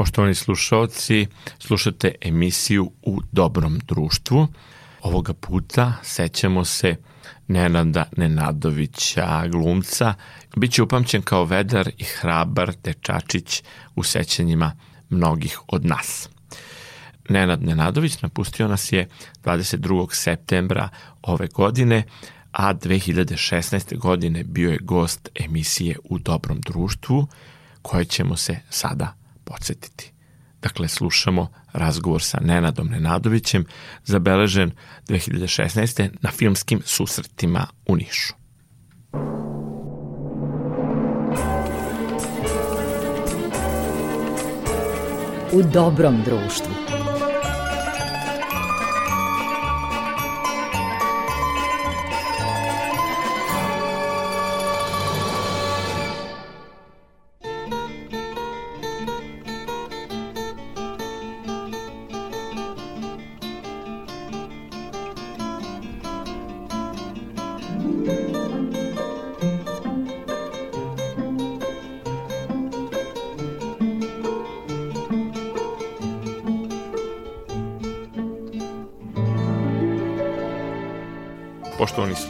Poštovani 0.00 0.34
slušalci, 0.34 1.26
slušate 1.58 2.14
emisiju 2.20 2.90
U 3.02 3.20
dobrom 3.32 3.78
društvu. 3.78 4.48
Ovoga 5.02 5.32
puta 5.32 5.92
sećamo 6.02 6.64
se 6.64 6.96
Nenada 7.48 8.04
Nenadovića, 8.16 9.46
glumca. 9.48 10.14
Biće 10.56 10.82
upamćen 10.82 11.22
kao 11.22 11.44
vedar 11.44 11.90
i 11.98 12.04
hrabar 12.04 12.72
dečačić 12.84 13.62
u 13.96 14.02
sećanjima 14.02 14.72
mnogih 15.10 15.60
od 15.68 15.84
nas. 15.84 16.28
Nenad 17.28 17.62
Nenadović 17.62 18.22
napustio 18.22 18.68
nas 18.68 18.92
je 18.92 19.08
22. 19.44 20.08
septembra 20.12 20.88
ove 21.22 21.46
godine, 21.46 22.02
a 22.52 22.74
2016. 22.74 23.98
godine 23.98 24.44
bio 24.44 24.70
je 24.70 24.78
gost 24.78 25.28
emisije 25.34 25.96
U 26.04 26.18
dobrom 26.18 26.60
društvu, 26.60 27.26
koje 27.82 28.04
ćemo 28.04 28.36
se 28.36 28.60
sada 28.70 29.19
podsjetiti. 29.50 30.12
Dakle, 30.62 30.88
slušamo 30.88 31.48
razgovor 31.72 32.22
sa 32.22 32.38
Nenadom 32.40 32.88
Nenadovićem, 32.88 33.64
zabeležen 34.04 34.70
2016. 35.08 36.08
na 36.20 36.30
filmskim 36.30 36.82
susretima 36.84 37.66
u 37.86 37.96
Nišu. 37.96 38.34
U 45.52 45.62
dobrom 45.62 46.22
društvu. 46.24 46.99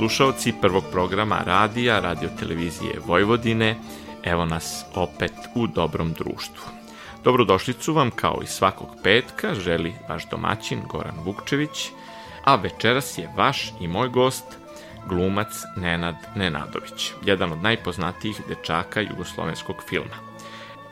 Slušalci 0.00 0.54
prvog 0.60 0.84
programa 0.92 1.42
radija, 1.46 2.00
radio 2.00 2.28
televizije 2.38 3.00
Vojvodine, 3.06 3.76
evo 4.24 4.44
nas 4.44 4.84
opet 4.94 5.32
u 5.54 5.66
dobrom 5.66 6.12
društvu. 6.12 6.64
Dobrodošlicu 7.24 7.92
vam 7.92 8.10
kao 8.10 8.40
i 8.42 8.46
svakog 8.46 8.88
petka 9.02 9.54
želi 9.54 9.94
vaš 10.08 10.30
domaćin 10.30 10.80
Goran 10.88 11.16
Vukčević, 11.24 11.90
a 12.44 12.56
večeras 12.56 13.18
je 13.18 13.32
vaš 13.36 13.72
i 13.80 13.88
moj 13.88 14.08
gost 14.08 14.44
glumac 15.08 15.52
Nenad 15.76 16.16
Nenadović, 16.36 17.12
jedan 17.24 17.52
od 17.52 17.62
najpoznatijih 17.62 18.40
dečaka 18.48 19.00
jugoslovenskog 19.00 19.76
filma. 19.88 20.29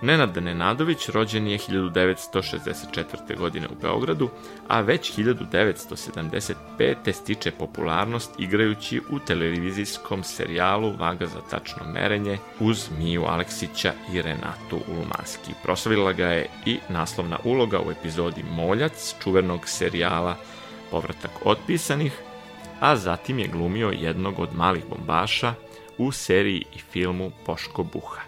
Nenad 0.02 0.36
Nenadović 0.36 1.08
rođen 1.08 1.46
je 1.46 1.58
1964. 1.58 3.38
godine 3.38 3.66
u 3.68 3.74
Beogradu, 3.82 4.28
a 4.68 4.80
već 4.80 5.18
1975. 5.18 7.12
stiče 7.12 7.50
popularnost 7.50 8.30
igrajući 8.38 9.00
u 9.10 9.18
televizijskom 9.18 10.22
serijalu 10.22 10.92
Vaga 10.98 11.26
za 11.26 11.40
tačno 11.50 11.92
merenje 11.92 12.38
uz 12.60 12.88
Miju 12.98 13.24
Aleksića 13.24 13.92
i 14.12 14.22
Renatu 14.22 14.80
Ulumanski. 14.88 15.52
Proslavila 15.62 16.12
ga 16.12 16.26
je 16.26 16.46
i 16.66 16.78
naslovna 16.88 17.38
uloga 17.44 17.80
u 17.80 17.90
epizodi 17.90 18.44
Moljac, 18.50 19.14
čuvenog 19.22 19.68
serijala 19.68 20.36
Povratak 20.90 21.30
otpisanih, 21.44 22.12
a 22.80 22.96
zatim 22.96 23.38
je 23.38 23.48
glumio 23.48 23.88
jednog 23.88 24.38
od 24.38 24.48
malih 24.54 24.84
bombaša 24.90 25.54
u 25.98 26.12
seriji 26.12 26.64
i 26.74 26.78
filmu 26.78 27.30
Poško 27.46 27.82
Buha. 27.82 28.27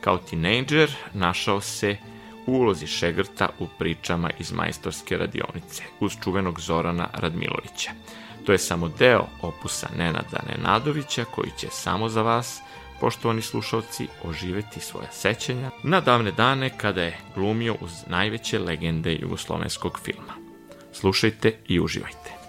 Kao 0.00 0.18
tinejdžer 0.18 0.90
našao 1.14 1.60
se 1.60 1.96
u 2.46 2.52
ulozi 2.52 2.86
Šegrta 2.86 3.48
u 3.58 3.66
pričama 3.78 4.30
iz 4.38 4.52
majstorske 4.52 5.16
radionice 5.16 5.82
uz 6.00 6.12
čuvenog 6.24 6.60
Zorana 6.60 7.08
Radmilovića. 7.12 7.90
To 8.46 8.52
je 8.52 8.58
samo 8.58 8.88
deo 8.88 9.26
opusa 9.42 9.88
Nenada 9.96 10.42
Nenadovića 10.48 11.24
koji 11.24 11.50
će 11.58 11.68
samo 11.70 12.08
za 12.08 12.22
vas, 12.22 12.60
poštovani 13.00 13.42
slušalci, 13.42 14.06
oživeti 14.24 14.80
svoje 14.80 15.08
sećanja 15.12 15.70
na 15.82 16.00
davne 16.00 16.32
dane 16.32 16.78
kada 16.78 17.02
je 17.02 17.18
glumio 17.34 17.76
uz 17.80 17.92
najveće 18.06 18.58
legende 18.58 19.12
jugoslovenskog 19.12 20.00
filma. 20.04 20.34
Slušajte 20.92 21.56
i 21.68 21.80
uživajte. 21.80 22.39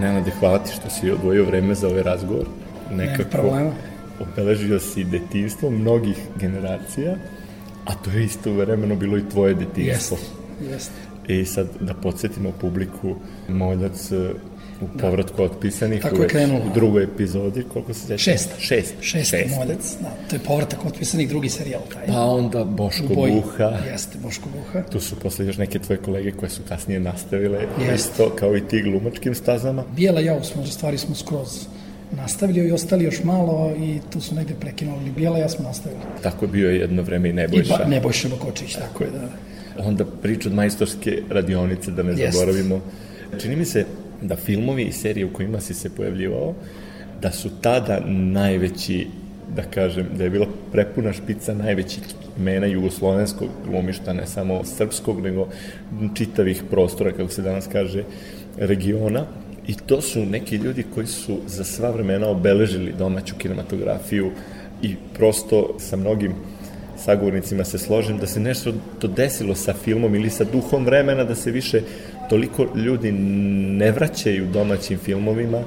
Nenade, 0.00 0.30
hvala 0.40 0.58
ti 0.58 0.72
što 0.72 0.90
si 0.90 1.10
odvojio 1.10 1.44
vreme 1.44 1.74
za 1.74 1.88
ovaj 1.88 2.02
razgovor. 2.02 2.46
Nekako 2.90 3.22
ne 3.22 3.30
problema. 3.30 3.70
obeležio 4.20 4.80
si 4.80 5.04
detinstvo 5.04 5.70
mnogih 5.70 6.16
generacija, 6.36 7.16
a 7.84 7.94
to 7.94 8.10
je 8.10 8.24
isto 8.24 8.52
vremeno 8.52 8.94
bilo 8.94 9.18
i 9.18 9.28
tvoje 9.28 9.54
detinstvo. 9.54 10.16
Jeste, 10.16 10.72
jeste. 10.72 10.92
I 11.28 11.44
sad 11.44 11.68
da 11.80 11.94
podsjetimo 11.94 12.52
publiku, 12.60 13.14
Moljac 13.48 14.12
povratku 15.00 15.36
da. 15.36 15.42
otpisanih 15.42 16.02
Tako 16.02 16.22
je 16.22 16.28
krenulo. 16.28 16.60
u 16.70 16.74
drugoj 16.74 17.04
epizodi, 17.04 17.64
koliko 17.72 17.94
se 17.94 18.06
zeća? 18.06 18.30
Šest. 18.30 18.50
Šest. 18.58 18.94
Šest, 19.00 19.30
Šest. 19.30 19.56
Moljac, 19.56 19.96
da. 20.00 20.10
To 20.30 20.36
je 20.36 20.40
povratak 20.40 20.84
otpisanih 20.86 21.28
drugi 21.28 21.48
serijal. 21.48 21.80
Taj. 21.92 22.06
Pa 22.06 22.20
onda 22.20 22.64
Boško 22.64 23.14
Boj, 23.14 23.30
Buha. 23.30 23.78
Jeste, 23.92 24.18
Boško 24.22 24.48
Buha. 24.56 24.82
Tu 24.82 25.00
su 25.00 25.16
posle 25.16 25.46
još 25.46 25.56
neke 25.56 25.78
tvoje 25.78 25.98
kolege 25.98 26.32
koje 26.32 26.50
su 26.50 26.62
kasnije 26.68 27.00
nastavile 27.00 27.58
isto 27.94 28.30
kao 28.38 28.56
i 28.56 28.60
ti 28.60 28.82
glumačkim 28.82 29.34
stazama. 29.34 29.84
Bijela 29.96 30.20
jao 30.20 30.44
smo, 30.44 30.66
stvari 30.66 30.98
smo 30.98 31.14
skroz 31.14 31.66
nastavili 32.12 32.68
i 32.68 32.72
ostali 32.72 33.04
još 33.04 33.24
malo 33.24 33.72
i 33.78 33.98
tu 34.12 34.20
su 34.20 34.34
negde 34.34 34.54
prekinuli 34.60 35.10
Bijela 35.10 35.38
ja 35.38 35.48
smo 35.48 35.64
nastavili. 35.64 36.00
Tako 36.22 36.44
je 36.44 36.48
bio 36.48 36.70
jedno 36.70 37.02
vreme 37.02 37.28
i 37.28 37.32
Nebojša. 37.32 37.74
I 37.74 37.78
ba, 37.78 37.84
Nebojša 37.84 38.28
Bakočić, 38.28 38.72
tako, 38.72 38.86
tako 38.86 39.04
je, 39.04 39.10
da. 39.10 39.28
Onda 39.84 40.04
priča 40.22 40.48
od 40.48 40.54
majstorske 40.54 41.22
radionice, 41.30 41.90
da 41.90 42.02
ne 42.02 42.20
Jest. 42.22 42.38
zaboravimo. 42.38 42.80
Čini 43.40 43.56
mi 43.56 43.64
se 43.64 43.86
da 44.22 44.36
filmovi 44.36 44.82
i 44.82 44.92
serije 44.92 45.26
u 45.26 45.32
kojima 45.32 45.60
si 45.60 45.74
se 45.74 45.90
pojavljivao, 45.90 46.54
da 47.22 47.32
su 47.32 47.50
tada 47.60 48.00
najveći, 48.08 49.06
da 49.56 49.62
kažem, 49.62 50.06
da 50.16 50.24
je 50.24 50.30
bila 50.30 50.46
prepuna 50.72 51.12
špica 51.12 51.54
najvećih 51.54 52.02
mena 52.38 52.66
jugoslovenskog 52.66 53.48
glumišta, 53.66 54.12
ne 54.12 54.26
samo 54.26 54.64
srpskog, 54.64 55.20
nego 55.20 55.48
čitavih 56.14 56.62
prostora, 56.70 57.12
kako 57.12 57.28
se 57.28 57.42
danas 57.42 57.66
kaže, 57.72 58.04
regiona. 58.58 59.24
I 59.66 59.74
to 59.74 60.00
su 60.00 60.26
neki 60.26 60.56
ljudi 60.56 60.84
koji 60.94 61.06
su 61.06 61.38
za 61.46 61.64
sva 61.64 61.90
vremena 61.90 62.28
obeležili 62.28 62.94
domaću 62.98 63.34
kinematografiju 63.38 64.30
i 64.82 64.94
prosto 65.14 65.74
sa 65.78 65.96
mnogim 65.96 66.34
sagovornicima 66.98 67.64
se 67.64 67.78
složim 67.78 68.18
da 68.18 68.26
se 68.26 68.40
nešto 68.40 68.72
to 68.98 69.08
desilo 69.08 69.54
sa 69.54 69.74
filmom 69.74 70.14
ili 70.14 70.30
sa 70.30 70.44
duhom 70.44 70.84
vremena 70.84 71.24
da 71.24 71.34
se 71.34 71.50
više 71.50 71.82
toliko 72.28 72.66
ljudi 72.74 73.12
ne 73.12 73.90
vraćaju 73.92 74.46
domaćim 74.46 74.98
filmovima, 74.98 75.62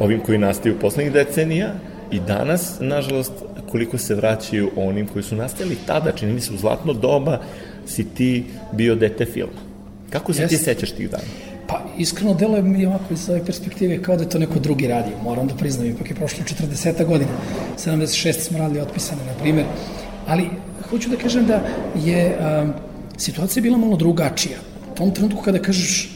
ovim 0.00 0.20
koji 0.20 0.38
nastaju 0.38 0.78
poslednjih 0.80 1.12
decenija 1.12 1.74
i 2.10 2.20
danas, 2.20 2.76
nažalost, 2.80 3.32
koliko 3.70 3.98
se 3.98 4.14
vraćaju 4.14 4.70
onim 4.76 5.06
koji 5.06 5.22
su 5.22 5.36
nastali 5.36 5.76
tada, 5.86 6.12
čini 6.12 6.32
mi 6.32 6.40
se 6.40 6.54
u 6.54 6.56
zlatno 6.56 6.92
doba 6.92 7.40
si 7.86 8.04
ti 8.04 8.44
bio 8.72 8.94
dete 8.94 9.24
filma. 9.24 9.60
Kako 10.10 10.32
se 10.32 10.42
Jest. 10.42 10.54
ti 10.54 10.64
sećaš 10.64 10.90
tih 10.90 11.10
dana? 11.10 11.24
Pa, 11.66 11.84
iskreno 11.98 12.34
deluje 12.34 12.62
mi 12.62 12.86
ovako 12.86 13.14
iz 13.14 13.30
ove 13.30 13.44
perspektive 13.44 14.02
kao 14.02 14.16
da 14.16 14.22
je 14.22 14.28
to 14.28 14.38
neko 14.38 14.58
drugi 14.58 14.86
radio. 14.86 15.12
Moram 15.22 15.46
da 15.46 15.54
priznam, 15.54 15.86
ipak 15.86 16.10
je 16.10 16.16
prošlo 16.16 16.44
40 16.44 17.06
godina. 17.06 17.30
76 17.78 18.32
smo 18.32 18.58
radili 18.58 18.80
otpisane, 18.80 19.24
na 19.26 19.32
primer. 19.42 19.64
Ali, 20.26 20.48
hoću 20.90 21.10
da 21.10 21.16
kažem 21.16 21.46
da 21.46 21.60
je 22.04 22.38
um, 22.38 22.72
situacija 23.16 23.62
bila 23.62 23.78
malo 23.78 23.96
drugačija 23.96 24.58
tom 24.98 25.10
trenutku 25.14 25.42
kada 25.42 25.58
kažeš 25.58 26.10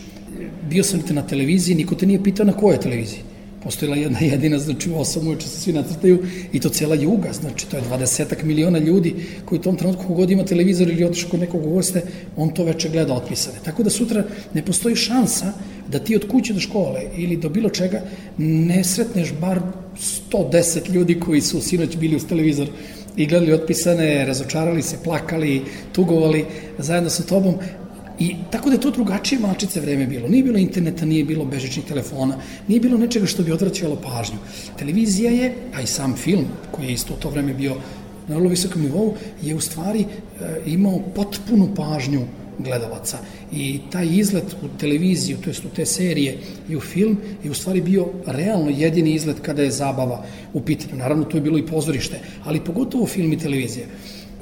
bio 0.71 0.85
sam 0.85 1.03
te 1.03 1.15
na 1.15 1.23
televiziji, 1.27 1.77
niko 1.77 1.95
te 1.95 2.07
nije 2.07 2.23
pitao 2.23 2.47
na 2.47 2.53
kojoj 2.53 2.81
televiziji. 2.81 3.21
Postojila 3.65 3.97
jedna 3.97 4.19
jedina, 4.21 4.59
znači 4.59 4.91
u 4.91 4.95
8 4.95 5.27
uveče 5.27 5.49
se 5.49 5.61
svi 5.61 5.73
nacrtaju 5.73 6.19
i 6.53 6.61
to 6.61 6.69
cijela 6.69 6.95
juga, 6.95 7.33
znači 7.33 7.69
to 7.71 7.77
je 7.77 7.83
20 7.91 8.45
miliona 8.45 8.79
ljudi 8.79 9.15
koji 9.45 9.59
u 9.59 9.63
tom 9.63 9.77
trenutku 9.77 10.07
kogod 10.07 10.31
ima 10.31 10.45
televizor 10.45 10.89
ili 10.89 11.05
otišu 11.05 11.29
kod 11.31 11.41
nekog 11.41 11.63
goste, 11.63 12.03
on 12.37 12.51
to 12.55 12.65
veče 12.65 12.89
gleda 12.89 13.15
otpisane. 13.15 13.59
Tako 13.65 13.83
da 13.83 13.91
sutra 13.91 14.25
ne 14.55 14.65
postoji 14.65 14.97
šansa 14.97 15.53
da 15.89 15.99
ti 15.99 16.17
od 16.17 16.27
kuće 16.29 16.55
do 16.55 16.61
škole 16.61 17.03
ili 17.17 17.37
do 17.37 17.49
bilo 17.49 17.71
čega 17.71 18.03
ne 18.39 18.85
sretneš 18.85 19.33
bar 19.41 19.61
110 20.33 20.91
ljudi 20.91 21.21
koji 21.21 21.41
su 21.41 21.61
sinoć 21.61 21.97
bili 21.97 22.17
uz 22.17 22.27
televizor 22.27 22.69
i 23.17 23.27
gledali 23.27 23.53
otpisane, 23.53 24.25
razočarali 24.27 24.83
se, 24.83 24.97
plakali, 25.05 25.63
tugovali 25.93 26.45
zajedno 26.79 27.11
sa 27.11 27.23
tobom, 27.23 27.55
I 28.23 28.35
tako 28.51 28.71
da 28.71 28.75
je 28.75 28.81
to 28.81 28.91
drugačije 28.91 29.41
mačice 29.41 29.81
vreme 29.81 30.07
bilo. 30.07 30.29
Nije 30.29 30.45
bilo 30.45 30.59
interneta, 30.59 31.07
nije 31.07 31.25
bilo 31.25 31.45
bežičnih 31.45 31.87
telefona, 31.87 32.37
nije 32.69 32.81
bilo 32.81 32.99
nečega 32.99 33.27
što 33.27 33.43
bi 33.43 33.53
odvraćalo 33.53 33.97
pažnju. 33.97 34.39
Televizija 34.79 35.31
je, 35.31 35.55
a 35.75 35.81
i 35.83 35.87
sam 35.87 36.15
film, 36.17 36.45
koji 36.71 36.87
je 36.87 36.93
isto 36.93 37.15
u 37.15 37.17
to 37.17 37.31
vreme 37.31 37.55
bio 37.55 37.75
na 38.29 38.37
vrlo 38.37 38.51
visokom 38.51 38.83
nivou, 38.83 39.15
je 39.43 39.55
u 39.55 39.61
stvari 39.61 40.05
e, 40.05 40.61
imao 40.67 41.01
potpunu 41.15 41.75
pažnju 41.75 42.23
gledalaca. 42.59 43.19
I 43.53 43.81
taj 43.91 44.07
izlet 44.07 44.55
u 44.63 44.69
televiziju, 44.79 45.39
to 45.43 45.51
jest 45.51 45.65
u 45.65 45.75
te 45.77 45.87
serije 45.87 46.39
i 46.69 46.77
u 46.77 46.81
film, 46.81 47.19
je 47.45 47.51
u 47.51 47.55
stvari 47.55 47.81
bio 47.81 48.07
realno 48.27 48.71
jedini 48.71 49.15
izlet 49.15 49.41
kada 49.43 49.63
je 49.63 49.71
zabava 49.71 50.25
u 50.53 50.61
pitanju. 50.61 50.97
Naravno, 50.97 51.25
to 51.25 51.37
je 51.37 51.41
bilo 51.41 51.59
i 51.59 51.67
pozorište, 51.67 52.21
ali 52.45 52.65
pogotovo 52.65 53.07
film 53.07 53.33
i 53.33 53.39
televizija. 53.39 53.87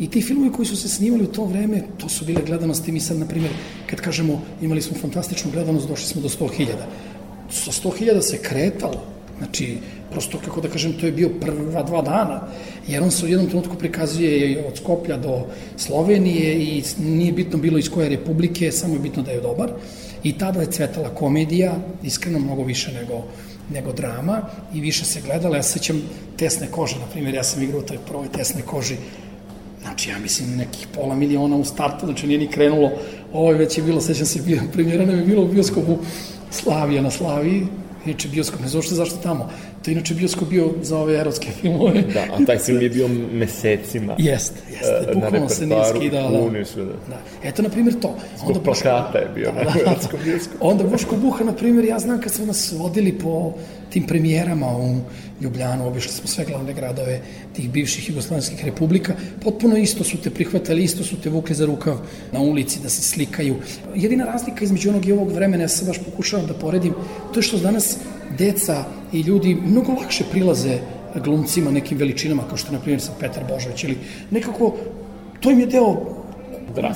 I 0.00 0.08
ti 0.08 0.22
filmovi 0.22 0.52
koji 0.52 0.66
su 0.66 0.76
se 0.76 0.88
snimali 0.88 1.24
u 1.24 1.32
to 1.32 1.44
vreme, 1.44 1.82
to 1.98 2.08
su 2.08 2.24
bile 2.24 2.42
gledanosti. 2.46 2.92
Mi 2.92 3.00
sad, 3.00 3.18
na 3.18 3.26
primjer, 3.26 3.52
kad 3.86 4.00
kažemo 4.00 4.42
imali 4.62 4.82
smo 4.82 4.96
fantastičnu 4.98 5.50
gledanost, 5.50 5.88
došli 5.88 6.06
smo 6.06 6.22
do 6.22 6.28
100.000. 6.28 6.66
Sa 7.50 7.70
100.000 7.70 8.20
se 8.20 8.38
kretalo. 8.38 9.04
Znači, 9.38 9.78
prosto, 10.10 10.38
kako 10.44 10.60
da 10.60 10.68
kažem, 10.68 10.92
to 10.92 11.06
je 11.06 11.12
bio 11.12 11.28
prva 11.40 11.82
dva 11.82 12.02
dana, 12.02 12.40
jer 12.88 13.02
on 13.02 13.10
se 13.10 13.26
u 13.26 13.28
jednom 13.28 13.48
trenutku 13.48 13.76
prikazuje 13.76 14.64
od 14.68 14.76
Skoplja 14.76 15.16
do 15.16 15.46
Slovenije 15.76 16.62
i 16.62 16.82
nije 16.98 17.32
bitno 17.32 17.58
bilo 17.58 17.78
iz 17.78 17.88
koje 17.90 18.08
republike, 18.08 18.72
samo 18.72 18.94
je 18.94 19.00
bitno 19.00 19.22
da 19.22 19.30
je 19.30 19.40
dobar. 19.40 19.70
I 20.22 20.32
tada 20.38 20.60
je 20.60 20.72
cvetala 20.72 21.08
komedija, 21.08 21.76
iskreno 22.02 22.38
mnogo 22.38 22.64
više 22.64 22.92
nego 22.92 23.24
nego 23.72 23.92
drama 23.92 24.42
i 24.74 24.80
više 24.80 25.04
se 25.04 25.20
gledala. 25.20 25.56
Ja 25.56 25.62
sećam 25.62 26.02
tesne 26.36 26.66
kože, 26.70 26.98
na 26.98 27.06
primjer, 27.06 27.34
ja 27.34 27.44
sam 27.44 27.62
igrao 27.62 27.80
u 27.80 27.82
toj 27.86 27.98
prvoj 28.06 28.28
tesne 28.32 28.62
koži 28.62 28.96
Znači, 29.82 30.10
ja 30.10 30.18
mislim, 30.18 30.56
nekih 30.56 30.86
pola 30.94 31.14
miliona 31.14 31.56
u 31.56 31.64
startu, 31.64 32.06
znači 32.06 32.26
nije 32.26 32.38
ni 32.38 32.48
krenulo, 32.48 32.90
ovo 33.32 33.52
je 33.52 33.58
već 33.58 33.78
je 33.78 33.84
bilo, 33.84 34.00
sećam 34.00 34.26
se, 34.26 34.42
premijera 34.72 35.06
nam 35.06 35.18
je 35.18 35.24
bilo 35.24 35.42
u 35.42 35.48
bioskopu. 35.48 35.98
Slavija 36.50 37.02
na 37.02 37.10
Slaviji, 37.10 37.66
inače 38.06 38.28
bioskop, 38.28 38.60
ne 38.60 38.68
znam 38.68 38.82
što 38.82 38.94
zašto 38.94 39.16
tamo, 39.16 39.50
to 39.84 39.90
je 39.90 39.92
inače 39.92 40.14
bioskop 40.14 40.48
bio 40.48 40.70
za 40.82 40.98
ove 40.98 41.20
erotske 41.20 41.48
filmove. 41.60 42.02
Da, 42.02 42.26
a 42.32 42.44
taj 42.46 42.58
film 42.58 42.82
je 42.82 42.90
bio 42.90 43.08
mesecima. 43.32 44.14
Jeste, 44.18 44.60
jeste, 44.70 45.14
bukvalno 45.14 45.48
se 45.48 45.66
nije 45.66 45.82
skidao. 45.96 46.30
Da. 46.30 46.58
da. 46.76 46.84
da. 46.84 47.20
Eto, 47.44 47.62
na 47.62 47.68
primjer, 47.68 47.94
to. 48.00 48.14
Zbog 48.36 48.48
Onda 48.48 48.60
plakata 48.60 49.18
je 49.18 49.28
bio 49.34 49.52
da, 49.52 49.64
na 49.64 49.70
da, 49.70 49.80
erotskom 49.80 50.20
bioskopu. 50.24 50.68
Onda 50.68 50.84
Boško 50.84 51.16
Buha, 51.16 51.44
na 51.44 51.52
primjer, 51.52 51.84
ja 51.84 51.98
znam 51.98 52.20
kad 52.20 52.32
smo 52.32 52.46
nas 52.46 52.72
vodili 52.72 53.18
po 53.18 53.52
tim 53.90 54.06
premijerama 54.06 54.66
u 54.66 54.96
Ljubljanu, 55.40 55.86
obišli 55.86 56.12
smo 56.12 56.28
sve 56.28 56.44
glavne 56.44 56.72
gradove 56.72 57.20
tih 57.56 57.70
bivših 57.70 58.08
jugoslovenskih 58.08 58.64
republika, 58.64 59.14
potpuno 59.44 59.76
isto 59.76 60.04
su 60.04 60.16
te 60.16 60.30
prihvatali, 60.30 60.82
isto 60.82 61.04
su 61.04 61.16
te 61.22 61.30
vukli 61.30 61.54
za 61.54 61.66
rukav 61.66 61.98
na 62.32 62.40
ulici 62.40 62.80
da 62.82 62.88
se 62.88 63.02
slikaju. 63.02 63.56
Jedina 63.94 64.24
razlika 64.24 64.64
između 64.64 64.90
onog 64.90 65.06
i 65.06 65.12
ovog 65.12 65.32
vremena, 65.32 65.64
ja 65.64 65.68
se 65.68 65.84
baš 65.84 65.98
pokušavam 65.98 66.46
da 66.46 66.54
poredim, 66.54 66.94
to 67.32 67.38
je 67.38 67.42
što 67.42 67.58
danas 67.58 67.96
deca 68.38 68.84
i 69.12 69.20
ljudi 69.20 69.54
mnogo 69.54 69.92
lakše 69.92 70.24
prilaze 70.30 70.78
glumcima 71.24 71.70
nekim 71.70 71.98
veličinama, 71.98 72.42
kao 72.48 72.56
što 72.56 72.68
je, 72.68 72.72
na 72.72 72.80
primjer, 72.80 73.00
sam 73.00 73.14
Petar 73.20 73.44
Božović, 73.48 73.84
ili 73.84 73.98
nekako, 74.30 74.74
to 75.40 75.50
im 75.50 75.60
je 75.60 75.66
deo 75.66 75.96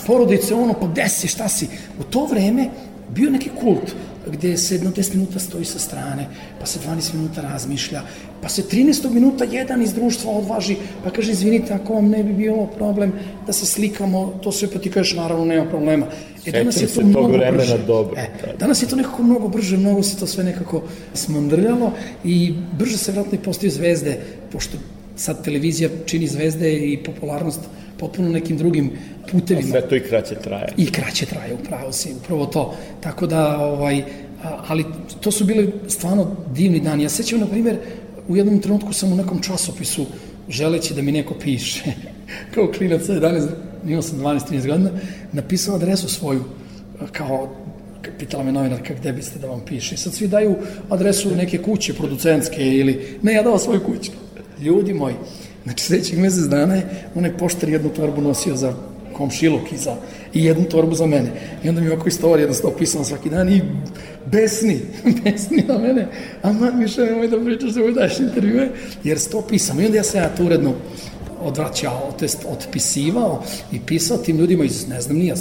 porodice, 0.07 0.55
ono, 0.55 0.75
pa 0.81 0.87
gde 0.87 1.09
si, 1.09 1.29
šta 1.29 1.49
si? 1.49 1.69
U 2.01 2.03
to 2.03 2.27
vreme 2.27 2.69
bio 3.09 3.31
neki 3.31 3.51
kult 3.61 3.95
gde 4.27 4.57
se 4.57 4.75
jedno 4.75 4.91
10 4.91 5.15
minuta 5.15 5.39
stoji 5.39 5.65
sa 5.65 5.79
strane, 5.79 6.27
pa 6.61 6.67
se 6.67 6.79
12 6.89 7.15
minuta 7.15 7.41
razmišlja, 7.41 8.03
pa 8.43 8.49
se 8.49 8.63
13. 8.63 9.11
minuta 9.11 9.45
jedan 9.45 9.83
iz 9.83 9.93
društva 9.95 10.33
odvaži, 10.33 10.77
pa 11.05 11.11
kaže, 11.11 11.33
izvinite, 11.33 11.75
ako 11.75 11.95
vam 11.95 12.09
ne 12.09 12.23
bi 12.25 12.33
bilo 12.33 12.67
problem 12.67 13.13
da 13.47 13.53
se 13.53 13.67
slikamo, 13.67 14.41
to 14.43 14.53
sve 14.53 14.69
pa 14.73 14.79
ti 14.79 14.91
kažeš, 14.91 15.17
naravno, 15.17 15.45
nema 15.45 15.71
problema. 15.71 16.07
E, 16.47 16.53
danas 16.53 16.83
je 16.83 16.87
to 16.87 17.01
mnogo 17.03 17.39
brže. 17.53 17.79
Dobro. 17.87 18.17
E, 18.17 18.29
danas 18.59 18.83
je 18.83 18.89
to 18.89 18.97
nekako 18.97 19.23
mnogo 19.23 19.49
brže, 19.49 19.77
mnogo 19.77 20.03
se 20.03 20.19
to 20.19 20.27
sve 20.27 20.45
nekako 20.45 20.83
smandrljalo 21.15 21.93
i 22.25 22.55
brže 22.79 22.99
se 22.99 23.13
vratno 23.13 23.39
i 23.39 23.43
postaju 23.43 23.71
zvezde, 23.71 24.19
pošto 24.53 24.77
sad 25.17 25.45
televizija 25.45 25.89
čini 26.07 26.27
zvezde 26.27 26.73
i 26.73 26.99
popularnost 27.05 27.61
potpuno 27.99 28.29
nekim 28.29 28.57
drugim 28.57 28.91
putevima. 29.31 29.69
A 29.69 29.71
sve 29.71 29.89
to 29.89 29.97
i 29.97 30.01
kraće 30.01 30.35
traje. 30.35 30.73
I 30.77 30.87
kraće 30.93 31.27
traje, 31.27 31.55
upravo 31.55 31.93
si, 31.93 32.15
upravo 32.23 32.47
to. 32.47 32.75
Tako 33.01 33.27
da, 33.27 33.59
ovaj, 33.59 34.03
ali 34.67 34.85
to 35.21 35.31
su 35.31 35.45
bile 35.45 35.67
stvarno 35.89 36.37
divni 36.55 36.81
dani. 36.81 37.03
Ja 37.03 37.09
sećam, 37.09 37.41
na 37.41 37.47
primjer, 37.47 37.77
u 38.29 38.37
jednom 38.37 38.59
trenutku 38.59 38.93
sam 38.93 39.13
u 39.13 39.17
nekom 39.17 39.43
časopisu 39.43 40.07
želeći 40.49 40.95
da 40.95 41.03
mi 41.03 41.13
neko 41.13 41.35
piše, 41.35 41.83
kao 42.55 42.73
klinac 42.79 43.07
sa 43.07 43.13
11, 43.13 43.49
imao 43.87 44.03
sam 44.03 44.19
12-13 44.19 44.67
godina, 44.67 44.91
napisao 45.33 45.75
adresu 45.75 46.09
svoju, 46.09 46.45
kao 47.13 47.57
pitala 48.19 48.45
me 48.45 48.53
novinarka 48.53 48.95
gde 48.95 49.13
biste 49.13 49.39
da 49.39 49.47
vam 49.47 49.61
piše. 49.67 49.97
Sad 49.97 50.15
svi 50.15 50.29
daju 50.29 50.57
adresu 50.89 51.37
neke 51.37 51.59
kuće 51.59 51.95
producentske 51.95 52.67
ili, 52.67 53.19
ne, 53.23 53.33
ja 53.33 53.43
dao 53.43 53.59
svoju 53.59 53.81
kuću. 53.81 54.11
Ljudi 54.61 54.95
moji, 54.95 55.15
znači 55.65 55.85
sledećeg 55.85 56.19
mesec 56.19 56.45
dana 56.45 56.75
je 56.75 57.09
onaj 57.15 57.37
poštar 57.39 57.69
jednu 57.69 57.89
torbu 57.89 58.21
nosio 58.21 58.57
za 58.57 58.75
komšiluk 59.13 59.73
i, 59.73 59.77
za, 59.77 59.97
i 60.35 60.45
jednu 60.45 60.65
torbu 60.65 60.95
za 60.95 61.07
mene. 61.07 61.31
I 61.65 61.69
onda 61.69 61.81
mi 61.81 61.89
ovako 61.89 62.09
istorija 62.09 62.43
jednostavno 62.43 62.79
pisala 62.79 63.05
svaki 63.05 63.31
dan 63.31 63.49
i 63.49 63.63
besni, 64.27 64.81
besni 65.25 65.65
na 65.69 65.79
mene, 65.79 66.09
a 66.43 66.53
man 66.53 66.79
više 66.79 67.01
nemoj 67.01 67.29
da 67.29 67.45
pričaš 67.45 67.71
da 67.71 68.01
daš 68.01 68.21
intervjue, 68.21 68.69
jer 69.05 69.19
sto 69.19 69.41
pisam. 69.41 69.81
I 69.81 69.87
onda 69.87 69.97
ja 69.97 70.05
se 70.05 70.19
ja 70.19 70.29
to 70.29 70.45
uredno 70.45 70.75
odvraćao, 71.45 72.13
to 72.19 72.25
jest 72.25 72.45
otpisivao 72.49 73.43
i 73.73 73.81
pisao 73.81 74.19
tim 74.19 74.39
ljudima 74.39 74.65
iz, 74.65 74.89
ne 74.89 75.01
znam, 75.01 75.17
nije 75.17 75.35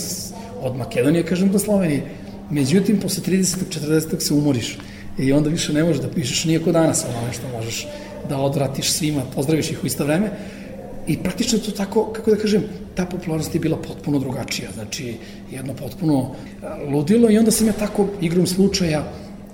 od 0.62 0.76
Makedonije, 0.76 1.26
kažem, 1.26 1.52
do 1.52 1.60
Slovenije. 1.60 2.04
Međutim, 2.50 3.00
posle 3.00 3.24
30. 3.24 3.58
40. 3.82 4.20
se 4.20 4.34
umoriš 4.34 4.78
i 5.18 5.34
onda 5.34 5.50
više 5.50 5.74
ne 5.74 5.84
možeš 5.84 6.02
da 6.02 6.10
pišeš 6.10 6.46
nijako 6.46 6.72
danas 6.72 7.06
ono 7.10 7.28
nešto 7.28 7.48
možeš 7.56 7.88
da 8.30 8.38
odvratiš 8.38 8.92
svima, 8.92 9.22
pozdraviš 9.36 9.72
ih 9.72 9.84
u 9.84 9.88
isto 9.88 10.06
vreme, 10.06 10.32
I 11.08 11.18
praktično 11.18 11.60
to 11.60 11.72
tako, 11.72 12.06
kako 12.14 12.32
da 12.32 12.38
kažem, 12.38 12.64
ta 12.96 13.06
popularnost 13.06 13.56
je 13.56 13.60
bila 13.60 13.78
potpuno 13.78 14.20
drugačija, 14.20 14.70
znači 14.74 15.16
jedno 15.52 15.74
potpuno 15.74 16.36
ludilo 16.92 17.32
i 17.32 17.38
onda 17.38 17.52
sam 17.52 17.68
ja 17.68 17.74
tako 17.74 18.08
igrom 18.22 18.48
slučaja 18.48 19.04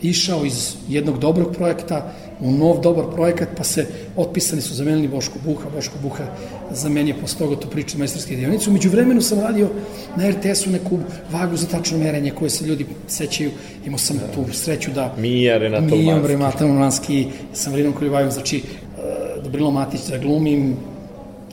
išao 0.02 0.46
iz 0.46 0.74
jednog 0.90 1.20
dobrog 1.20 1.56
projekta 1.56 2.14
u 2.42 2.52
nov 2.52 2.82
dobar 2.82 3.06
projekat, 3.16 3.50
pa 3.58 3.64
se 3.64 3.86
otpisani 4.18 4.62
su 4.62 4.74
zamenili 4.74 5.08
Boško 5.08 5.40
Buha, 5.46 5.70
Boško 5.76 5.94
Buha 6.02 6.24
zamenio 6.72 7.16
posle 7.22 7.38
toga 7.40 7.56
tu 7.56 7.68
priču 7.68 7.98
majstorske 7.98 8.36
dionice. 8.36 8.70
Umeđu 8.70 8.90
vremenu 8.90 9.22
sam 9.22 9.40
radio 9.40 9.70
na 10.16 10.30
RTS-u 10.30 10.70
neku 10.70 11.00
vagu 11.32 11.58
za 11.58 11.68
tačno 11.68 11.98
merenje 11.98 12.32
koje 12.32 12.50
se 12.50 12.66
ljudi 12.66 12.86
sećaju. 13.08 13.52
Imao 13.86 13.98
sam 13.98 14.18
da. 14.18 14.34
tu 14.34 14.54
sreću 14.54 14.92
da... 14.92 15.14
Mija 15.18 15.58
Renato 15.58 15.96
Mija 15.96 16.22
Renato 16.28 16.68
Manski, 16.68 17.28
sa 17.54 17.72
Vrinom 17.72 17.94
Kolivajom, 17.94 18.32
znači 18.32 18.58
e, 18.58 18.62
Dobrilo 19.44 19.72
Matić 19.72 20.02
da 20.10 20.18
glumim, 20.18 20.76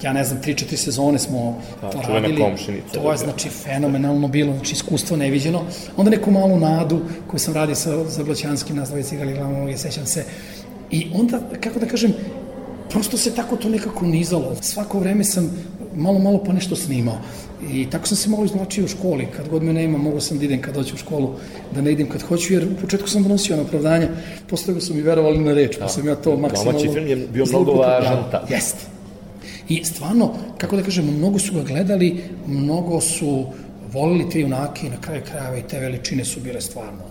ja 0.02 0.12
ne 0.12 0.25
znam, 0.25 0.40
3-4 0.43 0.76
sezone 0.76 1.19
smo 1.19 1.62
da, 1.83 1.90
to 1.90 2.00
radili. 2.09 2.43
To 2.95 3.12
je, 3.12 3.16
znači, 3.16 3.49
fenomenalno 3.49 4.28
bilo, 4.28 4.52
znači, 4.52 4.73
iskustvo 4.73 5.16
neviđeno. 5.16 5.62
Onda 5.97 6.11
neku 6.11 6.31
malu 6.31 6.59
nadu 6.59 7.00
koju 7.26 7.40
sam 7.40 7.55
radio 7.55 7.75
sa 7.75 8.05
Zablaćanskim, 8.05 8.76
nas 8.76 8.88
dvojice 8.88 9.14
igrali 9.14 9.35
glavno 9.35 9.59
uloge, 9.59 9.76
sećam 9.76 10.07
se. 10.07 10.25
I 10.90 11.07
onda, 11.14 11.40
kako 11.61 11.78
da 11.78 11.87
kažem, 11.87 12.12
prosto 12.90 13.16
se 13.16 13.35
tako 13.35 13.57
to 13.57 13.69
nekako 13.69 14.07
nizalo. 14.07 14.57
Svako 14.61 14.99
vreme 14.99 15.25
sam 15.25 15.50
malo, 15.95 16.19
malo 16.19 16.45
pa 16.45 16.52
nešto 16.52 16.76
snimao. 16.76 17.19
I 17.73 17.90
tako 17.90 18.07
sam 18.07 18.16
se 18.16 18.31
malo 18.31 18.45
izvlačio 18.45 18.85
u 18.85 18.88
školi. 18.88 19.28
Kad 19.37 19.49
god 19.49 19.62
me 19.62 19.73
nema, 19.73 19.99
mogu 19.99 20.21
sam 20.21 20.38
da 20.38 20.45
idem 20.45 20.62
kad 20.62 20.75
doću 20.75 20.95
u 20.95 20.99
školu, 20.99 21.35
da 21.75 21.81
ne 21.81 21.93
idem 21.93 22.09
kad 22.09 22.23
hoću, 22.23 22.52
jer 22.52 22.64
u 22.64 22.81
početku 22.81 23.09
sam 23.09 23.23
donosio 23.23 23.57
na 23.57 23.62
opravdanja, 23.62 24.09
posle 24.49 24.66
toga 24.66 24.81
su 24.81 24.95
mi 24.95 25.02
verovali 25.02 25.38
na 25.38 25.55
reč, 25.55 25.76
pa 25.76 25.85
da. 25.85 25.88
sam 25.88 26.09
ja 26.09 26.14
to 26.14 26.37
maksimalno... 26.37 26.78
Domaći 26.78 26.95
film 26.95 27.07
je 27.07 27.16
bio 27.16 27.45
mnogo 27.47 27.73
važan 27.73 28.25
tada. 28.31 28.47
Jeste, 28.50 28.85
I 29.69 29.85
stvarno, 29.85 30.35
kako 30.59 30.76
da 30.76 30.83
kažemo, 30.83 31.12
mnogo 31.12 31.38
su 31.38 31.55
ga 31.55 31.62
gledali, 31.62 32.23
mnogo 32.47 33.00
su 33.00 33.47
volili 33.93 34.31
te 34.31 34.40
junake 34.40 34.87
i 34.87 34.90
na 34.90 35.00
kraju 35.00 35.23
krajeva 35.31 35.59
i 35.59 35.62
te 35.62 35.81
veličine 35.81 36.25
su 36.25 36.40
bile 36.40 36.61
stvarno. 36.61 37.02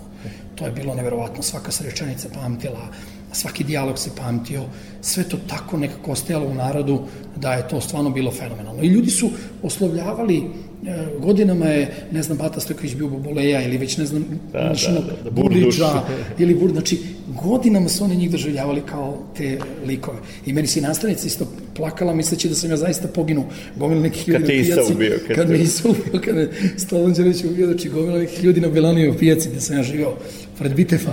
To 0.56 0.66
je 0.66 0.72
bilo 0.72 0.96
neverovatno, 0.96 1.44
svaka 1.44 1.72
se 1.72 1.84
rečenica 1.84 2.30
pamtila, 2.34 2.88
svaki 3.36 3.64
dijalog 3.64 4.00
se 4.00 4.10
pamtio, 4.18 4.64
sve 5.02 5.24
to 5.24 5.38
tako 5.48 5.78
nekako 5.78 6.12
ostajalo 6.12 6.48
u 6.48 6.54
narodu 6.54 7.02
da 7.36 7.54
je 7.54 7.68
to 7.68 7.82
stvarno 7.82 8.10
bilo 8.10 8.32
fenomenalno. 8.32 8.84
I 8.84 8.88
ljudi 8.88 9.10
su 9.10 9.30
oslovljavali 9.64 10.44
E, 10.88 11.08
godinama 11.20 11.66
je, 11.66 11.94
ne 12.12 12.24
znam, 12.24 12.38
Bata 12.38 12.60
Stojković 12.60 12.96
bio 12.96 13.08
Boboleja 13.08 13.62
ili 13.62 13.78
već, 13.78 13.98
ne 13.98 14.06
znam, 14.06 14.26
da, 14.54 14.60
da, 14.60 14.92
da, 14.92 15.02
da, 15.24 15.32
Burlića 15.32 16.02
ili 16.40 16.56
Bur, 16.56 16.72
znači, 16.72 17.00
godinama 17.44 17.90
su 17.90 18.04
oni 18.04 18.16
njih 18.16 18.32
doživljavali 18.32 18.82
kao 18.90 19.18
te 19.38 19.60
likove. 19.86 20.18
I 20.46 20.54
meni 20.54 20.68
si 20.68 20.82
nastavnica 20.82 21.28
isto 21.28 21.48
plakala 21.76 22.14
misleći 22.14 22.50
da 22.50 22.56
sam 22.56 22.70
ja 22.70 22.78
zaista 22.78 23.08
poginu 23.08 23.46
gomila 23.76 24.02
nekih 24.02 24.28
ljudi 24.28 24.40
na 24.40 24.48
pijaci. 24.48 24.94
Ubio, 24.94 25.20
kad, 25.28 25.36
kad 25.36 25.50
me 25.50 25.60
Isa 25.60 25.90
ubio, 25.90 26.22
kad 26.26 26.36
me 26.36 27.14
Đelić 27.14 27.44
ubio, 27.44 27.66
znači 27.66 27.90
gomila 27.90 28.20
nekih 28.20 28.44
ljudi 28.44 28.62
na 28.62 28.70
Belanijoj 28.70 29.18
pijaci 29.18 29.50
gde 29.50 29.62
sam 29.62 29.78
ja 29.78 29.84
živio, 29.84 30.14
pred 30.58 30.76
Bitefa. 30.76 31.12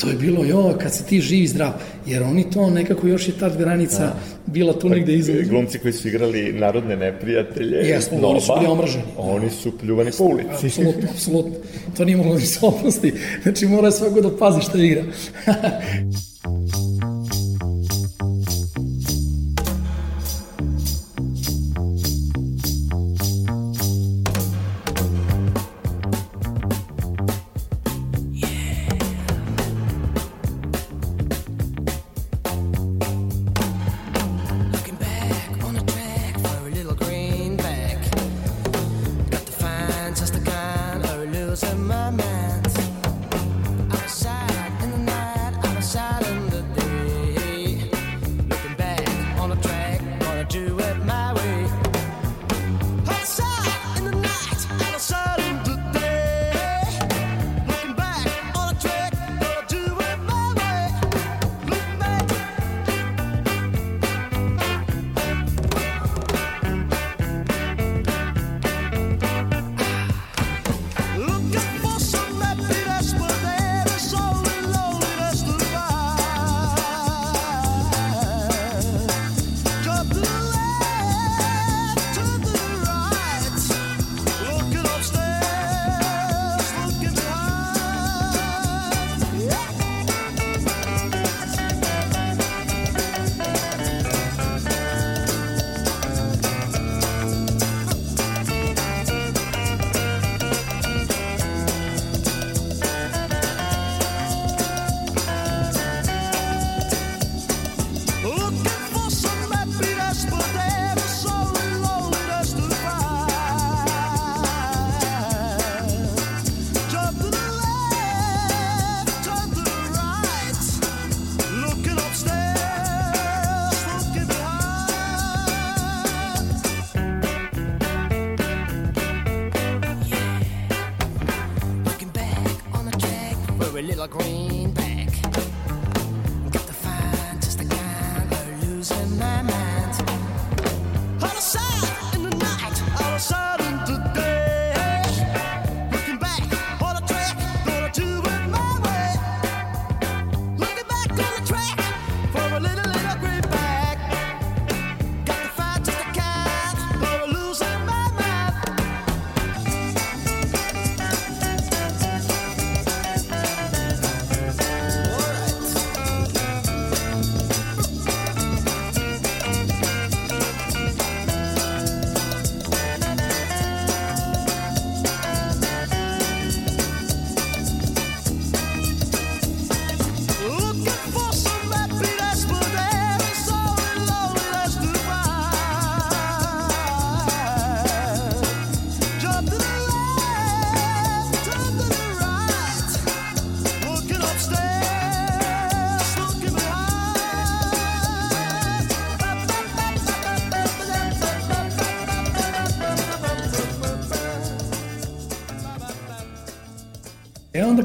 To 0.00 0.08
je 0.08 0.16
bilo, 0.16 0.44
jo, 0.44 0.76
kad 0.82 0.94
si 0.94 1.06
ti 1.06 1.20
živ 1.20 1.42
i 1.42 1.46
zdrav, 1.46 1.72
jer 2.06 2.22
oni 2.22 2.50
to 2.50 2.70
nekako 2.70 3.06
još 3.06 3.28
je 3.28 3.38
ta 3.38 3.48
granica 3.48 3.98
da. 3.98 4.16
bila 4.46 4.72
tu 4.78 4.88
negde 4.88 5.12
pa, 5.12 5.18
između. 5.18 5.50
Glumci 5.50 5.78
koji 5.78 5.92
su 5.92 6.08
igrali 6.08 6.52
narodne 6.52 6.96
neprijatelje, 6.96 7.76
Jesmo, 7.76 8.18
oni 8.22 8.40
su 8.40 8.52
bili 8.60 8.72
omraženi. 8.72 9.04
Oni 9.16 9.50
su 9.50 9.78
pljuvani 9.78 10.10
po 10.18 10.24
ulici. 10.24 10.66
Apsolutno, 10.66 11.08
apsolutno. 11.14 11.54
To 11.96 12.04
nije 12.04 12.16
moglo 12.16 12.34
da 12.34 12.40
se 12.40 12.58
oprosti. 12.62 13.12
Znači, 13.42 13.66
mora 13.66 13.90
svako 13.90 14.20
da 14.20 14.36
pazi 14.36 14.60
šta 14.60 14.78
igra. 14.78 15.02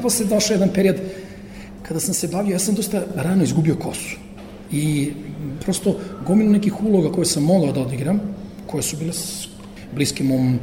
posle 0.02 0.26
došao 0.26 0.54
jedan 0.54 0.68
period 0.74 0.96
kada 1.82 2.00
sam 2.00 2.14
se 2.14 2.28
bavio, 2.28 2.52
ja 2.52 2.58
sam 2.58 2.74
dosta 2.74 3.02
rano 3.14 3.42
izgubio 3.42 3.76
kosu. 3.76 4.16
I 4.72 5.12
prosto 5.60 5.98
gomilu 6.26 6.52
nekih 6.52 6.82
uloga 6.82 7.12
koje 7.12 7.26
sam 7.26 7.42
mogao 7.42 7.72
da 7.72 7.80
odigram, 7.80 8.20
koje 8.66 8.82
su 8.82 8.96
bile 8.96 9.12
bliske 9.94 10.24
mom 10.24 10.54
e, 10.54 10.58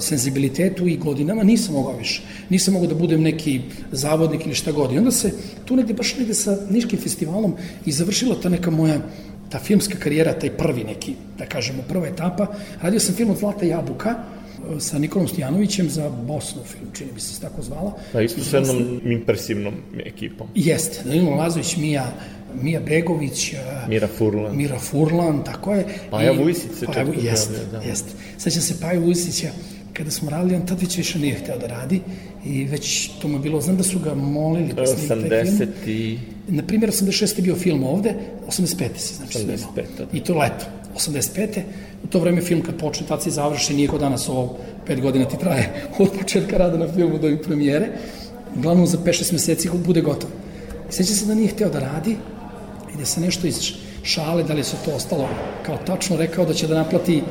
senzibilitetu 0.00 0.88
i 0.88 0.96
godinama, 0.96 1.42
nisam 1.42 1.74
mogao 1.74 1.96
više. 1.96 2.22
Nisam 2.50 2.74
mogao 2.74 2.88
da 2.88 2.94
budem 2.94 3.22
neki 3.22 3.60
zavodnik 3.92 4.46
ili 4.46 4.54
šta 4.54 4.72
god. 4.72 4.92
I 4.92 4.98
onda 4.98 5.10
se 5.10 5.32
tu 5.64 5.76
negde, 5.76 5.94
baš 5.94 6.16
negde 6.16 6.34
sa 6.34 6.58
Niškim 6.70 6.98
festivalom 6.98 7.54
i 7.86 7.92
završila 7.92 8.36
ta 8.42 8.48
neka 8.48 8.70
moja 8.70 9.00
ta 9.48 9.58
filmska 9.58 9.98
karijera, 9.98 10.32
taj 10.32 10.50
prvi 10.50 10.84
neki, 10.84 11.14
da 11.38 11.46
kažemo, 11.46 11.82
prva 11.88 12.06
etapa. 12.06 12.46
Radio 12.82 13.00
sam 13.00 13.14
film 13.14 13.30
od 13.30 13.38
Zlata 13.38 13.66
Jabuka, 13.66 14.14
sa 14.78 14.98
Nikolom 14.98 15.28
Stojanovićem 15.28 15.88
za 15.88 16.10
Bosnu 16.10 16.62
film, 16.64 16.86
čini 16.92 17.12
bi 17.12 17.20
se 17.20 17.40
tako 17.40 17.62
zvala. 17.62 17.92
Da, 18.12 18.20
isto 18.22 18.44
sa 18.44 18.56
jednom 18.56 19.00
impresivnom 19.04 19.74
ekipom. 20.04 20.48
Jeste, 20.54 21.02
Danilo 21.04 21.30
Lazović, 21.30 21.76
Mija, 21.76 22.12
Mija 22.62 22.80
Begović, 22.80 23.52
e, 23.52 23.56
Mira 23.88 24.08
Furlan. 24.18 24.56
Mira 24.56 24.78
Furlan, 24.78 25.44
tako 25.44 25.74
je. 25.74 25.86
Paja 26.10 26.32
Vujsić 26.32 26.70
se 26.78 26.86
čak 26.94 27.08
jeste, 27.22 27.66
da. 27.72 27.78
jeste. 27.78 28.10
Sećam 28.38 28.62
se 28.62 28.80
Paja 28.80 29.00
Vujsića, 29.00 29.48
kada 29.92 30.10
smo 30.10 30.30
radili, 30.30 30.56
on 30.56 30.66
tad 30.66 30.80
već 30.80 30.98
više 30.98 31.18
nije 31.18 31.34
hteo 31.34 31.58
da 31.58 31.66
radi 31.66 32.00
i 32.44 32.64
već 32.64 33.10
to 33.22 33.28
mu 33.28 33.34
je 33.34 33.40
bilo, 33.40 33.60
znam 33.60 33.76
da 33.76 33.82
su 33.82 33.98
ga 33.98 34.14
molili 34.14 34.72
da 34.72 34.86
snimi 34.86 35.28
taj 35.28 35.44
film. 35.44 35.68
i... 35.86 36.18
Na 36.48 36.62
primjer, 36.62 36.90
86. 36.90 37.36
je 37.38 37.42
bio 37.42 37.56
film 37.56 37.84
ovde, 37.84 38.14
85. 38.48 38.96
se 38.96 39.14
znači 39.14 39.38
85. 39.38 39.64
Da. 39.98 40.06
I 40.12 40.20
to 40.20 40.38
leto, 40.38 40.64
85. 40.96 41.62
U 42.04 42.06
to 42.06 42.18
vreme 42.18 42.40
film 42.40 42.62
kad 42.62 42.78
počne, 42.78 43.06
tad 43.06 43.22
se 43.22 43.30
završi, 43.30 43.74
nije 43.74 43.88
kod 43.88 44.00
danas 44.00 44.28
ovo, 44.28 44.56
pet 44.86 45.00
godina 45.00 45.24
ti 45.24 45.38
traje 45.38 45.72
od 45.98 46.10
početka 46.18 46.58
rada 46.58 46.78
na 46.78 46.92
filmu 46.92 47.18
do 47.18 47.36
premijere. 47.44 47.88
Glavno 48.56 48.86
za 48.86 48.98
5-6 48.98 49.32
meseci 49.32 49.70
bude 49.86 50.00
gotov. 50.00 50.30
Seća 50.90 51.14
se 51.14 51.26
da 51.26 51.34
nije 51.34 51.48
hteo 51.48 51.68
da 51.70 51.80
radi 51.80 52.16
i 52.94 52.98
da 52.98 53.04
se 53.04 53.20
nešto 53.20 53.46
iz 53.46 53.72
šale, 54.02 54.42
da 54.42 54.54
li 54.54 54.64
su 54.64 54.76
to 54.84 54.94
ostalo 54.94 55.28
kao 55.66 55.78
tačno 55.86 56.16
rekao 56.16 56.44
da 56.44 56.54
će 56.54 56.66
da 56.66 56.74
naplati 56.74 57.22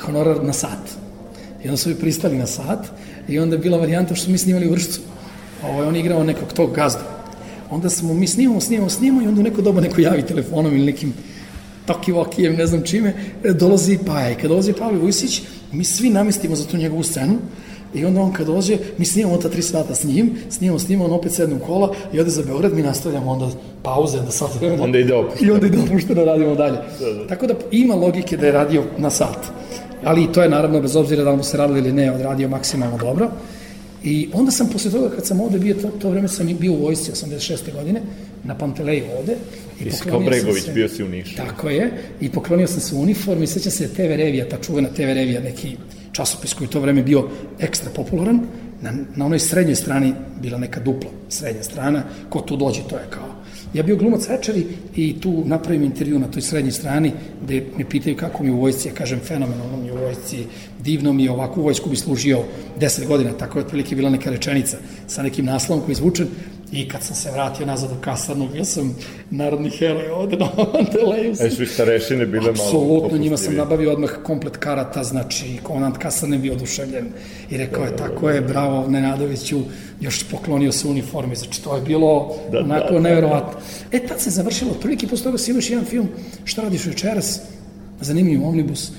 honorar 0.00 0.44
na 0.44 0.52
sat. 0.52 0.90
I 1.64 1.68
onda 1.68 1.76
su 1.76 1.88
mi 1.88 1.94
pristali 1.94 2.38
na 2.38 2.46
sat 2.46 2.86
i 3.28 3.38
onda 3.38 3.56
je 3.56 3.60
bila 3.60 3.78
varijanta 3.78 4.14
što 4.14 4.30
mi 4.30 4.38
snimali 4.38 4.68
u 4.68 4.70
Vršcu. 4.70 5.00
Ovo, 5.62 5.88
on 5.88 5.96
igrao 5.96 6.24
nekog 6.24 6.52
tog 6.52 6.74
gazdu. 6.74 7.04
Onda 7.70 7.90
smo 7.90 8.14
mi 8.14 8.26
snimamo, 8.26 8.60
snimamo, 8.60 8.90
snimamo 8.90 9.22
i 9.22 9.26
onda 9.28 9.40
u 9.40 9.44
neko 9.44 9.62
doba 9.62 9.80
neko 9.80 10.00
javi 10.00 10.22
telefonom 10.22 10.76
ili 10.76 10.86
nekim 10.86 11.14
tokivokijem, 11.86 12.56
ne 12.56 12.66
znam 12.66 12.82
čime, 12.82 13.14
e, 13.44 13.52
dolazi 13.52 13.98
Paja. 14.06 14.30
I 14.30 14.34
kad 14.34 14.50
dolazi 14.50 14.72
Pavle 14.72 14.98
Vujsić, 14.98 15.42
mi 15.72 15.84
svi 15.84 16.10
namestimo 16.10 16.56
za 16.56 16.66
tu 16.66 16.76
njegovu 16.76 17.02
scenu, 17.02 17.38
I 17.94 18.04
onda 18.04 18.20
on 18.20 18.32
kad 18.32 18.46
dođe, 18.46 18.78
mi 18.98 19.04
snimamo 19.04 19.36
ta 19.36 19.48
tri 19.48 19.62
sata 19.62 19.94
s 19.94 20.04
njim, 20.04 20.36
snimamo, 20.50 20.78
snimamo, 20.78 21.04
on 21.04 21.12
opet 21.12 21.32
sedne 21.32 21.56
u 21.56 21.58
kola 21.58 21.94
i 22.12 22.20
ode 22.20 22.30
za 22.30 22.42
Beograd, 22.42 22.74
mi 22.74 22.82
nastavljamo 22.82 23.30
onda 23.30 23.48
pauze 23.82 24.18
da 24.18 24.30
sat 24.30 24.54
vremena. 24.60 24.84
Onda 24.84 24.98
ide 24.98 25.14
opušteno. 25.14 25.50
I 25.50 25.54
onda 25.54 25.66
ide 25.66 25.78
opušteno, 25.78 26.24
radimo 26.24 26.54
dalje. 26.54 26.78
Da, 27.00 27.12
da. 27.12 27.26
Tako 27.26 27.46
da 27.46 27.54
ima 27.70 27.94
logike 27.94 28.36
da 28.36 28.46
je 28.46 28.52
radio 28.52 28.84
na 28.98 29.10
sat. 29.10 29.38
Ali 30.04 30.32
to 30.32 30.42
je 30.42 30.48
naravno, 30.48 30.80
bez 30.80 30.96
obzira 30.96 31.24
da 31.24 31.30
li 31.30 31.36
mu 31.36 31.42
se 31.42 31.56
radilo 31.56 31.78
ili 31.78 31.92
ne, 31.92 32.12
odradio 32.12 32.48
maksimalno 32.48 32.98
dobro. 32.98 33.30
I 34.04 34.28
onda 34.32 34.50
sam 34.50 34.68
posle 34.68 34.90
toga, 34.90 35.10
kad 35.10 35.26
sam 35.26 35.40
ovde 35.40 35.58
bio, 35.58 35.74
to, 35.74 35.88
to 35.88 36.10
vreme 36.10 36.28
sam 36.28 36.56
bio 36.60 36.72
u 36.72 36.82
vojsci 36.82 37.12
86. 37.12 37.72
godine, 37.74 38.02
na 38.44 38.54
Panteleju 38.58 39.04
ovde. 39.18 39.36
I 39.80 39.84
Ti 39.84 39.96
kao 40.08 40.20
Bregović, 40.20 40.64
se, 40.64 40.72
bio 40.72 40.88
si 40.88 41.02
u 41.02 41.08
Nišu. 41.08 41.36
Tako 41.36 41.68
je, 41.68 41.90
i 42.20 42.30
poklonio 42.30 42.66
sam 42.66 42.80
se 42.80 42.94
u 42.94 43.00
uniform 43.00 43.42
i 43.42 43.46
sećam 43.46 43.72
se 43.72 43.88
TV 43.88 44.00
Revija, 44.00 44.48
ta 44.48 44.56
čuvena 44.56 44.88
TV 44.88 45.02
Revija, 45.02 45.40
neki 45.40 45.76
časopis 46.12 46.54
koji 46.54 46.70
to 46.70 46.80
vreme 46.80 47.02
bio 47.02 47.28
ekstra 47.60 47.90
popularan. 47.94 48.40
Na, 48.80 48.92
na 49.16 49.26
onoj 49.26 49.38
srednjoj 49.38 49.76
strani 49.76 50.14
bila 50.40 50.58
neka 50.58 50.80
dupla 50.80 51.10
srednja 51.28 51.62
strana, 51.62 52.02
ko 52.28 52.40
tu 52.40 52.56
dođe, 52.56 52.80
to 52.88 52.96
je 52.96 53.04
kao. 53.10 53.42
Ja 53.74 53.82
bio 53.82 53.96
glumac 53.96 54.28
večeri 54.28 54.66
i 54.96 55.20
tu 55.20 55.42
napravim 55.46 55.82
intervju 55.82 56.18
na 56.18 56.26
toj 56.30 56.42
srednjoj 56.42 56.72
strani 56.72 57.12
gde 57.44 57.64
me 57.78 57.88
pitaju 57.88 58.16
kako 58.16 58.44
mi 58.44 58.50
u 58.50 58.60
vojsci, 58.60 58.88
ja 58.88 58.94
kažem 58.94 59.20
fenomenalno 59.20 59.76
mi 59.76 59.90
u 59.90 59.96
vojsci, 59.96 60.44
divno 60.84 61.12
mi 61.12 61.24
je 61.24 61.30
ovakvu 61.30 61.62
vojsku 61.62 61.90
bi 61.90 61.96
služio 61.96 62.42
10 62.80 63.06
godina, 63.06 63.32
tako 63.32 63.58
je 63.58 63.64
otprilike 63.64 63.96
bila 63.96 64.10
neka 64.10 64.30
rečenica 64.30 64.76
sa 65.06 65.22
nekim 65.22 65.44
naslovom 65.44 65.84
koji 65.84 65.92
je 65.92 65.98
izvučen 65.98 66.26
I 66.72 66.88
kad 66.88 67.02
sam 67.02 67.16
se 67.16 67.30
vratio 67.30 67.66
nazad 67.66 67.90
u 67.92 68.00
kasarnu, 68.00 68.48
bio 68.52 68.64
sam 68.64 68.96
narodni 69.30 69.70
heroj 69.70 70.10
ovde 70.10 70.36
na 70.36 70.48
Manteleju. 70.56 71.32
A 71.32 71.50
su 71.50 71.66
starešine 71.66 72.26
bile 72.26 72.52
malo 72.52 72.64
Apsolutno, 72.64 73.18
njima 73.18 73.36
sam 73.36 73.54
nabavio 73.54 73.92
odmah 73.92 74.10
komplet 74.22 74.56
karata, 74.56 75.04
znači 75.04 75.58
komandant 75.62 75.98
kasarne 75.98 76.38
bio 76.38 76.52
oduševljen 76.52 77.06
i 77.50 77.56
rekao 77.56 77.84
je, 77.84 77.96
tako 77.96 78.30
je, 78.30 78.40
bravo 78.40 78.88
Nenadoviću, 78.88 79.60
još 80.00 80.30
poklonio 80.30 80.72
se 80.72 80.88
uniformi, 80.88 81.36
znači 81.36 81.64
to 81.64 81.76
je 81.76 81.82
bilo 81.82 82.36
da, 82.52 82.58
onako 82.58 82.92
da, 82.92 83.00
da, 83.00 83.00
neverovatno. 83.00 83.60
E, 83.92 84.06
tad 84.06 84.20
se 84.20 84.30
završilo, 84.30 84.70
otprilike 84.70 85.06
posle 85.06 85.24
toga 85.24 85.38
si 85.38 85.50
imaš 85.50 85.70
jedan 85.70 85.84
film, 85.84 86.08
šta 86.44 86.62
radiš 86.62 86.86
večeras, 86.86 87.40
zanimljiv 88.00 88.46
omnibus, 88.46 88.92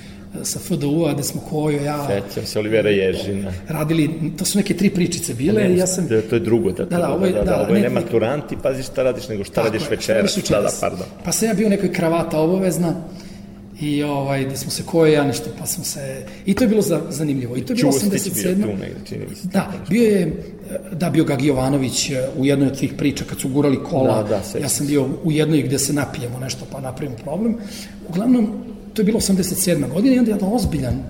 sa 0.43 0.59
FDU-a, 0.59 1.13
gde 1.13 1.23
smo 1.23 1.41
Kojo, 1.41 1.83
ja... 1.83 2.07
Sećam 2.07 2.45
se 2.45 2.59
Olivera 2.59 2.89
Ježina. 2.89 3.51
Radili, 3.67 4.09
to 4.37 4.45
su 4.45 4.57
neke 4.57 4.73
tri 4.73 4.89
pričice 4.89 5.33
bile, 5.33 5.63
ne, 5.63 5.77
ja 5.77 5.87
sam... 5.87 6.07
Da, 6.07 6.21
to 6.21 6.35
je 6.35 6.39
drugo, 6.39 6.71
da, 6.71 6.85
da, 6.85 6.97
da, 6.97 7.13
ovo 7.13 7.25
je, 7.25 7.31
da, 7.31 7.39
da, 7.39 7.45
da, 7.45 7.61
ovo 7.61 7.75
je 7.75 7.81
ne 7.81 7.89
maturanti, 7.89 8.57
pazi 8.63 8.83
šta 8.83 9.03
radiš, 9.03 9.27
nego 9.27 9.43
šta 9.43 9.61
radiš 9.61 9.89
večeras, 9.89 10.37
da, 10.49 10.61
da, 10.61 10.69
pardon. 10.81 11.07
Pa 11.23 11.31
sam 11.31 11.47
ja 11.47 11.53
bio 11.53 11.69
nekoj 11.69 11.93
kravata 11.93 12.39
obavezna, 12.39 12.93
i 13.81 14.03
ovaj, 14.03 14.45
gde 14.45 14.57
smo 14.57 14.71
se 14.71 14.83
koje 14.85 15.11
ja 15.11 15.23
nešto, 15.23 15.49
pa 15.59 15.65
smo 15.65 15.83
se... 15.83 16.25
I 16.45 16.53
to 16.53 16.63
je 16.63 16.67
bilo 16.67 16.81
za, 16.81 17.01
zanimljivo. 17.09 17.57
I 17.57 17.65
to 17.65 17.73
je 17.73 17.77
bilo 17.77 17.91
87. 17.91 18.55
bio 18.55 18.67
tu 18.67 18.77
negde, 18.79 18.99
čini 19.05 19.25
mi 19.29 19.35
se. 19.35 19.47
Da, 19.47 19.71
bio 19.89 20.03
je, 20.03 20.33
da, 20.91 21.09
bio 21.09 21.23
Gagi 21.23 21.47
Jovanović 21.47 22.09
eh, 22.09 22.27
u 22.37 22.45
jednoj 22.45 22.67
od 22.67 22.79
tih 22.79 22.93
priča 22.97 23.25
kad 23.29 23.39
su 23.39 23.49
gurali 23.49 23.83
kola. 23.83 24.23
Da, 24.23 24.41
da, 24.53 24.59
ja 24.59 24.69
sam 24.69 24.87
bio 24.87 25.07
u 25.23 25.31
jednoj 25.31 25.61
gde 25.61 25.79
se 25.79 25.93
napijemo 25.93 26.39
nešto 26.39 26.65
pa 26.71 26.81
napravimo 26.81 27.17
problem. 27.17 27.55
Uglavnom, 28.09 28.63
to 28.93 29.01
je 29.01 29.05
bilo 29.05 29.19
87. 29.19 29.93
godina 29.93 30.15
i 30.15 30.19
onda 30.19 30.31
jedna 30.31 30.53
ozbiljan, 30.53 31.03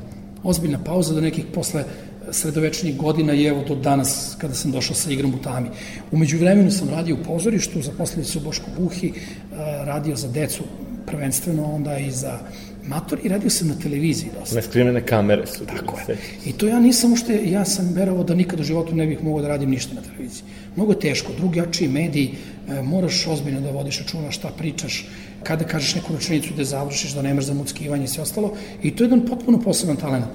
ozbiljna 0.44 0.84
pauza 0.84 1.14
do 1.14 1.22
nekih 1.22 1.46
posle 1.54 1.84
sredovečnih 2.32 2.98
godina 2.98 3.34
i 3.34 3.46
evo 3.46 3.64
do 3.68 3.76
danas 3.76 4.36
kada 4.38 4.54
sam 4.54 4.72
došao 4.72 4.96
sa 4.96 5.12
igrom 5.12 5.34
u 5.34 5.42
tami. 5.42 5.70
Umeđu 6.12 6.38
vremenu 6.38 6.72
sam 6.72 6.90
radio 6.90 7.16
u 7.16 7.24
pozorištu, 7.24 7.82
zaposlili 7.82 8.26
se 8.26 8.38
u 8.38 8.42
Boško 8.42 8.66
Buhi, 8.78 9.08
eh, 9.08 9.56
radio 9.86 10.16
za 10.16 10.28
decu 10.28 10.64
prvenstveno, 11.06 11.66
onda 11.66 11.98
i 11.98 12.12
za 12.12 12.40
mator 12.88 13.20
i 13.24 13.30
radio 13.30 13.50
sam 13.50 13.68
na 13.68 13.76
televiziji 13.76 14.32
dosta. 14.40 14.56
Neskrivene 14.56 15.06
kamere 15.06 15.48
su. 15.48 15.66
Tako 15.66 16.00
je. 16.08 16.18
I 16.46 16.54
to 16.54 16.68
ja 16.68 16.80
nisam 16.80 17.14
ušte, 17.14 17.40
ja 17.46 17.66
sam 17.66 17.94
verovao 17.94 18.24
da 18.24 18.36
nikad 18.36 18.60
u 18.60 18.64
životu 18.64 18.96
ne 18.96 19.08
bih 19.08 19.24
mogao 19.24 19.42
da 19.42 19.48
radim 19.48 19.70
ništa 19.70 19.96
na 19.96 20.02
televiziji. 20.02 20.44
Mnogo 20.76 20.94
teško, 20.94 21.32
drugi 21.38 21.62
oči 21.62 21.88
mediji, 21.88 22.36
e, 22.70 22.82
moraš 22.82 23.28
ozbiljno 23.28 23.62
da 23.62 23.72
vodiš 23.72 24.00
računa 24.00 24.32
šta 24.32 24.50
pričaš, 24.58 25.08
kada 25.44 25.66
kažeš 25.66 25.96
neku 25.96 26.14
rečenicu 26.16 26.54
da 26.58 26.64
završiš, 26.64 27.14
da 27.14 27.22
nemaš 27.22 27.46
zamuckivanje 27.46 28.04
i 28.04 28.08
sve 28.08 28.24
ostalo. 28.24 28.54
I 28.84 28.96
to 28.96 29.04
je 29.04 29.06
jedan 29.06 29.26
potpuno 29.28 29.62
poseban 29.62 29.96
talent. 29.96 30.26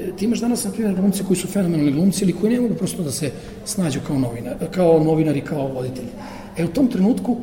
E, 0.00 0.12
ti 0.16 0.24
imaš 0.24 0.40
danas, 0.40 0.64
na 0.64 0.70
primjer, 0.70 0.94
glumci 0.94 1.24
koji 1.24 1.36
su 1.36 1.48
fenomenalni 1.48 1.92
glumci 1.92 2.24
ili 2.24 2.32
koji 2.32 2.52
ne 2.52 2.60
mogu 2.60 2.74
prosto 2.74 3.02
da 3.02 3.12
se 3.12 3.30
snađu 3.64 4.00
kao, 4.06 4.18
novinar, 4.18 4.56
kao 4.70 5.04
novinari, 5.04 5.40
kao 5.40 5.68
voditelji. 5.68 6.08
E, 6.56 6.64
u 6.64 6.68
tom 6.68 6.88
trenutku, 6.88 7.36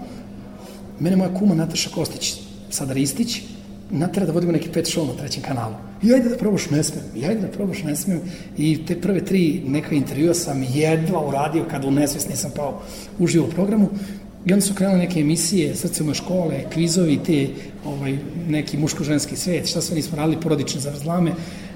mene 1.00 1.15
moja 1.15 1.34
kuma 1.34 1.55
Nataša 1.55 1.89
Kostić, 1.89 2.34
sada 2.69 2.93
Ristić, 2.93 3.41
natera 3.91 4.26
da 4.26 4.32
vodimo 4.32 4.52
neki 4.52 4.69
pet 4.69 4.86
show 4.86 5.08
na 5.08 5.13
trećem 5.13 5.43
kanalu. 5.43 5.76
I 6.04 6.13
ajde 6.13 6.30
da 6.30 6.38
probaš 6.38 6.69
ne 6.69 6.84
smem, 6.84 7.04
i 7.15 7.26
ajde 7.26 7.41
da 7.41 7.47
probaš 7.47 7.84
ne 7.84 7.95
smem. 7.95 8.21
I 8.58 8.86
te 8.86 9.02
prve 9.02 9.26
tri 9.26 9.62
neka 9.67 9.95
intervjua 9.95 10.34
sam 10.34 10.63
jedva 10.73 11.28
uradio 11.28 11.65
kada 11.71 11.88
u 11.88 11.91
nesvest 11.91 12.30
nisam 12.30 12.52
pao 12.56 12.82
uživo 13.19 13.47
u 13.47 13.49
programu. 13.49 13.89
I 14.45 14.53
onda 14.53 14.65
su 14.65 14.73
krenule 14.73 14.99
neke 14.99 15.19
emisije, 15.19 15.75
srce 15.75 16.03
moje 16.03 16.15
škole, 16.15 16.63
kvizovi, 16.73 17.19
te 17.25 17.47
ovaj, 17.86 18.17
neki 18.49 18.77
muško-ženski 18.77 19.36
svet, 19.36 19.67
šta 19.67 19.82
sve 19.82 19.95
nismo 19.95 20.17
radili, 20.17 20.41
porodične 20.41 20.82
zavrzlame 20.82 21.32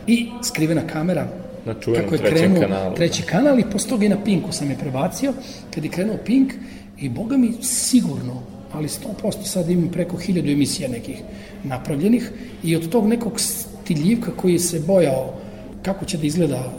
i 0.07 0.27
skrivena 0.43 0.87
kamera, 0.87 1.27
na 1.65 1.73
kako 1.73 2.15
je 2.15 2.19
krenuo 2.19 2.61
kanalu. 2.61 2.95
treći 2.95 3.23
kanal 3.23 3.59
i 3.59 3.63
posle 3.71 3.89
toga 3.89 4.05
i 4.05 4.09
na 4.09 4.23
Pinku 4.23 4.51
sam 4.51 4.69
je 4.69 4.77
prebacio, 4.77 5.33
kad 5.75 5.83
je 5.83 5.89
krenuo 5.89 6.17
Pink 6.25 6.53
i 6.99 7.09
boga 7.09 7.37
mi 7.37 7.53
sigurno 7.61 8.41
ali 8.73 8.87
100% 8.87 9.43
sad 9.43 9.69
imam 9.69 9.89
preko 9.89 10.17
hiljadu 10.17 10.49
emisija 10.49 10.89
nekih 10.89 11.21
napravljenih 11.63 12.31
i 12.63 12.75
od 12.75 12.89
tog 12.89 13.07
nekog 13.07 13.39
stiljivka 13.39 14.31
koji 14.31 14.59
se 14.59 14.79
bojao 14.79 15.33
kako 15.81 16.05
će 16.05 16.17
da 16.17 16.25
izgleda 16.25 16.73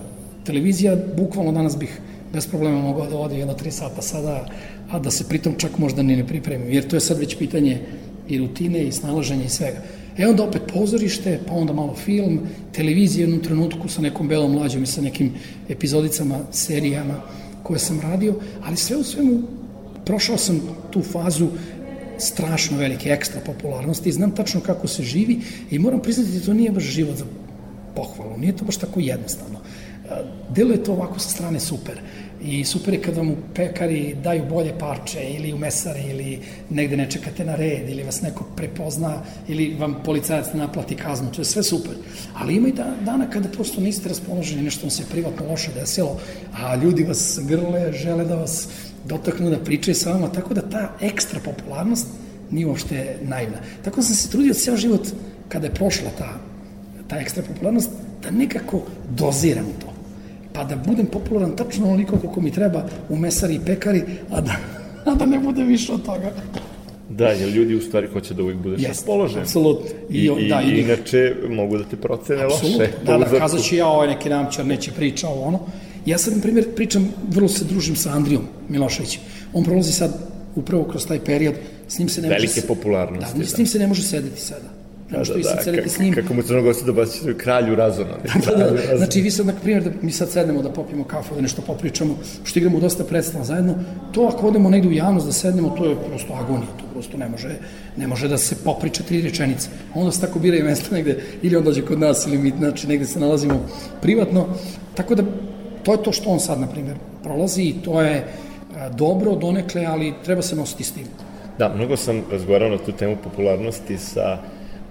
televizija, 0.44 0.96
bukvalno 1.16 1.52
danas 1.52 1.78
bih 1.78 2.00
bez 2.32 2.46
problema 2.46 2.82
mogao 2.82 3.06
da 3.06 3.16
vodi 3.16 3.38
jedno 3.38 3.54
tri 3.54 3.70
sata 3.70 4.02
sada, 4.02 4.46
a 4.90 4.98
da 4.98 5.10
se 5.10 5.28
pritom 5.28 5.54
čak 5.58 5.78
možda 5.78 6.02
ni 6.02 6.16
ne 6.16 6.26
pripremim, 6.26 6.72
jer 6.72 6.88
to 6.88 6.96
je 6.96 7.00
sad 7.00 7.18
već 7.18 7.38
pitanje 7.38 7.80
i 8.28 8.38
rutine 8.38 8.84
i 8.84 8.92
snalaženja 8.92 9.44
i 9.44 9.48
svega. 9.48 9.82
E 10.18 10.26
onda 10.26 10.44
opet 10.44 10.62
pozorište, 10.74 11.40
pa 11.46 11.54
onda 11.54 11.72
malo 11.72 11.94
film, 11.94 12.40
televizija 12.72 13.22
jednom 13.22 13.40
trenutku 13.40 13.88
sa 13.88 14.02
nekom 14.02 14.28
belom 14.28 14.52
mlađom 14.52 14.82
i 14.82 14.86
sa 14.86 15.00
nekim 15.00 15.32
epizodicama, 15.68 16.38
serijama 16.52 17.20
koje 17.62 17.78
sam 17.78 18.00
radio, 18.00 18.34
ali 18.64 18.76
sve 18.76 18.96
u 18.96 19.04
svemu 19.04 19.42
prošao 20.04 20.36
sam 20.36 20.60
tu 20.90 21.02
fazu 21.02 21.48
strašno 22.18 22.78
velike 22.78 23.10
ekstra 23.10 23.40
popularnosti 23.46 24.08
i 24.08 24.12
znam 24.12 24.30
tačno 24.30 24.60
kako 24.60 24.88
se 24.88 25.02
živi 25.02 25.40
i 25.70 25.78
moram 25.78 26.00
priznati 26.02 26.30
da 26.30 26.44
to 26.44 26.54
nije 26.54 26.70
baš 26.70 26.84
život 26.84 27.16
za 27.16 27.24
pohvalu, 27.96 28.38
nije 28.38 28.56
to 28.56 28.64
baš 28.64 28.76
tako 28.76 29.00
jednostavno. 29.00 29.58
E, 29.58 30.08
delo 30.54 30.72
je 30.72 30.84
to 30.84 30.92
ovako 30.92 31.18
sa 31.18 31.28
strane 31.28 31.60
super 31.60 32.00
i 32.42 32.64
super 32.64 32.94
je 32.94 33.02
kad 33.02 33.16
vam 33.16 33.30
u 33.30 33.36
pekari 33.54 34.14
daju 34.22 34.42
bolje 34.50 34.78
parče 34.78 35.20
ili 35.36 35.52
u 35.52 35.58
mesari 35.58 36.00
ili 36.10 36.38
negde 36.70 36.96
ne 36.96 37.10
čekate 37.10 37.44
na 37.44 37.54
red 37.54 37.88
ili 37.88 38.02
vas 38.02 38.22
neko 38.22 38.44
prepozna 38.56 39.22
ili 39.48 39.76
vam 39.78 39.96
policajac 40.04 40.46
naplati 40.54 40.96
kaznu, 40.96 41.32
to 41.32 41.40
je 41.40 41.44
sve 41.44 41.62
super. 41.62 41.92
Ali 42.34 42.54
ima 42.54 42.68
i 42.68 42.72
da, 42.72 42.94
dana 43.04 43.30
kada 43.30 43.48
prosto 43.48 43.80
niste 43.80 44.08
raspoloženi, 44.08 44.62
nešto 44.62 44.82
vam 44.82 44.90
se 44.90 45.06
privatno 45.10 45.46
loše 45.50 45.70
desilo, 45.74 46.20
a 46.52 46.76
ljudi 46.76 47.04
vas 47.04 47.40
grle, 47.42 47.92
žele 47.92 48.24
da 48.24 48.34
vas 48.34 48.68
dotaknu 49.04 49.50
da 49.50 49.58
pričaju 49.58 49.94
sa 49.94 50.12
vama, 50.12 50.32
tako 50.32 50.54
da 50.54 50.68
ta 50.70 50.92
ekstra 51.00 51.40
popularnost 51.44 52.06
nije 52.50 52.66
uopšte 52.66 53.16
naivna. 53.22 53.58
Tako 53.84 54.02
sam 54.02 54.14
se 54.14 54.30
trudio 54.30 54.54
ceo 54.54 54.76
život, 54.76 55.08
kada 55.48 55.66
je 55.66 55.74
prošla 55.74 56.10
ta, 56.18 56.38
ta 57.08 57.16
ekstra 57.16 57.42
popularnost, 57.42 57.90
da 58.22 58.30
nekako 58.30 58.82
doziram 59.10 59.66
to. 59.80 59.97
Pa 60.58 60.64
da 60.64 60.76
budem 60.76 61.06
popularan 61.06 61.56
tačno 61.56 61.86
onoliko 61.86 62.18
koliko 62.18 62.40
mi 62.40 62.50
treba 62.50 62.82
u 63.08 63.16
mesari 63.16 63.54
i 63.54 63.60
pekari, 63.66 64.02
a 64.30 64.40
da, 64.40 64.56
a 65.04 65.14
da 65.14 65.26
ne 65.26 65.38
bude 65.38 65.62
više 65.64 65.92
od 65.92 66.02
toga. 66.02 66.32
Da, 67.10 67.28
jer 67.28 67.48
ljudi 67.48 67.74
u 67.74 67.80
stvari 67.80 68.06
hoće 68.12 68.34
da 68.34 68.42
uvijek 68.42 68.58
budeš 68.58 68.80
yes, 68.80 68.88
raspoložen. 68.88 69.42
Apsolutno. 69.42 69.90
I, 70.10 70.30
I, 70.38 70.48
da, 70.48 70.62
i, 70.62 70.80
inače 70.80 71.34
mogu 71.48 71.78
da 71.78 71.84
te 71.84 71.96
procene 71.96 72.44
loše. 72.44 72.88
Da, 73.06 73.18
da, 73.18 73.38
kazat 73.38 73.62
ću 73.62 73.76
ja 73.76 73.86
ovaj 73.86 74.08
neki 74.08 74.28
namćar, 74.28 74.66
neće 74.66 74.92
priča 74.92 75.28
o 75.28 75.40
ono. 75.40 75.60
Ja 76.06 76.18
sad, 76.18 76.34
na 76.36 76.42
primjer, 76.42 76.74
pričam, 76.74 77.08
vrlo 77.28 77.48
se 77.48 77.64
družim 77.64 77.96
sa 77.96 78.10
Andrijom 78.10 78.42
Miloševićem. 78.68 79.22
On 79.52 79.64
prolazi 79.64 79.92
sad 79.92 80.18
upravo 80.54 80.84
kroz 80.84 81.06
taj 81.06 81.20
period, 81.24 81.54
s 81.88 81.98
njim 81.98 82.08
se 82.08 82.22
ne 82.22 82.28
Velike 82.28 82.46
može... 82.46 82.60
Velike 82.60 82.74
popularnosti. 82.74 83.38
Da, 83.38 83.44
s 83.44 83.58
njim 83.58 83.66
se 83.66 83.78
ne 83.78 83.86
može 83.86 84.02
sedeti 84.02 84.40
sada. 84.40 84.77
Da, 85.10 85.18
da, 85.18 85.24
da, 85.24 85.82
da, 85.82 85.88
s 85.88 85.98
njim. 85.98 86.14
Kako 86.14 86.34
mu 86.34 86.42
crnogorci 86.42 86.84
da 86.84 86.92
baci 86.92 87.34
kralju 87.36 87.74
razona. 87.74 88.16
da, 88.46 88.54
da, 88.56 88.70
da, 88.70 88.96
znači 88.96 89.20
vi 89.20 89.30
sad, 89.30 89.46
na 89.46 89.52
primjer, 89.62 89.82
da 89.84 89.90
mi 90.02 90.12
sad 90.12 90.30
sednemo 90.30 90.62
da 90.62 90.72
popijemo 90.72 91.04
kafu, 91.04 91.34
da 91.34 91.40
nešto 91.40 91.62
popričamo, 91.62 92.14
što 92.44 92.58
igramo 92.58 92.80
dosta 92.80 93.04
predstava 93.04 93.44
zajedno, 93.44 93.74
to 94.12 94.30
ako 94.34 94.48
odemo 94.48 94.70
negde 94.70 94.88
u 94.88 94.92
javnost 94.92 95.26
da 95.26 95.32
sednemo, 95.32 95.74
to 95.78 95.84
je 95.84 95.96
prosto 96.08 96.34
agonija, 96.34 96.68
to 96.76 96.84
prosto 96.92 97.16
ne 97.16 97.28
može, 97.28 97.48
ne 97.96 98.06
može 98.06 98.28
da 98.28 98.38
se 98.38 98.56
popriča 98.64 99.02
tri 99.02 99.22
rečenice. 99.22 99.68
Onda 99.94 100.12
se 100.12 100.20
tako 100.20 100.38
biraju 100.38 100.64
mesta 100.64 100.94
negde, 100.94 101.18
ili 101.42 101.56
on 101.56 101.64
dođe 101.64 101.82
kod 101.82 102.00
nas, 102.00 102.26
ili 102.26 102.38
mi, 102.38 102.52
znači, 102.58 102.88
negde 102.88 103.06
se 103.06 103.20
nalazimo 103.20 103.66
privatno, 104.02 104.46
tako 104.94 105.14
da 105.14 105.22
to 105.82 105.92
je 105.92 106.02
to 106.02 106.12
što 106.12 106.30
on 106.30 106.40
sad, 106.40 106.60
na 106.60 106.66
primjer, 106.66 106.96
prolazi 107.22 107.62
i 107.62 107.74
to 107.84 108.02
je 108.02 108.24
dobro 108.96 109.34
donekle, 109.34 109.84
ali 109.84 110.14
treba 110.24 110.42
se 110.42 110.56
nositi 110.56 110.84
s 110.84 110.92
tim. 110.92 111.06
Da, 111.58 111.72
mnogo 111.74 111.96
sam 111.96 112.22
razgovarao 112.32 112.68
na 112.68 112.78
tu 112.78 112.92
temu 112.92 113.16
popularnosti 113.24 113.98
sa 113.98 114.38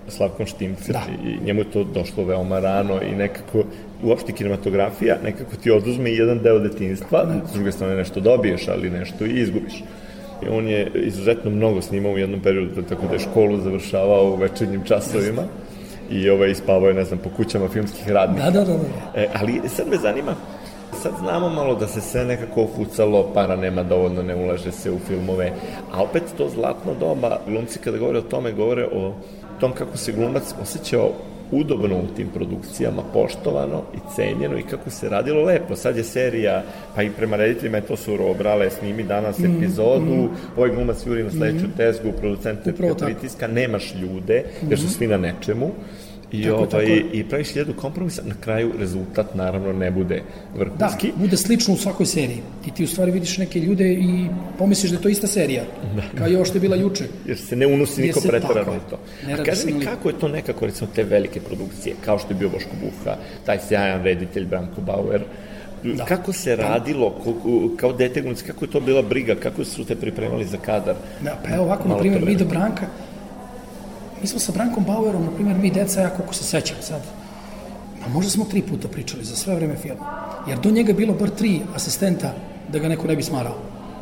Slavkom 0.08 0.46
Štimcer 0.46 0.94
da. 0.94 1.04
i 1.30 1.46
njemu 1.46 1.62
je 1.62 1.72
to 1.72 1.84
došlo 1.84 2.24
veoma 2.24 2.60
rano 2.60 3.02
i 3.02 3.16
nekako 3.16 3.64
uopšte 4.04 4.32
kinematografija 4.32 5.18
nekako 5.24 5.56
ti 5.56 5.72
oduzme 5.72 6.12
jedan 6.12 6.40
deo 6.40 6.60
detinstva, 6.60 7.26
s 7.50 7.54
druge 7.54 7.72
strane 7.72 7.96
nešto 7.96 8.20
dobiješ, 8.20 8.68
ali 8.68 8.90
nešto 8.90 9.26
i 9.26 9.42
izgubiš. 9.42 9.84
I 10.46 10.50
on 10.50 10.68
je 10.68 10.92
izuzetno 10.96 11.52
mnogo 11.52 11.82
snimao 11.82 12.12
u 12.12 12.18
jednom 12.18 12.40
periodu, 12.40 12.82
tako 12.82 13.08
da 13.08 13.14
je 13.14 13.20
školu 13.20 13.58
završavao 13.58 14.32
u 14.32 14.36
večernjim 14.36 14.84
časovima 14.84 15.44
i 16.12 16.30
ovaj, 16.30 16.56
spavao 16.56 16.88
je, 16.88 16.94
ne 16.94 17.04
znam, 17.04 17.20
po 17.20 17.30
kućama 17.30 17.68
filmskih 17.68 18.08
radnika. 18.08 18.50
Da, 18.50 18.52
da, 18.52 18.66
da. 18.66 18.74
da. 18.74 19.22
E, 19.22 19.28
ali 19.34 19.62
sad 19.70 19.88
me 19.88 19.98
zanima, 19.98 20.36
sad 21.02 21.12
znamo 21.20 21.50
malo 21.50 21.76
da 21.76 21.88
se 21.88 22.02
sve 22.02 22.26
nekako 22.26 22.64
ofucalo, 22.64 23.32
para 23.34 23.56
nema 23.56 23.84
dovoljno, 23.84 24.24
ne 24.24 24.36
ulaže 24.36 24.72
se 24.72 24.92
u 24.92 25.00
filmove, 25.00 25.52
a 25.92 26.04
opet 26.04 26.24
to 26.38 26.50
zlatno 26.50 26.94
doba, 27.00 27.40
glumci 27.48 27.80
kada 27.80 27.98
govore 27.98 28.20
o 28.20 28.22
tome, 28.22 28.52
govore 28.52 28.88
o 28.94 29.14
tom 29.60 29.72
kako 29.72 29.98
se 29.98 30.12
glumac 30.12 30.44
osjećao 30.62 31.12
udobno 31.52 31.96
u 31.96 32.16
tim 32.16 32.28
produkcijama, 32.34 33.04
poštovano 33.14 33.84
i 33.96 33.98
cenjeno 34.16 34.58
i 34.58 34.64
kako 34.64 34.90
se 34.90 35.10
radilo 35.10 35.44
lepo. 35.44 35.76
Sad 35.76 35.98
je 35.98 36.04
serija, 36.04 36.64
pa 36.96 37.04
i 37.04 37.10
prema 37.10 37.38
rediteljima 37.38 37.78
je 37.78 37.86
to 37.86 37.96
su 37.96 38.30
obrale, 38.30 38.70
snimi 38.70 39.04
danas 39.04 39.40
mm, 39.40 39.46
epizodu, 39.46 40.16
mm. 40.16 40.30
ovaj 40.58 40.70
glumac 40.70 41.06
juri 41.06 41.24
na 41.24 41.32
sledeću 41.32 41.66
mm. 41.66 41.78
tezgu, 41.78 42.12
producent 42.20 42.60
pritiska, 43.00 43.48
nemaš 43.48 43.96
ljude, 43.96 44.44
jer 44.70 44.80
su 44.80 44.86
mm. 44.86 44.90
svi 44.90 45.08
na 45.08 45.18
nečemu 45.18 45.72
I, 46.32 46.44
tako, 46.44 46.56
ovaj, 46.56 46.70
tako. 46.70 46.84
I 47.14 47.24
praviš 47.30 47.48
hiljadu 47.48 47.74
kompromisa, 47.74 48.22
na 48.26 48.36
kraju 48.42 48.72
rezultat 48.80 49.36
naravno 49.36 49.74
ne 49.74 49.92
bude 49.92 50.22
vrhunski. 50.58 51.08
Da, 51.08 51.18
bude 51.18 51.38
slično 51.38 51.74
u 51.74 51.78
svakoj 51.78 52.06
seriji. 52.06 52.42
I 52.68 52.72
ti 52.72 52.84
u 52.84 52.88
stvari 52.88 53.12
vidiš 53.12 53.38
neke 53.38 53.60
ljude 53.60 53.94
i 53.94 54.26
pomisliš 54.58 54.92
da 54.92 54.98
je 54.98 55.02
to 55.02 55.10
ista 55.10 55.28
serija, 55.28 55.64
da. 55.96 56.02
kao 56.18 56.30
i 56.30 56.36
ovo 56.36 56.46
što 56.46 56.58
je 56.58 56.62
bila 56.62 56.76
juče. 56.76 57.04
Jer 57.26 57.38
se 57.38 57.56
ne 57.56 57.68
unosi 57.68 58.02
niko 58.02 58.22
pretarano 58.22 58.76
i 58.76 58.90
to. 58.90 59.00
A 59.34 59.44
kaži 59.44 59.74
mi 59.74 59.86
kako 59.86 60.10
je 60.10 60.20
to 60.20 60.28
nekako, 60.28 60.66
recimo, 60.66 60.90
te 60.96 61.04
velike 61.04 61.40
produkcije, 61.42 61.96
kao 62.06 62.20
što 62.20 62.34
je 62.34 62.36
bio 62.36 62.50
Boško 62.50 62.72
Buha, 62.82 63.18
taj 63.46 63.60
sjajan 63.68 64.04
reditelj 64.04 64.46
Branko 64.46 64.82
Bauer, 64.82 65.22
Da. 65.84 66.06
Kako 66.06 66.34
se 66.34 66.56
radilo, 66.56 67.16
kao 67.78 67.94
dete 67.94 68.24
kako 68.48 68.66
je 68.66 68.72
to 68.72 68.80
bila 68.80 69.02
briga, 69.02 69.36
kako 69.36 69.66
su 69.66 69.86
te 69.86 69.96
pripremali 69.96 70.46
za 70.46 70.58
kadar? 70.58 70.96
Da, 71.22 71.40
pa 71.44 71.56
evo 71.56 71.64
ovako, 71.64 71.90
na 71.90 71.98
primjer, 71.98 72.26
mi 72.26 72.36
do 72.36 72.46
Branka, 72.46 72.86
mi 74.22 74.28
smo 74.28 74.40
sa 74.40 74.52
Brankom 74.52 74.84
Bauerom, 74.84 75.24
na 75.24 75.32
primjer, 75.32 75.58
mi 75.58 75.72
deca, 75.72 76.02
ja 76.02 76.10
koliko 76.10 76.34
se 76.34 76.44
sećam 76.44 76.78
sad, 76.82 77.02
pa 78.04 78.10
možda 78.10 78.32
smo 78.32 78.46
tri 78.46 78.62
puta 78.62 78.88
pričali 78.88 79.24
za 79.24 79.36
sve 79.36 79.56
vreme 79.56 79.76
filma. 79.76 80.28
Jer 80.48 80.60
do 80.60 80.72
njega 80.72 80.94
bilo 80.94 81.14
bar 81.14 81.30
tri 81.30 81.62
asistenta 81.76 82.34
da 82.72 82.80
ga 82.80 82.88
neko 82.88 83.08
ne 83.08 83.16
bi 83.16 83.24
smarao. 83.24 83.56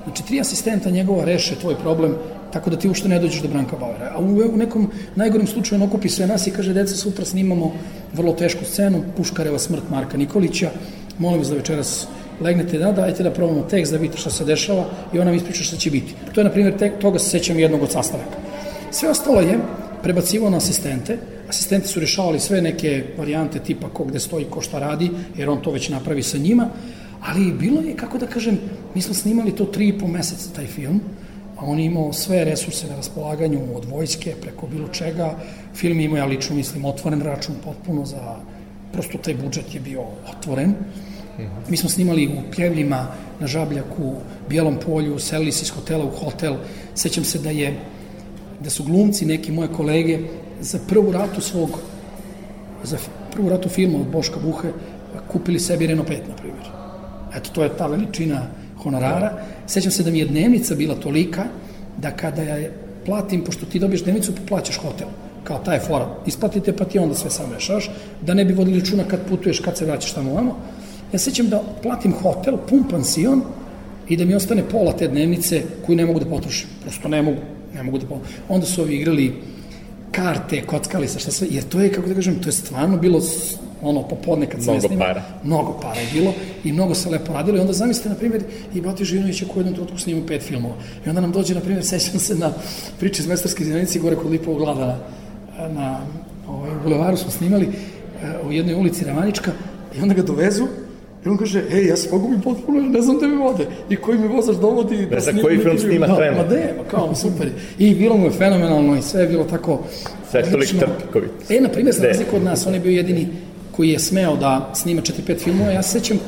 Znači, 0.04 0.26
tri 0.26 0.40
asistenta 0.40 0.90
njegova 0.90 1.26
reše 1.26 1.56
tvoj 1.56 1.76
problem 1.76 2.16
tako 2.56 2.70
da 2.70 2.78
ti 2.80 2.88
uopšte 2.88 3.10
ne 3.10 3.20
dođeš 3.20 3.42
do 3.42 3.48
Branka 3.48 3.76
Bauera. 3.76 4.12
A 4.16 4.20
u, 4.20 4.54
u 4.54 4.58
nekom 4.58 4.92
najgorim 5.16 5.48
slučaju 5.48 5.82
on 5.82 5.88
okupi 5.88 6.10
sve 6.10 6.28
nas 6.28 6.48
i 6.48 6.52
kaže, 6.52 6.74
deca, 6.74 6.96
sutra 6.96 7.26
snimamo 7.26 7.74
vrlo 8.14 8.34
tešku 8.34 8.66
scenu, 8.66 9.02
Puškareva 9.18 9.60
smrt 9.60 9.90
Marka 9.90 10.18
Nikolića, 10.18 10.70
molim 11.20 11.40
vas 11.40 11.50
da 11.50 11.56
večeras 11.56 12.08
legnete, 12.42 12.78
da, 12.78 12.92
dajte 12.92 13.24
da 13.24 13.32
probamo 13.32 13.62
tekst, 13.62 13.92
da 13.92 13.98
vidite 13.98 14.18
šta 14.18 14.30
se 14.30 14.46
dešava 14.46 14.86
i 15.14 15.20
ona 15.20 15.32
mi 15.32 15.38
ispriča 15.38 15.64
šta 15.64 15.78
će 15.78 15.92
biti. 15.92 16.16
To 16.34 16.40
je, 16.40 16.46
na 16.46 16.52
primjer, 16.52 16.78
te, 16.78 16.92
toga 17.00 17.20
se 17.20 17.30
sećam 17.30 17.60
jednog 17.60 17.84
od 17.84 17.92
sastavaka. 17.92 18.38
Sve 18.92 19.10
ostalo 19.10 19.42
je, 19.42 19.60
prebacivao 20.04 20.50
na 20.50 20.58
asistente, 20.58 21.18
asistenti 21.50 21.88
su 21.88 22.00
rešavali 22.00 22.40
sve 22.40 22.62
neke 22.62 23.04
varijante 23.18 23.60
tipa 23.60 23.90
ko 23.90 24.04
gde 24.04 24.20
stoji, 24.20 24.46
ko 24.50 24.62
šta 24.62 24.80
radi, 24.80 25.12
jer 25.38 25.50
on 25.50 25.62
to 25.62 25.72
već 25.72 25.90
napravi 25.90 26.24
sa 26.24 26.38
njima, 26.38 26.70
ali 27.22 27.54
bilo 27.54 27.82
je, 27.82 27.96
kako 27.96 28.18
da 28.18 28.28
kažem, 28.28 28.60
mi 28.96 29.02
smo 29.02 29.14
snimali 29.14 29.56
to 29.56 29.66
tri 29.66 29.88
i 29.88 29.98
po 30.00 30.08
meseca 30.08 30.50
taj 30.56 30.66
film, 30.68 31.02
a 31.58 31.66
on 31.66 31.80
je 31.80 31.86
imao 31.86 32.14
sve 32.14 32.44
resurse 32.44 32.88
na 32.88 32.96
raspolaganju 32.96 33.60
od 33.76 33.86
vojske, 33.86 34.36
preko 34.42 34.68
bilo 34.68 34.88
čega. 34.88 35.38
Film 35.76 36.00
imao, 36.00 36.18
ja 36.18 36.26
lično 36.26 36.56
mislim, 36.56 36.86
otvoren 36.86 37.22
račun 37.22 37.56
potpuno 37.64 38.06
za, 38.06 38.36
prosto 38.94 39.18
taj 39.18 39.36
budžet 39.36 39.74
je 39.74 39.80
bio 39.80 40.04
otvoren. 40.30 40.74
Mi 41.70 41.78
smo 41.78 41.90
snimali 41.90 42.28
u 42.28 42.52
Pljevljima, 42.52 43.08
na 43.40 43.48
Žabljaku, 43.48 44.14
Bijelom 44.50 44.78
polju, 44.86 45.20
selili 45.20 45.52
se 45.52 45.64
iz 45.64 45.70
hotela 45.70 46.06
u 46.06 46.10
hotel. 46.10 46.56
Sećam 46.96 47.24
se 47.24 47.40
da 47.40 47.50
je 47.50 47.80
da 48.66 48.70
su 48.70 48.84
glumci, 48.84 49.26
neki 49.26 49.52
moje 49.52 49.70
kolege, 49.70 50.20
za 50.62 50.80
prvu 50.88 51.12
ratu 51.12 51.42
svog, 51.42 51.80
za 52.84 52.98
prvu 53.34 53.50
ratu 53.50 53.70
filma 53.70 54.00
od 54.00 54.08
Boška 54.08 54.40
Buhe, 54.44 54.72
kupili 55.32 55.60
sebi 55.60 55.88
Renault 55.88 56.10
5, 56.10 56.14
na 56.30 56.36
primjer. 56.36 56.66
Eto, 57.36 57.50
to 57.54 57.64
je 57.64 57.78
ta 57.78 57.88
veličina 57.88 58.48
honorara. 58.84 59.38
Sećam 59.68 59.92
se 59.92 60.04
da 60.04 60.12
mi 60.12 60.20
je 60.20 60.26
dnevnica 60.26 60.76
bila 60.76 60.96
tolika 60.96 61.44
da 61.98 62.12
kada 62.12 62.42
ja 62.42 62.70
platim, 63.06 63.44
pošto 63.44 63.66
ti 63.66 63.80
dobiješ 63.80 64.04
dnevnicu, 64.04 64.36
pa 64.36 64.42
plaćaš 64.48 64.78
hotel. 64.78 65.08
Kao 65.44 65.60
ta 65.66 65.74
je 65.74 65.80
fora. 65.80 66.08
Isplatite 66.26 66.74
pa 66.74 66.86
ti 66.86 67.00
onda 67.00 67.16
sve 67.16 67.30
sam 67.30 67.54
rešaš, 67.54 67.92
da 68.22 68.34
ne 68.34 68.46
bi 68.46 68.54
vodili 68.54 68.80
računa 68.80 69.04
kad 69.04 69.28
putuješ, 69.30 69.60
kad 69.60 69.78
se 69.78 69.86
vraćaš 69.86 70.14
tamo 70.14 70.32
ovamo. 70.32 70.58
Ja 71.14 71.20
sećam 71.20 71.50
da 71.50 71.64
platim 71.84 72.14
hotel, 72.14 72.58
pun 72.70 72.84
pansion 72.90 73.42
i 74.08 74.18
da 74.18 74.26
mi 74.26 74.36
ostane 74.36 74.64
pola 74.70 74.94
te 74.98 75.08
dnevnice 75.08 75.62
koju 75.86 75.96
ne 75.96 76.06
mogu 76.06 76.20
da 76.20 76.26
potrošim. 76.26 76.70
Prosto 76.82 77.08
ne 77.08 77.22
mogu 77.22 77.38
ne 77.76 77.84
mogu 77.84 77.98
da 77.98 78.06
pomogu. 78.06 78.26
Onda 78.50 78.66
su 78.66 78.82
ovi 78.82 78.96
igrali 78.96 79.34
karte, 80.12 80.62
kockali 80.62 81.08
sa 81.08 81.20
šta 81.20 81.32
sve, 81.32 81.48
jer 81.52 81.64
to 81.64 81.80
je, 81.80 81.92
kako 81.92 82.08
da 82.08 82.16
kažem, 82.16 82.40
to 82.40 82.50
je 82.50 82.54
stvarno 82.54 82.98
bilo 82.98 83.22
ono 83.82 84.08
popodne 84.08 84.46
kad 84.46 84.64
se 84.64 84.72
mnogo 84.72 84.88
snima, 84.88 85.06
para. 85.06 85.24
Mnogo 85.44 85.80
para 85.82 86.00
je 86.00 86.08
bilo 86.14 86.34
i 86.64 86.74
mnogo 86.74 86.96
se 86.96 87.10
lepo 87.10 87.34
radilo 87.34 87.58
i 87.58 87.62
onda 87.62 87.74
zamislite, 87.74 88.10
na 88.10 88.16
primjer, 88.16 88.44
i 88.74 88.82
Bati 88.82 89.06
Živinović 89.06 89.42
je 89.42 89.48
u 89.56 89.60
jednom 89.60 89.74
trenutku 89.74 89.98
snimao 89.98 90.28
pet 90.28 90.42
filmova. 90.42 90.76
I 91.06 91.10
onda 91.10 91.22
nam 91.22 91.32
dođe, 91.32 91.56
na 91.56 91.62
primjer, 91.62 91.86
sećam 91.94 92.20
se 92.20 92.36
na 92.36 92.54
priče 93.00 93.22
iz 93.22 93.28
Mestarske 93.28 93.64
zjenice 93.64 94.00
gore 94.00 94.16
kod 94.16 94.32
Lipovog 94.32 94.60
glada 94.60 95.00
na, 95.58 95.68
na 95.70 96.00
ovaj, 96.48 96.72
Bulevaru 96.84 97.18
smo 97.18 97.32
snimali 97.32 97.70
u 98.48 98.52
jednoj 98.52 98.76
ulici 98.76 99.06
Ramanička 99.06 99.52
i 99.98 100.02
onda 100.02 100.14
ga 100.14 100.22
dovezu 100.22 100.68
I 101.26 101.30
on 101.30 101.38
kaže, 101.38 101.64
ej, 101.72 101.88
ja 101.88 101.96
se 101.98 102.10
pogubim 102.10 102.42
potpuno, 102.42 102.82
ne 102.82 103.02
znam 103.02 103.20
da 103.20 103.28
mi 103.28 103.36
vode. 103.36 103.66
I 103.90 103.96
koji 103.96 104.18
mi 104.18 104.28
vozač 104.28 104.56
dovodi... 104.56 105.06
Da, 105.06 105.20
za 105.20 105.32
koji 105.42 105.58
film 105.58 105.80
snima 105.80 106.08
da. 106.08 106.14
Ma 106.14 106.44
de, 106.44 106.74
ma 106.78 106.84
kao, 106.92 107.16
super. 107.16 107.50
I 107.80 107.96
bilo 107.96 108.18
mu 108.18 108.26
je 108.26 108.32
fenomenalno 108.32 108.98
i 108.98 109.02
sve 109.02 109.22
je 109.22 109.28
bilo 109.28 109.44
tako... 109.44 109.80
Sve 110.32 110.40
je 110.40 110.52
toliko 110.52 110.74
trpkovic. 110.78 111.32
E, 111.50 111.62
na 111.62 111.70
primjer, 111.70 111.96
za 111.96 112.08
razliku 112.08 112.36
od 112.36 112.44
nas, 112.44 112.68
on 112.68 112.74
je 112.74 112.80
bio 112.80 112.92
jedini 112.92 113.28
koji 113.72 113.90
je 113.90 114.00
smeo 114.00 114.36
da 114.36 114.72
snima 114.76 115.02
4-5 115.02 115.40
filmova. 115.40 115.72
Ja 115.72 115.84
se 115.84 116.00
sećam 116.00 116.20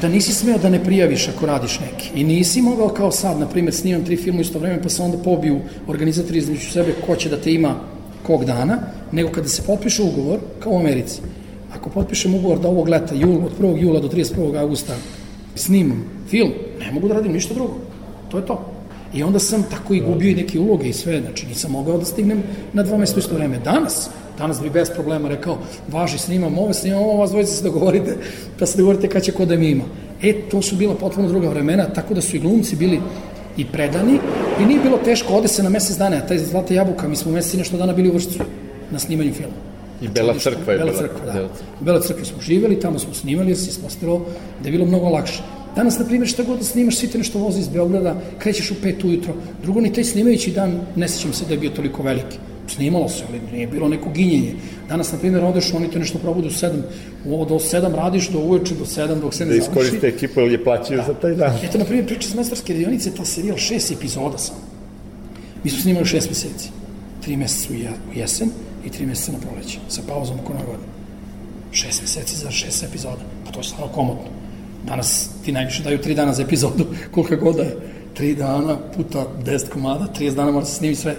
da 0.00 0.08
nisi 0.08 0.32
smeo 0.32 0.58
da 0.58 0.68
ne 0.68 0.84
prijaviš 0.84 1.28
ako 1.28 1.46
radiš 1.46 1.80
neki. 1.80 2.10
I 2.14 2.24
nisi 2.24 2.62
mogao 2.62 2.88
kao 2.88 3.10
sad, 3.12 3.38
na 3.38 3.48
primjer, 3.48 3.74
snimam 3.74 4.04
tri 4.04 4.16
filma 4.16 4.40
isto 4.40 4.58
vreme, 4.58 4.82
pa 4.82 4.88
se 4.88 5.02
onda 5.02 5.18
pobiju 5.18 5.60
organizatori 5.88 6.38
između 6.38 6.70
sebe 6.70 6.94
ko 7.06 7.16
će 7.16 7.28
da 7.28 7.36
te 7.36 7.52
ima 7.52 7.74
kog 8.22 8.44
dana, 8.44 8.78
nego 9.12 9.30
kada 9.30 9.48
se 9.48 9.62
potpiše 9.62 10.02
ugovor, 10.02 10.38
kao 10.60 10.72
u 10.72 10.78
Americi, 10.78 11.20
ako 11.74 11.90
potpišem 11.90 12.34
ugovor 12.34 12.58
da 12.58 12.68
ovog 12.68 12.88
leta, 12.88 13.14
jul, 13.14 13.44
od 13.44 13.58
1. 13.60 13.82
jula 13.82 14.00
do 14.00 14.08
31. 14.08 14.60
augusta, 14.60 14.94
snimam 15.54 16.04
film, 16.30 16.52
ne 16.80 16.92
mogu 16.92 17.08
da 17.08 17.14
radim 17.14 17.32
ništa 17.32 17.54
drugo. 17.54 17.74
To 18.30 18.38
je 18.38 18.46
to. 18.46 18.70
I 19.14 19.22
onda 19.22 19.38
sam 19.38 19.62
tako 19.70 19.94
i 19.94 20.00
gubio 20.00 20.30
i 20.30 20.34
neke 20.34 20.58
uloge 20.58 20.88
i 20.88 20.92
sve, 20.92 21.20
znači 21.20 21.46
nisam 21.46 21.70
mogao 21.72 21.98
da 21.98 22.04
stignem 22.04 22.42
na 22.72 22.82
dva 22.82 22.98
mesta 22.98 23.20
isto 23.20 23.34
vreme. 23.34 23.58
Danas, 23.58 24.10
danas 24.38 24.60
bi 24.62 24.70
bez 24.70 24.90
problema 24.90 25.28
rekao, 25.28 25.58
važi, 25.92 26.18
snimam 26.18 26.58
ovo, 26.58 26.72
snimam 26.72 27.02
ovo, 27.02 27.16
vas 27.16 27.30
dvojice 27.30 27.52
se 27.52 27.62
dogovorite, 27.64 28.16
da 28.58 28.66
se 28.66 28.78
dogovorite 28.78 29.08
kad 29.08 29.22
će 29.22 29.32
ko 29.32 29.46
da 29.46 29.56
mi 29.56 29.70
ima. 29.70 29.84
E, 30.22 30.32
to 30.50 30.62
su 30.62 30.76
bila 30.76 30.94
potpuno 30.94 31.28
druga 31.28 31.48
vremena, 31.48 31.84
tako 31.84 32.14
da 32.14 32.20
su 32.20 32.36
i 32.36 32.40
glumci 32.40 32.76
bili 32.76 33.00
i 33.56 33.64
predani 33.66 34.18
i 34.60 34.66
nije 34.66 34.80
bilo 34.80 34.98
teško, 35.04 35.34
ode 35.34 35.48
se 35.48 35.62
na 35.62 35.70
mesec 35.70 35.96
dana, 35.96 36.20
taj 36.20 36.38
Zlata 36.38 36.74
jabuka, 36.74 37.08
mi 37.08 37.16
smo 37.16 37.32
mesec 37.32 37.54
nešto 37.54 37.76
dana 37.76 37.92
bili 37.92 38.10
u 38.10 38.12
vršcu 38.12 38.38
na 38.90 38.98
snimanju 38.98 39.32
filma. 39.32 39.73
I 40.04 40.08
Bela 40.08 40.34
crkva 40.38 40.72
je 40.72 40.78
Bela 40.78 40.92
crkva, 40.92 41.32
da. 41.32 41.44
U 41.80 41.84
Bela 41.84 42.00
crkvi 42.00 42.24
smo 42.24 42.42
živeli, 42.42 42.80
tamo 42.80 42.98
smo 42.98 43.14
snimali, 43.14 43.50
jer 43.50 43.58
se 43.58 43.70
ispostavilo 43.70 44.26
da 44.62 44.68
je 44.68 44.72
bilo 44.72 44.86
mnogo 44.86 45.08
lakše. 45.08 45.42
Danas, 45.76 45.98
na 45.98 46.04
primjer, 46.04 46.28
šta 46.28 46.42
god 46.42 46.58
da 46.58 46.64
snimaš, 46.64 46.96
svi 46.96 47.08
te 47.08 47.18
nešto 47.18 47.38
vozi 47.38 47.60
iz 47.60 47.68
Beograda, 47.68 48.16
krećeš 48.38 48.70
u 48.70 48.74
pet 48.82 49.04
ujutro. 49.04 49.34
Drugo, 49.62 49.80
ni 49.80 49.92
taj 49.92 50.04
snimajući 50.04 50.50
dan, 50.50 50.80
ne 50.96 51.08
sećam 51.08 51.32
se 51.32 51.44
da 51.44 51.54
je 51.54 51.58
bio 51.58 51.70
toliko 51.70 52.02
veliki. 52.02 52.38
Snimalo 52.68 53.08
se, 53.08 53.24
ali 53.28 53.40
nije 53.52 53.66
bilo 53.66 53.88
neko 53.88 54.10
ginjenje. 54.10 54.54
Danas, 54.88 55.12
na 55.12 55.18
primjer, 55.18 55.44
odeš, 55.44 55.74
oni 55.74 55.90
te 55.90 55.98
nešto 55.98 56.18
probudu 56.18 56.48
u 56.48 56.50
sedam, 56.50 56.82
ovo 57.28 57.44
do 57.44 57.58
sedam 57.58 57.94
radiš, 57.94 58.28
do 58.28 58.38
uveče, 58.38 58.74
do 58.74 58.86
sedam, 58.86 59.20
dok 59.20 59.34
se 59.34 59.46
ne 59.46 59.52
završi. 59.52 59.70
Da 59.70 59.80
iskoriste 59.80 60.08
ekipu, 60.08 60.40
ili 60.40 60.52
je 60.52 60.64
plaćaju 60.64 61.00
da. 61.00 61.06
za 61.06 61.14
taj 61.14 61.34
dan. 61.34 61.58
Eto, 61.64 61.78
na 61.78 61.84
primjer, 61.84 62.06
priča 62.06 62.28
semestarske 62.28 62.72
radionice, 62.72 63.10
ta 63.14 63.24
serijal 63.24 63.56
šest 63.56 63.92
epizoda 63.92 64.38
sam. 64.38 64.56
Mi 65.64 65.70
smo 65.70 65.80
snimali 65.80 66.06
šest 66.06 66.28
meseci. 66.28 66.68
Tri 67.22 67.36
meseca 67.36 67.74
u 67.74 68.18
jesen, 68.18 68.50
i 68.86 68.90
tri 68.90 69.06
meseca 69.06 69.32
na 69.32 69.38
proleće, 69.38 69.78
sa 69.88 70.02
pauzom 70.08 70.40
oko 70.40 70.52
nove 70.52 70.64
godine. 70.66 70.88
Šest 71.72 72.02
meseci 72.02 72.36
za 72.36 72.50
šest 72.50 72.82
epizoda. 72.82 73.22
Pa 73.44 73.52
to 73.52 73.60
je 73.60 73.64
stvarno 73.64 73.94
komotno. 73.94 74.30
Danas 74.86 75.28
ti 75.44 75.52
najviše 75.52 75.82
daju 75.82 75.98
tri 75.98 76.14
dana 76.14 76.32
za 76.32 76.42
epizodu, 76.42 76.86
kolika 77.14 77.36
god 77.36 77.56
da 77.56 77.62
je. 77.62 77.76
Tri 78.14 78.34
dana 78.34 78.78
puta 78.96 79.26
10 79.44 79.68
komada, 79.68 80.06
30 80.18 80.34
dana 80.34 80.50
mora 80.50 80.66
se 80.66 80.74
snimi 80.74 80.94
sve. 80.94 81.16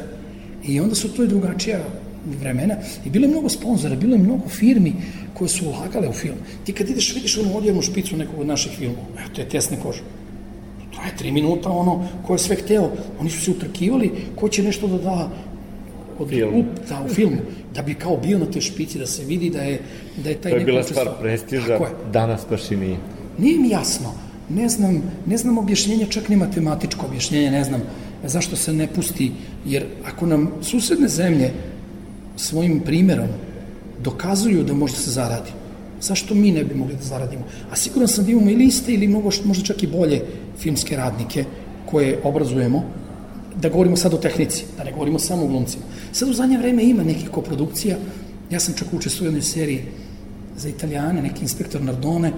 I 0.64 0.80
onda 0.80 0.96
su 0.96 1.14
to 1.14 1.24
i 1.24 1.28
drugačija 1.28 1.80
vremena 2.26 2.76
i 3.06 3.10
bilo 3.10 3.26
je 3.26 3.32
mnogo 3.32 3.50
sponzora, 3.50 3.96
bilo 3.96 4.16
je 4.16 4.22
mnogo 4.22 4.50
firmi 4.50 4.94
koje 5.34 5.50
su 5.50 5.66
ulagale 5.66 6.10
u 6.10 6.14
film. 6.14 6.36
Ti 6.66 6.74
kad 6.74 6.90
ideš, 6.90 7.16
vidiš 7.16 7.38
onu 7.38 7.58
odjevnu 7.58 7.82
špicu 7.82 8.18
nekog 8.18 8.40
od 8.40 8.48
naših 8.48 8.72
filmova, 8.72 9.08
evo, 9.20 9.30
to 9.36 9.42
je 9.42 9.50
tesne 9.50 9.78
kože. 9.84 10.02
To 10.96 11.02
je 11.02 11.18
tri 11.18 11.32
minuta, 11.32 11.70
ono, 11.70 12.08
ko 12.28 12.34
je 12.34 12.40
sve 12.40 12.56
hteo, 12.56 12.92
oni 13.20 13.30
su 13.30 13.42
se 13.42 13.52
utrkivali, 13.52 14.12
ko 14.36 14.50
će 14.50 14.64
nešto 14.64 14.88
da 14.88 14.98
da 14.98 15.30
od 16.20 16.30
Film. 16.30 16.60
up, 16.60 16.66
da, 16.90 17.02
u 17.06 17.08
filmu, 17.08 17.38
da 17.76 17.82
bi 17.82 17.94
kao 17.94 18.18
bio 18.18 18.40
na 18.40 18.46
toj 18.46 18.62
špici, 18.62 19.00
da 19.00 19.06
se 19.06 19.26
vidi 19.26 19.50
da 19.50 19.62
je, 19.62 19.80
da 20.24 20.30
je 20.30 20.36
taj 20.36 20.52
To 20.52 20.58
je 20.58 20.60
neko 20.60 20.66
bila 20.66 20.84
stvar 20.84 21.10
prestiža, 21.22 21.80
danas 22.14 22.42
baš 22.50 22.72
i 22.72 22.76
nije. 22.76 22.98
Nije 23.38 23.60
mi 23.60 23.70
jasno. 23.70 24.14
Ne 24.50 24.70
znam, 24.70 25.02
ne 25.26 25.38
znam 25.38 25.58
objašnjenje, 25.58 26.06
čak 26.10 26.30
ni 26.30 26.36
matematičko 26.36 27.06
objašnjenje, 27.06 27.52
ne 27.52 27.64
znam 27.64 27.82
zašto 28.24 28.56
se 28.56 28.74
ne 28.74 28.88
pusti, 28.88 29.32
jer 29.66 29.86
ako 30.06 30.26
nam 30.26 30.52
susedne 30.62 31.08
zemlje 31.08 31.52
svojim 32.36 32.80
primerom 32.80 33.28
dokazuju 34.04 34.64
da 34.64 34.74
može 34.74 34.94
da 34.94 35.00
se 35.00 35.12
zaradi, 35.12 35.52
zašto 36.02 36.36
mi 36.36 36.52
ne 36.52 36.64
bi 36.64 36.76
mogli 36.76 36.96
da 36.96 37.04
zaradimo? 37.04 37.44
A 37.72 37.76
siguran 37.76 38.08
sam 38.08 38.26
da 38.26 38.32
imamo 38.32 38.50
ili 38.50 38.66
iste 38.66 38.94
ili 38.94 39.08
mnogo, 39.08 39.30
možda 39.46 39.64
čak 39.64 39.84
i 39.84 39.88
bolje 39.88 40.22
filmske 40.60 40.98
radnike 40.98 41.46
koje 41.86 42.20
obrazujemo, 42.24 42.84
da 43.62 43.70
govorimo 43.70 43.98
sad 43.98 44.14
o 44.14 44.18
tehnici, 44.18 44.66
da 44.78 44.84
ne 44.84 44.92
govorimo 44.92 45.20
samo 45.20 45.44
o 45.44 45.48
glumcima. 45.48 45.84
Sad 46.12 46.30
u 46.30 46.34
zadnje 46.34 46.58
vreme 46.58 46.84
ima 46.84 47.04
nekih 47.04 47.30
koprodukcija, 47.30 47.98
ja 48.52 48.60
sam 48.60 48.74
čak 48.74 48.88
učestvovao 48.94 49.26
u 49.26 49.32
jednoj 49.32 49.42
seriji 49.42 49.82
za 50.58 50.70
italijane, 50.70 51.22
neki 51.22 51.42
inspektor 51.42 51.82
Nardone, 51.82 52.32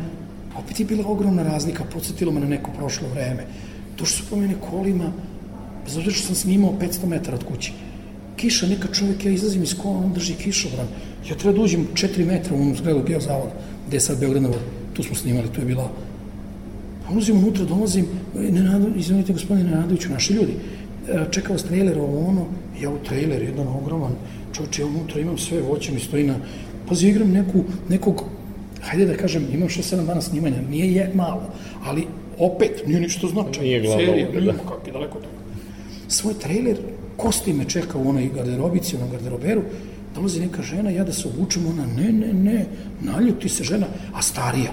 opet 0.58 0.80
je 0.80 0.86
bila 0.86 1.08
ogromna 1.08 1.44
razlika, 1.44 1.84
podsjetilo 1.84 2.32
me 2.32 2.40
na 2.40 2.48
neko 2.48 2.72
prošlo 2.78 3.08
vreme. 3.10 3.46
Došli 3.98 4.18
su 4.18 4.30
po 4.30 4.36
mene 4.36 4.54
kolima, 4.72 5.12
bez 5.86 5.98
obzira 5.98 6.16
što 6.16 6.26
sam 6.26 6.36
snimao 6.36 6.74
500 6.82 7.06
metara 7.08 7.38
od 7.38 7.44
kuće. 7.44 7.72
Kiša, 8.36 8.68
neka 8.68 8.88
čovjek, 8.94 9.26
ja 9.26 9.32
izlazim 9.32 9.64
iz 9.64 9.76
kola, 9.78 9.98
on 9.98 10.14
drži 10.14 10.34
kišobran. 10.34 10.88
Ja 11.30 11.36
treba 11.36 11.58
da 11.58 11.64
uđem 11.64 11.88
4 11.94 12.26
metra 12.26 12.56
u 12.56 12.62
onu 12.62 12.76
zgradu 12.76 13.04
Biozavod, 13.04 13.50
gde 13.88 13.98
je 13.98 14.02
sad 14.02 14.20
Beograd 14.20 14.44
na 14.44 14.50
vodi. 14.50 14.64
Tu 14.94 15.04
smo 15.04 15.16
snimali, 15.16 15.50
tu 15.54 15.62
je 15.62 15.66
bila 15.66 15.92
Ulazim 17.12 17.38
unutra, 17.38 17.66
dolazim, 17.66 18.06
Nenado, 18.36 18.88
izvinite 18.96 19.34
gospodine 19.34 19.70
Nenadoviću, 19.70 20.10
naši 20.10 20.34
ljudi, 20.34 20.54
e, 21.08 21.26
čeka 21.32 21.54
vas 21.54 21.64
trailer, 21.64 22.00
ovo 22.00 22.28
ono, 22.28 22.46
ja 22.82 22.90
u 22.90 22.98
trailer, 22.98 23.44
jedan 23.44 23.68
ogroman, 23.68 24.12
čovječe, 24.54 24.82
ja 24.82 24.86
unutra 24.86 25.22
imam 25.22 25.38
sve, 25.38 25.62
voće 25.62 25.92
mi 25.92 26.00
stoji 26.00 26.24
na, 26.24 26.36
pazi, 26.88 27.08
igram 27.08 27.32
neku, 27.32 27.64
nekog, 27.90 28.24
hajde 28.82 29.06
da 29.06 29.18
kažem, 29.18 29.48
imam 29.54 29.68
6-7 29.70 30.06
dana 30.06 30.22
snimanja, 30.22 30.62
nije 30.70 30.94
je 30.94 31.12
malo, 31.14 31.54
ali 31.84 32.08
opet, 32.40 32.84
nije 32.88 33.00
ništa 33.00 33.28
značajno. 33.28 33.62
Nije 33.62 33.82
glavna 33.82 34.06
Serija, 34.06 34.30
nije, 34.30 34.42
da. 34.42 34.54
kako 34.54 34.88
je 34.88 34.94
daleko 34.94 35.20
toga. 35.20 35.38
Svoj 36.08 36.34
trailer, 36.34 36.78
Kosti 37.18 37.54
me 37.54 37.66
čeka 37.66 37.98
u 37.98 38.10
onoj 38.10 38.30
garderobici, 38.36 38.96
u 38.96 39.00
onom 39.00 39.12
garderoberu, 39.12 39.62
dolazi 40.16 40.40
neka 40.40 40.62
žena, 40.62 40.90
ja 40.90 41.04
da 41.04 41.14
se 41.14 41.28
obučem, 41.28 41.66
ona, 41.66 41.86
ne, 41.86 42.12
ne, 42.12 42.34
ne, 42.34 42.66
naljuti 43.02 43.50
se 43.50 43.64
žena, 43.64 43.88
a 44.14 44.22
starija, 44.22 44.72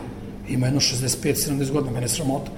ima 0.48 0.66
jedno 0.66 0.80
65-70 0.80 1.72
godina, 1.72 1.92
mene 1.92 2.08
sramota. 2.08 2.50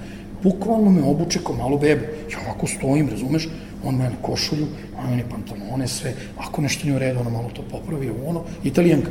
Bukvalno 0.43 0.91
me 0.91 1.03
obuče 1.03 1.39
kao 1.43 1.55
malu 1.55 1.79
bebu. 1.79 2.03
Ja 2.31 2.39
ovako 2.45 2.67
stojim, 2.67 3.09
razumeš, 3.09 3.47
on 3.87 3.95
mene 3.95 4.15
košulju, 4.21 4.67
on 4.97 5.09
mene 5.09 5.23
pantalone, 5.29 5.87
sve, 5.87 6.13
ako 6.37 6.61
nešto 6.61 6.85
nije 6.85 6.95
u 6.95 6.99
redu, 6.99 7.19
ona 7.19 7.29
malo 7.29 7.49
to 7.53 7.61
popravi, 7.71 8.11
ono, 8.27 8.43
italijanka. 8.63 9.09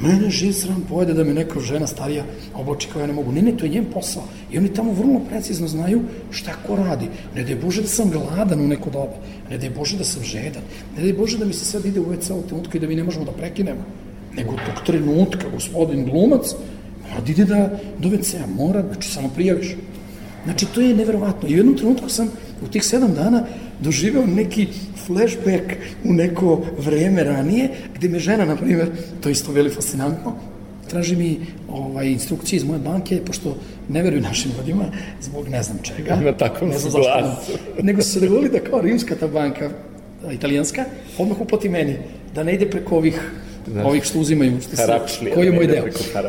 Mene 0.00 0.30
živ 0.30 0.52
sram 0.52 0.82
pojede 0.88 1.14
da 1.14 1.24
me 1.24 1.34
neka 1.34 1.60
žena 1.60 1.86
starija 1.86 2.24
oblači 2.54 2.88
kao 2.92 3.00
ja 3.00 3.06
ne 3.06 3.12
mogu. 3.12 3.32
Ne, 3.32 3.42
ne, 3.42 3.56
to 3.56 3.64
je 3.64 3.70
njen 3.70 3.84
posao. 3.92 4.22
I 4.52 4.58
oni 4.58 4.68
tamo 4.74 4.92
vrlo 4.92 5.20
precizno 5.28 5.68
znaju 5.68 6.02
šta 6.30 6.52
ko 6.66 6.76
radi. 6.76 7.08
Ne 7.34 7.44
daj 7.44 7.56
Bože 7.56 7.82
da 7.82 7.88
sam 7.88 8.10
gladan 8.10 8.60
u 8.60 8.68
neko 8.68 8.90
doba. 8.90 9.16
Ne 9.50 9.58
daj 9.58 9.70
Bože 9.70 9.96
da 9.96 10.04
sam 10.04 10.22
žedan. 10.22 10.62
Ne 10.96 11.02
daj 11.02 11.12
Bože 11.12 11.38
da 11.38 11.44
mi 11.44 11.52
se 11.52 11.64
sad 11.64 11.84
ide 11.84 12.00
u 12.00 12.12
WC 12.12 12.32
ovog 12.32 12.46
trenutka 12.46 12.78
i 12.78 12.80
da 12.80 12.88
mi 12.88 12.96
ne 12.96 13.04
možemo 13.04 13.24
da 13.24 13.32
prekinemo. 13.32 13.84
Nego 14.36 14.52
tog 14.52 14.84
trenutka 14.86 15.48
gospodin 15.48 16.04
glumac 16.04 16.52
mora 17.08 17.20
da 17.20 17.32
ide 17.32 17.44
da, 17.44 17.70
do 17.98 18.08
WC-a, 18.08 18.46
mora, 18.46 18.82
znači 18.82 19.10
samo 19.10 19.28
prijaviš. 19.34 19.76
Znači, 20.44 20.66
to 20.66 20.80
je 20.80 20.94
neverovatno. 20.94 21.48
I 21.48 21.54
u 21.54 21.56
jednom 21.56 21.76
trenutku 21.76 22.08
sam 22.08 22.28
u 22.64 22.68
tih 22.68 22.84
sedam 22.84 23.14
dana 23.14 23.44
doživeo 23.80 24.26
neki 24.26 24.68
flashback 25.06 25.72
u 26.04 26.12
neko 26.12 26.64
vreme 26.78 27.24
ranije, 27.24 27.68
gde 27.94 28.08
me 28.08 28.18
žena, 28.18 28.44
na 28.44 28.56
primjer, 28.56 28.90
to 29.20 29.28
isto 29.28 29.52
veli 29.52 29.70
fascinantno, 29.70 30.36
traži 30.88 31.16
mi 31.16 31.38
ovaj, 31.68 32.06
instrukcije 32.06 32.56
iz 32.56 32.64
moje 32.64 32.80
banke, 32.80 33.20
pošto 33.26 33.56
ne 33.88 34.02
veruju 34.02 34.22
našim 34.22 34.52
ljudima, 34.58 34.84
zbog 35.22 35.48
ne 35.48 35.62
znam 35.62 35.78
čega. 35.82 36.16
Na 36.16 36.32
takvom 36.32 36.70
ne 36.70 36.78
znam 36.78 36.92
glasu. 36.92 37.52
Nego 37.82 38.02
su 38.02 38.12
se 38.12 38.20
dogovorili 38.20 38.52
da 38.52 38.70
kao 38.70 38.80
rimska 38.80 39.14
ta 39.14 39.28
banka, 39.28 39.70
italijanska, 40.32 40.84
odmah 41.18 41.40
uplati 41.40 41.68
meni, 41.68 41.96
da 42.34 42.42
ne 42.42 42.54
ide 42.54 42.70
preko 42.70 42.96
ovih 42.96 43.20
ovih 43.84 44.04
što 44.04 44.20
uzimaju, 44.20 44.60
što 44.60 44.76
se, 44.76 44.86
koji 45.34 45.46
je 45.46 45.52
moj 45.52 45.66
deo. 45.66 45.84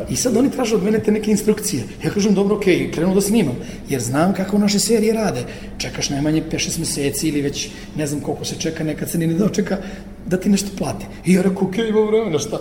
I 0.10 0.15
sad 0.15 0.38
oni 0.38 0.52
traže 0.52 0.76
od 0.76 0.84
mene 0.84 1.00
te 1.00 1.12
neke 1.12 1.32
instrukcije. 1.32 1.84
Ja 2.04 2.10
kažem, 2.10 2.34
dobro, 2.34 2.56
okej, 2.56 2.91
krenu 2.91 3.15
da 3.15 3.21
snimam, 3.21 3.56
jer 3.89 4.02
znam 4.02 4.34
kako 4.34 4.58
naše 4.58 4.80
serije 4.80 5.13
rade. 5.13 5.43
Čekaš 5.78 6.10
najmanje 6.10 6.43
5-6 6.52 6.80
meseci 6.80 7.28
ili 7.28 7.41
već 7.41 7.69
ne 7.95 8.08
znam 8.08 8.21
koliko 8.21 8.45
se 8.45 8.56
čeka, 8.60 8.84
nekad 8.84 9.10
se 9.10 9.17
ni 9.17 9.28
ne 9.28 9.34
dočeka 9.34 9.78
da 10.26 10.38
ti 10.38 10.50
nešto 10.50 10.69
plate. 10.78 11.06
I 11.26 11.34
ja 11.34 11.41
rekao, 11.41 11.67
okej, 11.67 11.89
ima 11.89 12.02
vremena, 12.02 12.39
šta? 12.39 12.60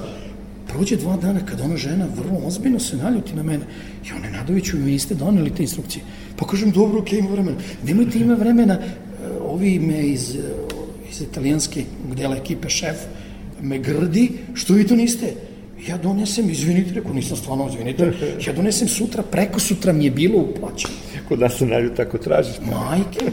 Prođe 0.68 0.96
dva 0.96 1.16
dana 1.16 1.40
kad 1.46 1.60
ona 1.60 1.76
žena 1.76 2.06
vrlo 2.16 2.40
ozbiljno 2.46 2.80
se 2.80 2.96
naljuti 2.96 3.34
na 3.34 3.42
mene. 3.42 3.64
Ja, 4.08 4.18
Nenadoviću, 4.18 4.76
mi 4.76 4.90
niste 4.90 5.14
doneli 5.14 5.50
te 5.50 5.62
instrukcije. 5.62 6.04
Pa 6.36 6.46
kažem, 6.46 6.70
dobro, 6.70 7.00
okej, 7.00 7.18
ima 7.18 7.30
vremena. 7.30 7.56
Nemojte 7.84 8.18
ima 8.18 8.34
vremena, 8.34 8.74
e, 8.74 8.80
ovi 9.40 9.78
me 9.78 10.06
iz, 10.06 10.34
e, 10.34 10.38
iz 11.10 11.20
italijanske 11.20 11.84
dela 12.16 12.36
ekipe 12.36 12.68
šef 12.68 12.96
me 13.62 13.78
grdi, 13.78 14.32
što 14.54 14.74
vi 14.74 14.86
to 14.86 14.96
niste? 14.96 15.34
Ja 15.88 15.98
donesem, 15.98 16.50
izvinite, 16.50 16.94
rekao, 16.94 17.12
nisam 17.12 17.36
stvarno, 17.36 17.68
izvinite, 17.68 18.12
ja 18.46 18.52
donesem 18.52 18.88
sutra, 18.88 19.22
preko 19.22 19.60
sutra 19.60 19.92
mi 19.92 20.04
je 20.04 20.10
bilo 20.10 20.38
uplaćeno. 20.38 20.94
Kod 21.28 21.40
nas 21.40 21.58
se 21.58 21.66
nalju 21.66 21.94
tako 21.94 22.18
tražiš. 22.18 22.54
Majke, 22.60 23.30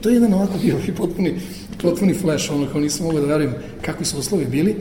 to 0.00 0.08
je 0.08 0.14
jedan 0.14 0.34
ovako 0.34 0.58
bio 0.62 0.76
i 0.88 0.92
potpuni, 0.92 1.34
potpuni 1.82 2.14
flash, 2.14 2.52
ono 2.52 2.66
kao 2.66 2.80
nisam 2.80 3.06
mogao 3.06 3.20
da 3.20 3.26
verujem 3.26 3.54
kakvi 3.82 4.04
su 4.04 4.18
uslovi 4.18 4.44
bili 4.44 4.76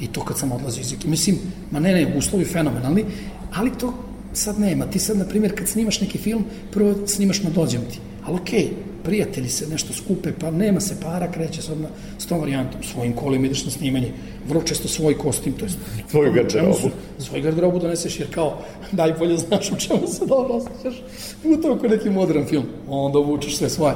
i 0.00 0.06
to 0.06 0.24
kad 0.24 0.38
sam 0.38 0.52
odlazio 0.52 0.80
iz 0.80 0.92
ekipe. 0.92 1.08
Mislim, 1.08 1.38
ma 1.70 1.80
ne, 1.80 1.92
ne, 1.92 2.14
uslovi 2.16 2.44
fenomenalni, 2.44 3.04
ali 3.52 3.70
to 3.80 3.94
sad 4.32 4.60
nema. 4.60 4.86
Ti 4.86 4.98
sad, 4.98 5.16
na 5.16 5.24
primjer, 5.24 5.54
kad 5.54 5.68
snimaš 5.68 6.00
neki 6.00 6.18
film, 6.18 6.44
prvo 6.72 7.06
snimaš 7.06 7.42
na 7.42 7.50
dođem 7.50 7.80
ti. 7.80 7.98
Ali 8.28 8.36
okej, 8.40 8.68
prijatelji 9.04 9.48
se 9.48 9.66
nešto 9.66 9.92
skupe, 9.92 10.32
pa 10.40 10.50
nema 10.50 10.80
se 10.80 10.96
para, 11.00 11.32
kreće 11.32 11.62
sad 11.62 11.80
na, 11.80 11.88
s 12.18 12.26
tom 12.26 12.40
varijantom, 12.40 12.82
svojim 12.82 13.12
kolima 13.12 13.46
ideš 13.46 13.64
na 13.64 13.70
snimanje, 13.70 14.12
vrlo 14.48 14.62
često 14.62 14.88
svoj 14.88 15.18
kostim, 15.18 15.52
to 15.52 15.64
je 15.64 15.70
Svoju 16.10 16.32
garderobu. 16.32 16.90
Svoju 17.18 17.42
garderobu 17.42 17.78
doneseš, 17.78 18.20
jer 18.20 18.34
kao, 18.34 18.58
najbolje 18.92 19.36
znaš 19.36 19.72
u 19.72 19.76
čemu 19.76 20.06
se 20.06 20.26
dobro 20.26 20.54
osjećaš, 20.54 21.02
puto 21.42 21.78
kao 21.78 21.90
neki 21.90 22.10
modern 22.10 22.46
film, 22.46 22.64
onda 22.88 23.18
vučeš 23.18 23.56
sve 23.56 23.70
svoje. 23.70 23.94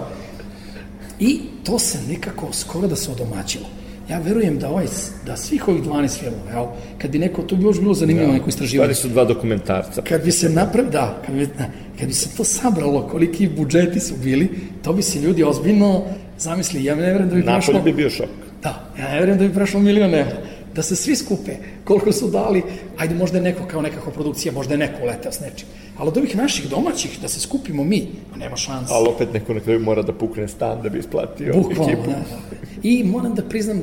I 1.20 1.40
to 1.64 1.78
se 1.78 1.98
nekako 2.08 2.52
skoro 2.52 2.88
da 2.88 2.96
se 2.96 3.10
odomaćilo. 3.10 3.66
Ja 4.10 4.18
verujem 4.18 4.58
da 4.58 4.68
ovaj, 4.68 4.86
da 5.26 5.36
svih 5.36 5.68
ovih 5.68 5.82
12 5.82 6.18
filmova, 6.18 6.52
evo, 6.52 6.76
kad 6.98 7.10
bi 7.10 7.18
neko, 7.18 7.42
to 7.42 7.56
bi 7.56 7.64
još 7.64 7.80
bilo 7.80 7.94
zanimljivo 7.94 8.32
neko 8.32 8.48
istraživanje. 8.48 8.94
Stvari 8.94 9.08
su 9.08 9.14
dva 9.14 9.24
dokumentarca. 9.24 10.02
Kad 10.02 10.24
bi 10.24 10.32
se 10.32 10.48
naprav, 10.48 10.90
da, 10.90 11.22
kad 11.26 11.34
bi, 11.34 11.46
da, 11.46 11.64
kad 11.98 12.08
bi 12.08 12.14
se 12.14 12.36
to 12.36 12.44
sabralo, 12.44 13.08
koliki 13.08 13.48
budžeti 13.56 14.00
su 14.00 14.14
bili, 14.22 14.48
to 14.82 14.92
bi 14.92 15.02
se 15.02 15.20
ljudi 15.20 15.44
ozbiljno 15.44 16.02
zamislili. 16.38 16.84
Ja 16.84 16.94
ne 16.94 17.02
verujem 17.02 17.28
da 17.28 17.34
bi 17.34 17.40
Napolje 17.42 17.64
prošlo... 17.64 17.82
bi 17.82 17.92
bio 17.92 18.10
šok. 18.10 18.28
Da, 18.62 18.92
ja 18.98 19.08
ne 19.08 19.20
verujem 19.20 19.38
da 19.38 19.48
bi 19.48 19.54
prešlo 19.54 19.80
milion 19.80 20.14
evra. 20.14 20.36
Da 20.74 20.82
se 20.82 20.96
svi 20.96 21.16
skupe, 21.16 21.56
koliko 21.84 22.12
su 22.12 22.30
dali, 22.30 22.62
ajde 22.96 23.14
možda 23.14 23.38
je 23.38 23.42
neko 23.44 23.66
kao 23.66 23.82
nekakva 23.82 24.12
produkcija, 24.12 24.52
možda 24.52 24.74
je 24.74 24.78
neko 24.78 25.02
uleteo 25.02 25.32
s 25.32 25.40
nečim. 25.40 25.68
Ali 25.98 26.08
od 26.08 26.16
ovih 26.16 26.36
naših 26.36 26.70
domaćih, 26.70 27.18
da 27.22 27.28
se 27.28 27.40
skupimo 27.40 27.84
mi, 27.84 28.08
pa 28.30 28.36
nema 28.36 28.56
šanse. 28.56 28.92
Ali 28.94 29.08
opet 29.08 29.32
neko 29.32 29.54
na 29.54 29.60
kraju 29.60 29.80
mora 29.80 30.02
da 30.02 30.12
pukne 30.12 30.48
stan 30.48 30.82
da 30.82 30.88
bi 30.88 30.98
isplatio 30.98 31.52
Bukvalno, 31.54 31.92
ekipu. 31.92 32.10
da, 32.10 32.16
da. 32.16 32.56
I 32.82 33.04
moram 33.04 33.34
da 33.34 33.42
priznam, 33.42 33.80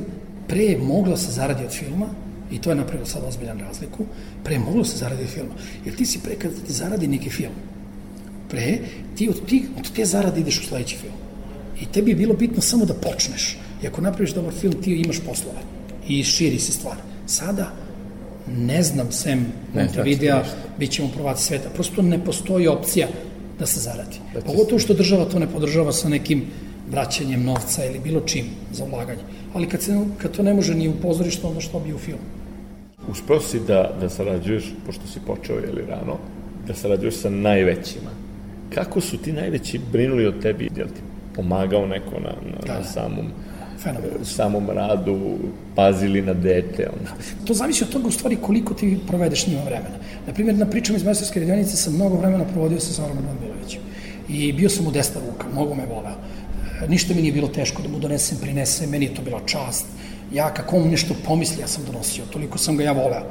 pre 0.48 0.64
je 0.64 0.78
moglo 0.78 1.16
se 1.16 1.32
zaradi 1.32 1.64
od 1.64 1.72
filma, 1.72 2.06
i 2.52 2.60
to 2.60 2.70
je 2.70 2.76
napravilo 2.76 3.06
sad 3.06 3.22
ozbiljan 3.28 3.58
razliku, 3.60 4.04
pre 4.44 4.54
je 4.54 4.58
moglo 4.58 4.84
se 4.84 4.96
zaradi 4.96 5.22
od 5.22 5.28
filma. 5.28 5.54
Jer 5.84 5.96
ti 5.96 6.06
si 6.06 6.20
pre 6.24 6.34
kad 6.34 6.50
ti 6.66 6.72
zaradi 6.72 7.08
neki 7.08 7.30
film, 7.30 7.52
pre, 8.50 8.78
ti 9.16 9.28
od, 9.28 9.46
ti, 9.46 9.66
od 9.78 9.92
te 9.92 10.04
zarade 10.04 10.40
ideš 10.40 10.60
u 10.60 10.64
sledeći 10.64 10.96
film. 10.96 11.14
I 11.80 11.86
tebi 11.86 12.10
je 12.10 12.16
bilo 12.16 12.34
bitno 12.34 12.62
samo 12.62 12.84
da 12.84 12.94
počneš. 12.94 13.58
I 13.82 13.86
ako 13.86 14.00
napraviš 14.00 14.34
dobar 14.34 14.52
film, 14.52 14.74
ti 14.82 14.92
imaš 14.92 15.20
poslove. 15.20 15.58
I 16.10 16.24
širi 16.24 16.58
se 16.58 16.72
stvar. 16.72 16.96
Sada, 17.26 17.70
ne 18.56 18.82
znam, 18.82 19.12
sem 19.12 19.46
Montevidea, 19.74 20.42
bit 20.78 20.90
ćemo 20.90 21.08
prvaci 21.14 21.44
sveta. 21.44 21.68
Prosto 21.74 22.02
ne 22.02 22.24
postoji 22.24 22.66
opcija 22.68 23.08
da 23.58 23.66
se 23.66 23.80
zaradi. 23.80 24.16
Pogotovo 24.46 24.78
što 24.78 24.94
država 24.94 25.24
to 25.24 25.38
ne 25.38 25.46
podržava 25.46 25.92
sa 25.92 26.08
nekim 26.08 26.44
vraćanjem 26.90 27.44
novca 27.44 27.84
ili 27.84 27.98
bilo 27.98 28.20
čim 28.20 28.44
za 28.72 28.84
ulaganje. 28.84 29.22
Ali 29.54 29.68
kad, 29.68 29.82
se, 29.82 29.98
kad 30.18 30.36
to 30.36 30.42
ne 30.42 30.54
može 30.54 30.74
ni 30.74 30.88
u 30.88 30.92
pozorištu, 31.02 31.46
onda 31.48 31.60
što 31.60 31.80
bi 31.80 31.92
u 31.94 31.98
filmu? 31.98 32.22
Uspeo 33.08 33.40
si 33.40 33.60
da, 33.60 33.96
da 34.00 34.08
sarađuješ, 34.08 34.64
pošto 34.86 35.06
si 35.06 35.20
počeo 35.26 35.56
ili 35.56 35.86
rano, 35.88 36.18
da 36.66 36.74
sarađuješ 36.74 37.14
sa 37.14 37.30
najvećima. 37.30 38.10
Kako 38.74 39.00
su 39.00 39.16
ti 39.16 39.32
najveći 39.32 39.80
brinuli 39.92 40.26
o 40.26 40.32
tebi? 40.32 40.68
Jel 40.76 40.86
ti 40.88 41.00
pomagao 41.34 41.86
neko 41.86 42.20
na, 42.20 42.32
na, 42.50 42.58
Da, 42.66 42.72
na 42.72 42.78
da. 42.80 42.84
samom, 42.84 43.26
Fenomenalno. 43.82 44.24
samom 44.24 44.70
radu, 44.70 45.38
pazili 45.76 46.22
na 46.22 46.34
dete? 46.34 46.88
Onda. 46.98 47.10
To 47.44 47.54
zavisi 47.54 47.84
od 47.84 47.90
toga 47.90 48.08
u 48.08 48.10
stvari 48.10 48.36
koliko 48.42 48.74
ti 48.74 48.98
provedeš 49.06 49.46
njima 49.46 49.62
vremena. 49.62 49.96
Na 50.26 50.32
primjer, 50.32 50.56
na 50.58 50.66
pričama 50.66 50.96
iz 50.98 51.04
majstorske 51.04 51.40
radionice 51.40 51.76
sam 51.76 51.94
mnogo 51.94 52.16
vremena 52.16 52.44
provodio 52.44 52.80
sa 52.80 52.92
Zoranom 52.92 53.24
Radmilovićem. 53.26 53.80
I 54.28 54.52
bio 54.52 54.68
sam 54.68 54.86
u 54.86 54.90
desna 54.90 55.20
ruka, 55.26 55.46
mnogo 55.52 55.74
me 55.74 55.86
voleo. 55.86 56.14
E, 56.82 56.88
Ništa 56.88 57.14
mi 57.14 57.20
nije 57.22 57.32
bilo 57.32 57.48
teško 57.48 57.82
da 57.82 57.88
mu 57.88 57.98
donesem, 57.98 58.38
prinesem, 58.40 58.90
meni 58.90 59.04
je 59.04 59.14
to 59.14 59.22
bila 59.22 59.40
čast. 59.46 59.86
ja 60.32 60.54
kako 60.54 60.76
on 60.76 60.90
nešto 60.90 61.14
pomisli, 61.26 61.60
ja 61.60 61.66
sam 61.66 61.84
donosio, 61.84 62.24
toliko 62.32 62.58
sam 62.58 62.76
ga 62.76 62.84
ja 62.84 62.92
voleo. 62.92 63.24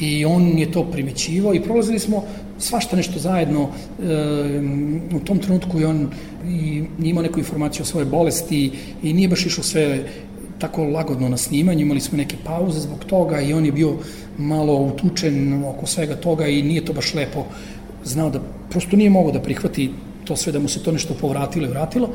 I 0.00 0.24
on 0.24 0.58
je 0.58 0.72
to 0.72 0.84
primećivao 0.84 1.54
i 1.54 1.62
prolazili 1.62 1.98
smo 1.98 2.24
svašta 2.58 2.96
nešto 2.96 3.18
zajedno. 3.18 3.62
E, 3.62 3.66
u 5.16 5.20
tom 5.20 5.38
trenutku 5.38 5.80
je 5.80 5.86
on 5.86 6.08
i 6.48 6.84
imao 7.02 7.22
neku 7.22 7.38
informaciju 7.38 7.82
o 7.82 7.86
svoje 7.86 8.06
bolesti 8.06 8.70
i 9.02 9.12
nije 9.12 9.28
baš 9.28 9.46
išlo 9.46 9.64
sve 9.64 10.04
tako 10.58 10.84
lagodno 10.84 11.28
na 11.28 11.36
snimanju, 11.36 11.80
imali 11.80 12.00
smo 12.00 12.18
neke 12.18 12.36
pauze 12.44 12.80
zbog 12.80 13.04
toga 13.04 13.40
i 13.40 13.52
on 13.52 13.66
je 13.66 13.72
bio 13.72 13.96
malo 14.38 14.74
utučen 14.74 15.64
oko 15.64 15.86
svega 15.86 16.16
toga 16.16 16.46
i 16.46 16.62
nije 16.62 16.84
to 16.84 16.92
baš 16.92 17.14
lepo 17.14 17.44
znao 18.04 18.30
da 18.30 18.40
prosto 18.70 18.96
nije 18.96 19.10
mogao 19.10 19.32
da 19.32 19.42
prihvati 19.42 19.90
to 20.24 20.36
sve 20.36 20.52
da 20.52 20.58
mu 20.58 20.68
se 20.68 20.82
to 20.82 20.92
nešto 20.92 21.14
povratilo 21.14 21.66
i 21.66 21.70
vratilo, 21.70 22.10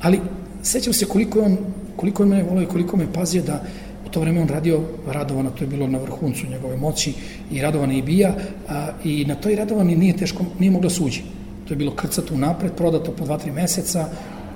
ali 0.00 0.20
sećam 0.62 0.92
se 0.92 1.06
koliko 1.06 1.38
je 1.38 1.44
on, 1.44 1.56
koliko 1.96 2.22
je 2.22 2.28
mene 2.28 2.42
volio 2.42 2.62
i 2.62 2.72
koliko 2.72 2.96
me 2.96 3.12
pazio 3.12 3.42
da 3.42 3.62
u 4.08 4.10
to 4.10 4.20
vreme 4.20 4.40
on 4.40 4.48
radio 4.48 4.80
Radovana, 5.06 5.50
to 5.50 5.64
je 5.64 5.68
bilo 5.68 5.86
na 5.86 5.98
vrhuncu 5.98 6.46
njegove 6.46 6.76
moći 6.76 7.14
i 7.50 7.62
Radovana 7.62 7.94
i 7.94 8.02
Bija 8.02 8.34
a, 8.68 8.88
i 9.04 9.24
na 9.24 9.34
toj 9.34 9.56
Radovani 9.56 9.96
nije 9.96 10.16
teško, 10.16 10.44
nije 10.58 10.70
mogla 10.70 10.90
suđi. 10.90 11.22
To 11.68 11.74
je 11.74 11.76
bilo 11.76 11.94
krcato 11.94 12.36
napred, 12.36 12.72
prodato 12.72 13.12
po 13.12 13.24
2-3 13.24 13.52
meseca, 13.52 14.08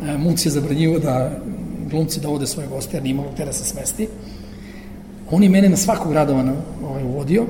a, 0.02 0.18
Munc 0.18 0.46
je 0.46 0.50
zabranjivo 0.50 0.98
da 0.98 1.30
glumci 1.90 2.20
dovode 2.20 2.46
svoje 2.46 2.68
goste, 2.68 2.96
jer 2.96 3.02
nije 3.02 3.14
moglo 3.14 3.32
te 3.36 3.44
da 3.44 3.52
se 3.52 3.64
smesti. 3.64 4.08
On 5.30 5.42
je 5.42 5.48
mene 5.48 5.68
na 5.68 5.76
svakog 5.76 6.12
Radovana 6.12 6.54
ovaj, 6.84 7.04
uvodio, 7.04 7.46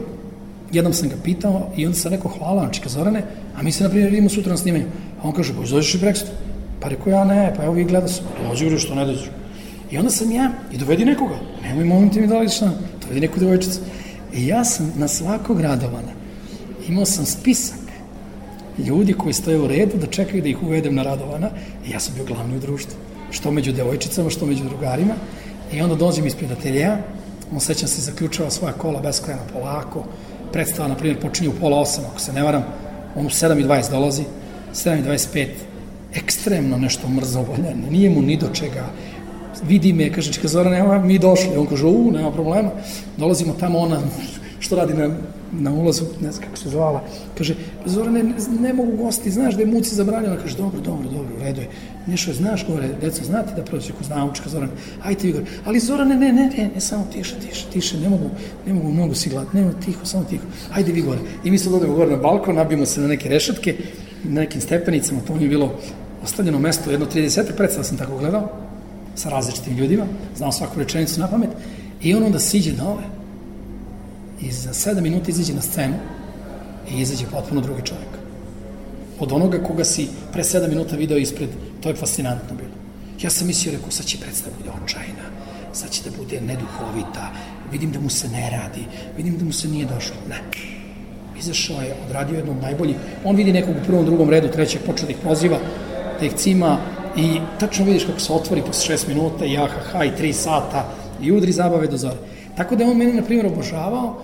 jednom 0.73 0.95
sam 0.95 1.09
ga 1.09 1.15
pitao 1.25 1.71
i 1.77 1.87
onda 1.87 1.99
sam 1.99 2.13
rekao 2.13 2.31
hvala, 2.31 2.63
znači 2.63 2.89
Zorane, 2.89 3.23
a 3.57 3.63
mi 3.63 3.73
se 3.73 3.85
na 3.85 3.91
primjer 3.91 4.11
vidimo 4.11 4.29
sutra 4.29 4.51
na 4.51 4.57
snimanju. 4.57 4.85
A 5.23 5.29
on 5.29 5.33
kaže, 5.33 5.53
boj, 5.53 5.67
dođeš 5.67 5.95
i 5.95 6.01
preksto. 6.01 6.31
Pa 6.81 6.89
rekao 6.89 7.11
ja 7.11 7.25
ne, 7.25 7.55
pa 7.57 7.65
evo 7.65 7.73
vi 7.73 7.85
gleda 7.85 8.09
sam. 8.09 8.25
Dođi 8.49 8.67
ure 8.67 8.79
što 8.79 8.95
ne 8.95 9.05
dođeš. 9.05 9.31
I 9.93 9.99
onda 9.99 10.11
sam 10.11 10.33
ja, 10.33 10.51
i 10.73 10.79
dovedi 10.79 11.05
nekoga, 11.05 11.37
nemoj 11.63 11.85
molim 11.85 12.11
ti 12.11 12.21
mi 12.21 12.27
da 12.27 12.39
li 12.39 12.49
šta, 12.49 12.71
dovedi 13.01 13.21
neku 13.21 13.41
devojčicu. 13.41 13.81
I 14.35 14.47
ja 14.47 14.65
sam 14.65 14.93
na 14.97 15.09
svakog 15.09 15.61
radovana 15.61 16.13
imao 16.89 17.05
sam 17.05 17.27
spisak 17.27 17.79
ljudi 18.79 19.13
koji 19.13 19.35
stoje 19.35 19.61
u 19.61 19.67
redu 19.67 19.97
da 19.97 20.07
čekaju 20.07 20.43
da 20.43 20.49
ih 20.49 20.63
uvedem 20.63 20.95
na 20.95 21.03
radovana 21.03 21.51
i 21.87 21.91
ja 21.91 22.01
sam 22.01 22.15
bio 22.15 22.25
glavni 22.25 22.57
u 22.57 22.61
društvu. 22.61 22.95
Što 23.31 23.51
među 23.51 23.73
devojčicama, 23.73 24.31
što 24.31 24.47
među 24.47 24.65
drugarima. 24.65 25.15
I 25.73 25.81
onda 25.81 25.95
dođem 25.95 26.27
ispred 26.27 26.53
ateljeja, 26.53 26.99
on 27.53 27.61
sećam 27.61 27.89
se 27.89 28.01
zaključava 28.01 28.51
svoja 28.51 28.73
kola 28.73 29.01
beskrajno 29.01 29.43
polako, 29.53 30.05
predstava, 30.53 30.89
na 30.89 30.95
primjer, 30.95 31.21
počinje 31.21 31.49
u 31.49 31.61
pola 31.61 31.81
osam, 31.81 32.05
ako 32.11 32.21
se 32.21 32.33
ne 32.33 32.43
varam, 32.43 32.65
on 33.17 33.27
u 33.27 33.31
7.20 33.31 33.91
dolazi, 33.91 34.23
7.25, 34.75 35.47
ekstremno 36.15 36.79
nešto 36.79 37.09
mrzovoljan, 37.09 37.85
nije 37.91 38.11
mu 38.11 38.23
ni 38.23 38.37
do 38.37 38.49
čega, 38.53 38.87
vidi 39.69 39.93
me, 39.93 40.13
kaže, 40.13 40.33
čeka 40.33 40.49
Zoran, 40.49 40.75
evo, 40.75 40.99
mi 40.99 41.19
došli, 41.19 41.57
on 41.57 41.67
kaže, 41.67 41.87
u, 41.87 42.11
nema 42.11 42.31
problema, 42.31 42.71
dolazimo 43.17 43.55
tamo, 43.61 43.79
ona, 43.79 44.01
što 44.61 44.77
radi 44.77 44.95
na 44.95 45.11
na 45.53 45.73
ulazu, 45.73 46.05
ne 46.21 46.33
znam 46.33 46.45
kako 46.45 46.57
se 46.57 46.69
zvala, 46.69 47.05
kaže, 47.39 47.55
Zorane, 47.87 48.23
ne, 48.23 48.35
ne 48.61 48.73
mogu 48.73 48.97
gosti, 48.97 49.31
znaš 49.31 49.55
da 49.55 49.61
je 49.61 49.67
muci 49.67 49.95
zabranjeno, 49.95 50.37
kaže, 50.43 50.57
dobro, 50.57 50.81
dobro, 50.81 51.09
dobro, 51.09 51.37
u 51.37 51.43
redu 51.43 51.61
je. 51.61 51.69
Nešto 52.07 52.31
je, 52.31 52.35
znaš 52.35 52.67
gore, 52.67 52.89
deco, 53.01 53.25
znate 53.25 53.55
da 53.55 53.63
prođe 53.63 53.93
ko 53.93 54.05
zna 54.05 54.25
učka, 54.25 54.45
ajte 55.03 55.33
gore. 55.33 55.45
Ali 55.65 55.81
Zorane, 55.81 56.17
ne, 56.17 56.33
ne, 56.33 56.47
ne, 56.57 56.71
ne, 56.75 56.81
samo 56.81 57.07
tiše, 57.13 57.35
tiše, 57.49 57.67
tiše, 57.73 58.01
ne 58.01 58.09
mogu, 58.09 58.31
ne 58.67 58.73
mogu 58.73 58.91
mnogo 58.91 59.15
si 59.15 59.31
gledati, 59.31 59.57
nema 59.57 59.73
tiho, 59.85 60.07
samo 60.07 60.25
tiho, 60.25 60.45
ajde 60.73 60.93
vi 60.93 61.03
gore. 61.03 61.21
I 61.45 61.51
mi 61.51 61.59
sad 61.59 61.73
odemo 61.73 61.95
gore 61.95 62.11
na 62.11 62.17
balkon, 62.17 62.55
nabijemo 62.55 62.87
se 62.87 63.01
na 63.01 63.09
neke 63.09 63.29
rešetke, 63.29 63.77
na 64.25 64.41
nekim 64.41 64.61
stepenicama, 64.61 65.21
to 65.27 65.35
mi 65.35 65.43
je 65.43 65.49
bilo 65.49 65.75
ostavljeno 66.25 66.59
mesto, 66.59 66.91
jedno 66.91 67.07
30 67.07 67.57
predstava 67.57 67.85
sam 67.85 67.99
tako 67.99 68.19
gledao, 68.19 68.62
sa 69.15 69.29
različitim 69.29 69.77
ljudima, 69.77 70.05
znao 70.37 70.53
svaku 70.53 70.79
rečenicu 70.79 71.21
na 71.21 71.29
pamet, 71.29 71.51
i 72.03 72.15
on 72.15 72.25
onda 72.25 72.39
siđe 72.39 72.73
dole, 72.73 73.03
i 74.41 74.53
za 74.53 74.73
7 74.73 75.01
minuta 75.01 75.31
izađe 75.31 75.55
na 75.55 75.63
scenu 75.63 75.95
i 76.91 77.01
izađe 77.01 77.27
potpuno 77.27 77.61
drugi 77.61 77.83
čovjek. 77.85 78.13
Od 79.19 79.33
onoga 79.33 79.59
koga 79.59 79.85
si 79.85 80.09
pre 80.33 80.43
7 80.43 80.69
minuta 80.69 80.97
video 80.97 81.19
ispred, 81.19 81.49
to 81.81 81.89
je 81.89 81.95
fascinantno 81.95 82.57
bilo. 82.57 82.75
Ja 83.23 83.31
sam 83.31 83.47
mislio, 83.47 83.73
rekao, 83.73 83.91
sad 83.91 84.07
će 84.07 84.19
predstava 84.19 84.57
bude 84.59 84.71
očajna, 84.85 85.27
sad 85.73 85.91
će 85.91 86.03
da 86.11 86.17
bude 86.17 86.41
neduhovita, 86.41 87.33
vidim 87.73 87.93
da 87.93 88.01
mu 88.01 88.11
se 88.11 88.29
ne 88.29 88.51
radi, 88.51 88.85
vidim 89.17 89.39
da 89.39 89.45
mu 89.45 89.53
se 89.53 89.69
nije 89.69 89.87
došlo. 89.87 90.17
Ne. 90.29 90.41
Izašao 91.39 91.81
je, 91.83 91.95
odradio 92.07 92.37
jedno 92.37 92.53
od 92.53 92.63
najboljih. 92.63 92.97
On 93.25 93.37
vidi 93.37 93.53
nekog 93.53 93.75
u 93.77 93.87
prvom, 93.87 94.05
drugom 94.05 94.31
redu, 94.31 94.49
trećeg, 94.49 94.83
počeo 94.87 95.07
da 95.07 95.13
ih 95.13 95.19
proziva, 95.23 95.59
da 96.21 96.27
ih 96.27 96.33
cima 96.33 96.79
i 97.17 97.41
tačno 97.61 97.85
vidiš 97.85 98.05
kako 98.05 98.21
se 98.21 98.33
otvori 98.33 98.63
posle 98.67 98.97
6 98.97 99.09
minuta 99.09 99.45
i 99.45 99.57
ahaha 99.57 100.05
i 100.05 100.11
3 100.21 100.33
sata 100.33 100.89
i 101.23 101.33
udri 101.33 101.53
zabave 101.53 101.87
do 101.87 101.97
zore. 101.97 102.17
Tako 102.57 102.77
da 102.77 102.85
je 102.85 102.91
on 102.91 102.97
meni, 102.97 103.13
na 103.13 103.23
primjer, 103.23 103.47
obožavao 103.47 104.23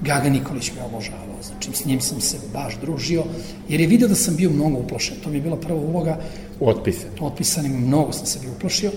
Gaga 0.00 0.28
Nikolić 0.28 0.72
me 0.72 0.82
obožavao, 0.82 1.42
znači 1.42 1.82
s 1.82 1.84
njim 1.84 2.00
sam 2.00 2.20
se 2.20 2.36
baš 2.52 2.78
družio, 2.80 3.24
jer 3.68 3.80
je 3.80 3.86
video 3.86 4.08
da 4.08 4.14
sam 4.14 4.36
bio 4.36 4.50
mnogo 4.50 4.78
uplašen. 4.78 5.16
To 5.24 5.30
mi 5.30 5.36
je 5.36 5.42
bila 5.42 5.56
prva 5.56 5.80
uloga. 5.80 6.18
Otpisan. 6.60 7.10
Otpisan 7.20 7.66
i 7.66 7.68
mnogo 7.68 8.12
sam 8.12 8.26
se 8.26 8.38
bio 8.38 8.50
uplašio. 8.52 8.90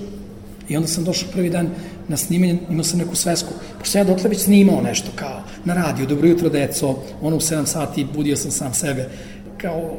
I 0.69 0.77
onda 0.77 0.87
sam 0.87 1.03
došao 1.03 1.29
prvi 1.31 1.49
dan 1.49 1.69
na 2.07 2.17
snimanje, 2.17 2.59
imao 2.69 2.83
sam 2.83 2.99
neku 2.99 3.15
svesku, 3.15 3.49
pošto 3.79 3.97
ja 3.97 4.03
dotle 4.03 4.29
već 4.29 4.39
snimao 4.39 4.81
nešto 4.81 5.11
kao 5.15 5.41
na 5.65 5.73
radio, 5.73 6.05
dobro 6.05 6.27
jutro 6.27 6.49
deco, 6.49 6.95
ono 7.21 7.35
u 7.35 7.39
7 7.39 7.65
sati 7.65 8.07
budio 8.15 8.37
sam 8.37 8.51
sam 8.51 8.73
sebe, 8.73 9.09
kao 9.57 9.97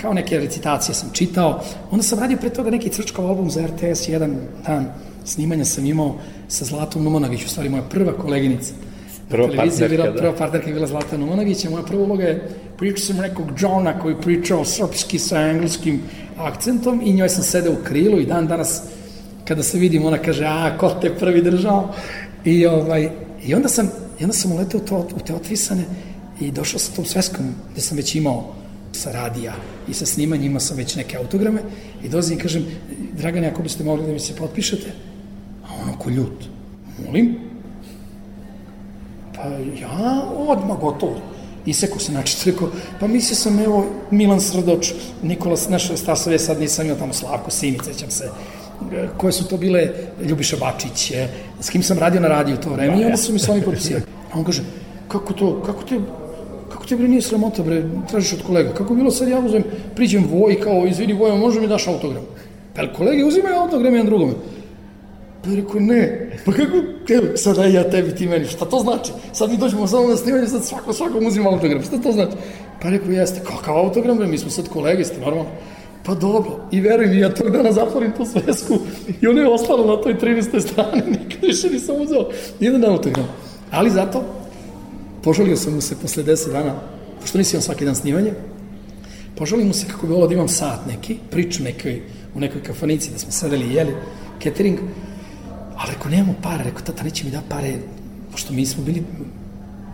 kao 0.00 0.12
neke 0.12 0.38
recitacije 0.38 0.94
sam 0.94 1.10
čitao. 1.12 1.60
Onda 1.90 2.02
sam 2.02 2.18
radio 2.18 2.38
pre 2.38 2.50
toga 2.50 2.70
neki 2.70 2.88
crčkov 2.88 3.26
album 3.26 3.50
za 3.50 3.66
RTS, 3.66 4.08
jedan 4.08 4.36
dan 4.66 4.86
snimanja 5.24 5.64
sam 5.64 5.86
imao 5.86 6.14
sa 6.48 6.64
Zlatom 6.64 7.04
Numanagić, 7.04 7.44
u 7.44 7.48
stvari 7.48 7.68
moja 7.68 7.82
prva 7.82 8.12
koleginica 8.12 8.72
Prva 9.28 9.48
partnerka, 9.56 9.88
bila, 9.88 10.06
da. 10.06 10.18
Prva 10.18 10.32
partnerka 10.32 10.68
je 10.68 10.74
bila 10.74 10.86
Zlata 10.86 11.16
Numanagić, 11.16 11.64
a 11.64 11.70
moja 11.70 11.82
prva 11.82 12.02
uloga 12.02 12.24
je 12.24 12.48
pričao 12.78 13.04
sam 13.04 13.16
nekog 13.16 13.46
Johna 13.58 13.98
koji 13.98 14.20
pričao 14.20 14.64
srpski 14.64 15.18
sa 15.18 15.40
engleskim 15.40 16.00
akcentom 16.38 17.00
i 17.04 17.12
njoj 17.12 17.28
sam 17.28 17.42
sedeo 17.42 17.72
u 17.72 17.84
krilu 17.84 18.20
i 18.20 18.26
dan 18.26 18.46
danas 18.46 18.82
kada 19.44 19.62
se 19.62 19.78
vidim 19.78 20.04
ona 20.04 20.18
kaže 20.18 20.44
a 20.46 20.78
ko 20.78 20.90
te 21.00 21.14
prvi 21.14 21.42
držao 21.42 21.94
i, 22.44 22.66
ovaj, 22.66 23.10
i 23.44 23.54
onda 23.54 23.68
sam 23.68 23.90
i 24.20 24.24
onda 24.24 24.34
sam 24.34 24.52
uleteo 24.52 24.80
to, 24.80 25.08
u 25.16 25.20
te 25.26 25.34
otvisane 25.34 25.84
i 26.40 26.50
došao 26.50 26.78
sa 26.78 26.92
tom 26.92 27.04
sveskom 27.04 27.54
gde 27.72 27.80
sam 27.80 27.96
već 27.96 28.14
imao 28.14 28.54
sa 28.92 29.12
radija 29.12 29.52
i 29.90 29.94
sa 29.94 30.06
snimanjima 30.06 30.60
sam 30.60 30.76
već 30.76 30.96
neke 30.96 31.16
autograme 31.16 31.60
i 32.04 32.08
dolazim 32.08 32.38
i 32.38 32.40
kažem 32.40 32.64
Dragane 33.16 33.48
ako 33.48 33.62
biste 33.62 33.84
mogli 33.84 34.06
da 34.06 34.12
mi 34.12 34.20
se 34.20 34.36
potpišete 34.36 34.92
a 35.64 35.82
ono 35.82 35.98
ko 35.98 36.10
ljut 36.10 36.44
molim 37.06 37.48
Pa 39.38 39.48
ja 39.80 40.22
odmah 40.36 40.78
gotovo. 40.80 41.16
Isekao 41.66 41.98
se, 41.98 42.12
znači, 42.12 42.50
rekao, 42.50 42.68
pa 43.00 43.06
mislio 43.06 43.36
sam, 43.36 43.58
evo, 43.58 43.86
Milan 44.10 44.40
Srdoč, 44.40 44.92
Nikola 45.22 45.56
Snešove 45.56 45.96
Stasove, 45.96 46.38
sad 46.38 46.60
nisam 46.60 46.86
imao 46.86 46.98
tamo 46.98 47.12
Slavko 47.12 47.50
Simić, 47.50 47.80
sećam 47.84 48.10
se, 48.10 48.30
koje 49.16 49.32
su 49.32 49.48
to 49.48 49.56
bile, 49.56 49.88
Ljubiša 50.22 50.56
Bačić, 50.56 51.12
s 51.60 51.70
kim 51.70 51.82
sam 51.82 51.98
radio 51.98 52.20
na 52.20 52.28
radiju 52.28 52.56
to 52.56 52.70
vreme, 52.70 53.00
i 53.00 53.04
onda 53.04 53.16
su 53.16 53.32
mi 53.32 53.38
s 53.38 53.48
ovim 53.48 53.62
potpisali. 53.62 54.02
A 54.32 54.38
on 54.38 54.44
kaže, 54.44 54.62
kako 55.08 55.32
to, 55.32 55.62
kako 55.62 55.82
te, 55.82 56.00
te 56.88 56.96
bre 56.96 57.08
nije 57.08 57.22
sramota, 57.22 57.62
bre, 57.62 57.82
tražiš 58.10 58.32
od 58.32 58.42
kolega, 58.42 58.72
kako 58.74 58.94
bilo 58.94 59.10
sad 59.10 59.28
ja 59.28 59.38
uzem, 59.38 59.64
priđem 59.96 60.28
Voj, 60.30 60.60
kao, 60.60 60.86
izvini 60.86 61.12
Vojo, 61.12 61.36
može 61.36 61.60
mi 61.60 61.68
daš 61.68 61.88
autogram? 61.88 62.22
Pa 62.76 62.92
kolege 62.92 63.24
uzimaju 63.24 63.56
autogram 63.56 63.94
jedan 63.94 64.06
drugome. 64.06 64.32
Pa 65.44 65.50
rekao, 65.54 65.80
ne. 65.80 66.30
Pa 66.44 66.52
kako, 66.52 66.76
evo, 67.08 67.36
sada 67.36 67.64
ja 67.64 67.90
tebi, 67.90 68.14
ti 68.14 68.26
meni, 68.26 68.44
šta 68.44 68.64
to 68.64 68.78
znači? 68.78 69.12
Sad 69.32 69.50
mi 69.50 69.56
dođemo 69.56 69.86
samo 69.86 70.08
na 70.08 70.16
snimanje, 70.16 70.46
sad 70.46 70.64
svako, 70.64 70.92
svakom 70.92 71.26
uzima 71.26 71.50
autogram, 71.50 71.82
šta 71.82 71.98
to 71.98 72.12
znači? 72.12 72.32
Pa 72.82 72.88
rekao, 72.88 73.10
jeste, 73.10 73.40
kakav 73.44 73.76
autogram, 73.76 74.16
bre, 74.16 74.26
mi 74.26 74.38
smo 74.38 74.50
sad 74.50 74.68
kolege, 74.68 75.04
ste 75.04 75.20
normalno. 75.20 75.50
Pa 76.04 76.14
dobro, 76.14 76.50
i 76.70 76.80
veruj 76.80 77.06
mi, 77.06 77.18
ja 77.18 77.34
tog 77.34 77.50
dana 77.50 77.72
zatvorim 77.72 78.12
tu 78.16 78.24
svesku 78.24 78.74
i 79.20 79.26
ona 79.26 79.40
je 79.40 79.48
ostala 79.48 79.86
na 79.86 80.02
toj 80.02 80.14
13. 80.14 80.60
strani, 80.60 81.02
nikad 81.18 81.42
više 81.42 81.70
nisam 81.70 81.96
uzeo 82.00 82.28
jedan 82.60 82.84
autogram. 82.84 83.26
Ali 83.70 83.90
zato, 83.90 84.24
požalio 85.22 85.56
sam 85.56 85.74
mu 85.74 85.80
se 85.80 85.96
posle 86.02 86.24
10 86.24 86.52
dana, 86.52 86.74
pošto 87.20 87.38
nisi 87.38 87.56
imam 87.56 87.62
svaki 87.62 87.84
dan 87.84 87.94
snimanje, 87.94 88.32
požalio 89.36 89.66
mu 89.66 89.72
se 89.72 89.86
kako 89.86 90.06
bi 90.06 90.12
ovo 90.12 90.26
da 90.26 90.34
imam 90.34 90.48
sat 90.48 90.86
neki, 90.86 91.18
priču 91.30 91.62
nekoj, 91.62 92.02
u 92.34 92.40
nekoj 92.40 92.62
kafanici 92.62 93.10
da 93.10 93.18
smo 93.18 93.32
sedeli 93.32 93.66
i 93.66 93.74
jeli, 93.74 93.94
catering, 94.42 94.78
Ali 95.78 95.92
rekao, 95.94 96.10
nemamo 96.10 96.34
para, 96.42 96.64
rekao, 96.64 96.80
tata 96.80 97.02
neće 97.04 97.24
mi 97.24 97.30
da 97.30 97.42
pare, 97.48 97.74
pošto 98.32 98.52
mi 98.52 98.66
smo 98.66 98.84
bili 98.84 99.04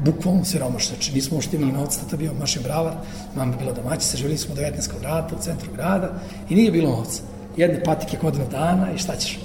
bukvalno 0.04 0.44
siromašni, 0.44 0.96
znači 0.96 1.12
nismo 1.12 1.38
ušte 1.38 1.56
imali 1.56 1.72
novac, 1.72 1.96
tata 1.96 2.16
bio 2.16 2.32
mašin 2.40 2.62
bravar, 2.62 2.94
mama 3.36 3.52
je 3.52 3.58
bila 3.58 3.72
domaćica, 3.72 4.16
živjeli 4.16 4.38
smo 4.38 4.54
19 4.54 4.90
kvadrata 4.90 5.36
u 5.36 5.42
centru 5.42 5.72
grada 5.74 6.20
i 6.48 6.54
nije 6.54 6.70
bilo 6.70 6.90
novca. 6.90 7.22
Jedne 7.56 7.84
patike 7.84 8.16
godinu 8.22 8.44
dana 8.50 8.92
i 8.92 8.98
šta 8.98 9.16
ćeš. 9.16 9.38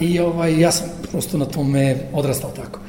I 0.00 0.20
ovaj, 0.20 0.60
ja 0.60 0.72
sam 0.72 0.88
prosto 1.10 1.38
na 1.38 1.44
tome 1.44 1.96
odrastao 2.12 2.50
tako. 2.50 2.80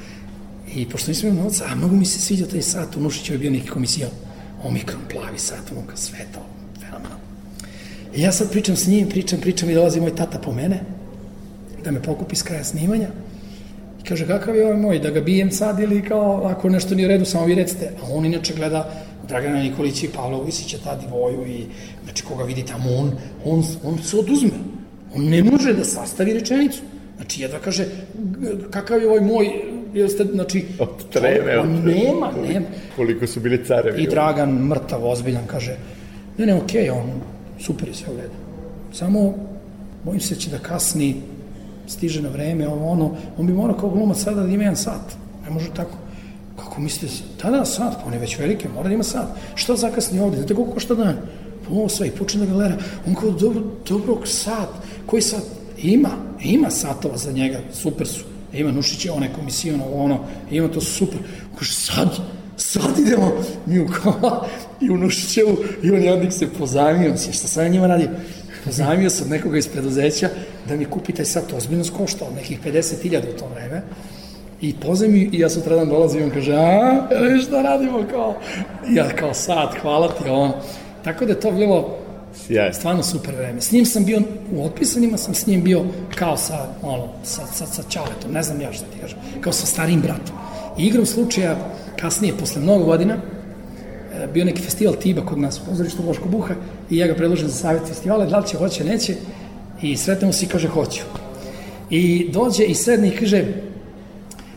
I 0.75 0.89
pošto 0.89 1.11
nisam 1.11 1.29
imao 1.29 1.43
novca, 1.43 1.65
a 1.71 1.75
mnogo 1.75 1.95
mi 1.95 2.05
se 2.05 2.19
sviđa 2.19 2.45
taj 2.45 2.61
sat, 2.61 2.95
u 2.95 2.99
Nušiću 2.99 3.33
je 3.33 3.39
bio 3.39 3.51
neki 3.51 3.67
komisijon, 3.67 4.09
omikron, 4.63 5.01
plavi 5.11 5.39
sat, 5.39 5.71
unuka, 5.71 5.97
sve 5.97 6.25
to, 6.33 6.39
fenomenalno. 6.79 7.25
I 8.15 8.21
ja 8.21 8.31
sad 8.31 8.51
pričam 8.51 8.75
s 8.75 8.87
njim, 8.87 9.09
pričam, 9.09 9.39
pričam 9.39 9.69
i 9.69 9.73
dolazi 9.73 10.01
moj 10.01 10.15
tata 10.15 10.39
po 10.39 10.51
mene, 10.53 10.83
da 11.83 11.91
me 11.91 12.03
pokupi 12.03 12.35
s 12.35 12.43
kraja 12.43 12.63
snimanja. 12.63 13.07
I 14.01 14.07
kaže, 14.07 14.27
kakav 14.27 14.55
je 14.55 14.65
ovaj 14.65 14.77
moj, 14.77 14.99
da 14.99 15.09
ga 15.09 15.21
bijem 15.21 15.51
sad 15.51 15.79
ili 15.79 16.05
kao, 16.05 16.43
ako 16.45 16.69
nešto 16.69 16.95
nije 16.95 17.05
u 17.05 17.09
redu, 17.09 17.25
samo 17.25 17.45
vi 17.45 17.55
recite. 17.55 17.91
A 18.01 18.05
on 18.13 18.25
inače 18.25 18.53
gleda 18.53 19.03
Dragana 19.27 19.59
Nikolića 19.59 20.05
i 20.05 20.09
Pavla 20.09 20.43
Visića, 20.43 20.77
ta 20.83 20.95
divoju 20.95 21.47
i, 21.47 21.65
znači, 22.03 22.23
koga 22.23 22.43
vidi 22.43 22.65
tamo, 22.65 22.95
on, 22.97 23.11
on, 23.45 23.63
on 23.83 24.03
se 24.03 24.17
oduzme. 24.17 24.49
On 25.15 25.23
ne 25.23 25.43
može 25.43 25.73
da 25.73 25.83
sastavi 25.83 26.33
rečenicu. 26.33 26.79
Znači, 27.15 27.41
jedva 27.41 27.59
kaže, 27.59 27.85
kakav 28.69 29.01
je 29.01 29.07
ovaj 29.07 29.21
moj, 29.21 29.70
jeste, 29.93 30.25
znači, 30.33 30.65
od 30.79 30.89
treme, 31.09 31.59
on 31.59 31.69
nema, 31.85 32.31
nema. 32.47 32.65
Koliko 32.95 33.27
su 33.27 33.39
bili 33.39 33.65
carevi. 33.65 34.03
I 34.03 34.07
Dragan, 34.07 34.49
mrtav, 34.49 35.07
ozbiljan, 35.07 35.47
kaže, 35.47 35.77
ne, 36.37 36.45
ne, 36.45 36.55
okej, 36.55 36.83
okay, 36.83 36.91
on, 36.91 37.09
super 37.59 37.87
je 37.87 37.93
sve 37.93 38.13
u 38.13 38.17
redu. 38.17 38.33
Samo, 38.93 39.33
bojim 40.03 40.21
se 40.21 40.35
da 40.35 40.41
će 40.41 40.49
da 40.49 40.57
kasni, 40.57 41.15
stiže 41.87 42.21
na 42.21 42.29
vreme, 42.29 42.67
ovo 42.67 42.89
ono, 42.89 43.15
on 43.37 43.47
bi 43.47 43.53
morao 43.53 43.77
kao 43.77 43.89
glumac 43.89 44.17
sada 44.17 44.41
da 44.41 44.47
ima 44.47 44.63
jedan 44.63 44.77
sat. 44.77 45.15
Ne 45.43 45.49
može 45.49 45.69
tako. 45.75 45.97
Kako 46.55 46.81
mislite, 46.81 47.13
da, 47.43 47.49
da, 47.49 47.65
sat, 47.65 47.93
pa 48.01 48.07
on 48.07 48.13
je 48.13 48.19
već 48.19 48.39
velike, 48.39 48.69
mora 48.69 48.87
da 48.87 48.93
ima 48.93 49.03
sat. 49.03 49.27
Šta 49.55 49.75
zakasni 49.75 50.19
ovde? 50.19 50.37
Znate 50.37 50.55
koliko 50.55 50.73
košta 50.73 50.95
dan? 50.95 51.17
Pa 51.67 51.73
ovo 51.73 51.89
sve, 51.89 52.07
i 52.07 52.11
počne 52.11 52.39
da 52.39 52.45
ga 52.45 52.53
gleda. 52.53 52.77
On 53.07 53.15
kao, 53.15 53.31
dobro, 53.31 53.61
dobro, 53.89 54.25
sat. 54.25 54.69
Koji 55.05 55.21
sat? 55.21 55.43
Ima, 55.77 56.09
ima 56.43 56.69
satova 56.69 57.17
za 57.17 57.31
njega, 57.31 57.59
super 57.73 58.07
su. 58.07 58.30
Ima 58.53 58.71
Nušić 58.71 59.05
je 59.05 59.11
onaj 59.11 59.29
komisijon, 59.33 59.81
ovo 59.81 60.03
ono, 60.03 60.19
ima 60.51 60.67
to 60.67 60.81
super. 60.81 61.19
Kaže, 61.59 61.73
sad, 61.73 62.09
sad 62.57 62.99
idemo 62.99 63.31
mi 63.65 63.79
u 63.79 63.87
kola 63.87 64.47
i 64.81 64.89
u 64.89 64.97
Nušićevu 64.97 65.57
i 65.83 65.91
on 65.91 66.03
jadnik 66.03 66.33
se 66.33 66.47
pozajmio, 66.59 67.17
šta 67.17 67.47
sam 67.47 67.69
njima 67.69 67.87
radio? 67.87 68.09
Pozajmio 68.65 69.09
sam 69.09 69.29
nekoga 69.29 69.57
iz 69.57 69.67
preduzeća 69.67 70.29
da 70.67 70.75
mi 70.75 70.85
kupi 70.85 71.13
taj 71.13 71.25
sat, 71.25 71.53
ozbiljno 71.53 71.83
skoštao, 71.83 72.27
nekih 72.35 72.59
50.000 72.65 73.19
u 73.35 73.39
to 73.39 73.47
vreme. 73.55 73.81
I 74.61 74.75
pozajmi 74.75 75.29
i 75.31 75.39
ja 75.39 75.49
sutradan 75.49 75.89
dolazim 75.89 76.21
i 76.21 76.23
on 76.23 76.29
kaže, 76.29 76.53
a, 76.53 77.07
šta 77.43 77.61
radimo 77.61 78.03
kao, 78.11 78.35
ja 78.89 79.09
kao 79.15 79.33
sat, 79.33 79.75
hvala 79.81 80.07
ti, 80.07 80.29
on. 80.29 80.51
Tako 81.03 81.25
da 81.25 81.31
je 81.31 81.39
to 81.39 81.51
bilo 81.51 82.00
Sjaj. 82.35 82.73
Stvarno 82.73 83.03
super 83.03 83.35
vreme. 83.35 83.61
S 83.61 83.71
njim 83.71 83.85
sam 83.85 84.05
bio, 84.05 84.21
u 84.53 84.65
otpisanima 84.65 85.17
sam 85.17 85.33
s 85.33 85.47
njim 85.47 85.63
bio 85.63 85.85
kao 86.15 86.37
sa, 86.37 86.67
ono, 86.81 87.07
sa, 87.23 87.45
sa, 87.45 87.65
sa 87.65 87.83
Čaletom, 87.89 88.31
ne 88.31 88.43
znam 88.43 88.61
ja 88.61 88.73
šta 88.73 88.85
ti 88.85 88.99
kažem, 89.01 89.17
kao 89.41 89.53
sa 89.53 89.65
starim 89.65 90.01
bratom. 90.01 90.35
I 90.77 90.85
igram 90.85 91.05
slučaja, 91.05 91.55
kasnije, 91.99 92.37
posle 92.37 92.61
mnogo 92.61 92.85
godina, 92.85 93.13
e, 93.13 94.27
bio 94.33 94.45
neki 94.45 94.61
festival 94.61 94.95
Tiba 94.95 95.25
kod 95.25 95.39
nas 95.39 95.59
u 95.59 95.65
pozorištu 95.69 96.03
Boško 96.03 96.29
Buha 96.29 96.55
i 96.89 96.97
ja 96.97 97.07
ga 97.07 97.15
predložim 97.15 97.47
za 97.47 97.53
savjet 97.53 97.87
festivala, 97.87 98.25
da 98.25 98.39
li 98.39 98.47
će, 98.47 98.57
hoće, 98.57 98.83
neće, 98.83 99.15
i 99.81 99.97
sretnemo 99.97 100.33
se 100.33 100.45
i 100.45 100.49
kaže 100.49 100.67
hoću. 100.67 101.01
I 101.89 102.29
dođe 102.31 102.63
i 102.63 102.75
sedne 102.75 103.07
i 103.07 103.17
kaže, 103.17 103.45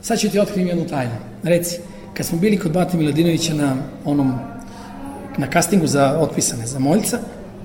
sad 0.03 0.19
ću 0.19 0.31
ti 0.31 0.39
otkrijem 0.39 0.69
jednu 0.69 0.87
tajnu. 0.87 1.15
Reci, 1.43 1.79
kad 2.15 2.27
smo 2.27 2.39
bili 2.39 2.59
kod 2.59 2.73
Bata 2.73 2.97
Miladinovića 2.97 3.55
na 3.55 3.77
onom 4.05 4.33
na 5.39 5.47
castingu 5.53 5.87
za 5.87 6.19
otpisane 6.21 6.67
za 6.67 6.79
Moljca, 6.79 7.19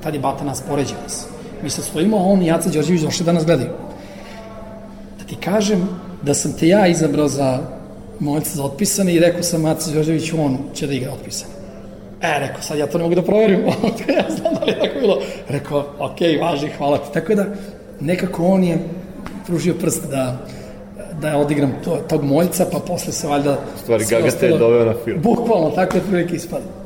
tad 0.03 0.13
je 0.13 0.19
Bata 0.19 0.43
nas 0.43 0.61
poređao 0.61 0.97
nas. 1.03 1.27
Mi 1.63 1.69
se 1.69 1.81
stojimo, 1.81 2.17
a 2.17 2.23
on 2.23 2.41
i 2.41 2.47
Jaca 2.47 2.69
Đorđević 2.69 3.01
došli 3.01 3.25
da 3.25 3.31
nas 3.31 3.45
gledaju. 3.45 3.69
Da 5.19 5.25
ti 5.25 5.35
kažem 5.35 5.89
da 6.21 6.33
sam 6.33 6.53
te 6.53 6.67
ja 6.67 6.87
izabrao 6.87 7.27
za 7.27 7.59
Moljca 8.19 8.49
za 8.55 8.63
otpisane 8.63 9.13
i 9.13 9.19
rekao 9.19 9.43
sam 9.43 9.65
Jaca 9.65 9.91
Đorđević, 9.91 10.33
on 10.33 10.57
će 10.73 10.87
da 10.87 10.93
igra 10.93 11.11
otpisane. 11.11 11.53
E, 12.21 12.39
rekao, 12.39 12.61
sad 12.61 12.77
ja 12.77 12.87
to 12.87 12.97
ne 12.97 13.03
mogu 13.03 13.15
da 13.15 13.21
proverim, 13.21 13.59
ja 14.17 14.25
znam 14.29 14.53
da 14.53 14.65
li 14.65 14.71
je 14.71 14.79
tako 14.79 14.99
bilo. 14.99 15.21
Rekao, 15.49 15.79
ok, 15.99 16.17
važi, 16.41 16.69
hvala 16.77 16.97
ti. 16.97 17.13
Tako 17.13 17.35
da, 17.35 17.45
nekako 17.99 18.45
on 18.45 18.63
je 18.63 18.77
pružio 19.45 19.73
prst 19.73 20.09
da, 20.09 20.37
da 21.21 21.37
odigram 21.37 21.73
to, 21.83 21.95
tog 22.09 22.23
moljca, 22.23 22.65
pa 22.71 22.79
posle 22.79 23.13
se 23.13 23.27
valjda... 23.27 23.57
Stvari, 23.83 24.05
Gaga 24.09 24.31
te 24.31 24.47
je 24.47 24.57
doveo 24.57 24.85
na 24.85 24.93
film. 25.05 25.21
Bukvalno, 25.21 25.69
tako 25.69 25.97
je 25.97 26.03
prilike 26.09 26.35
ispada. 26.35 26.78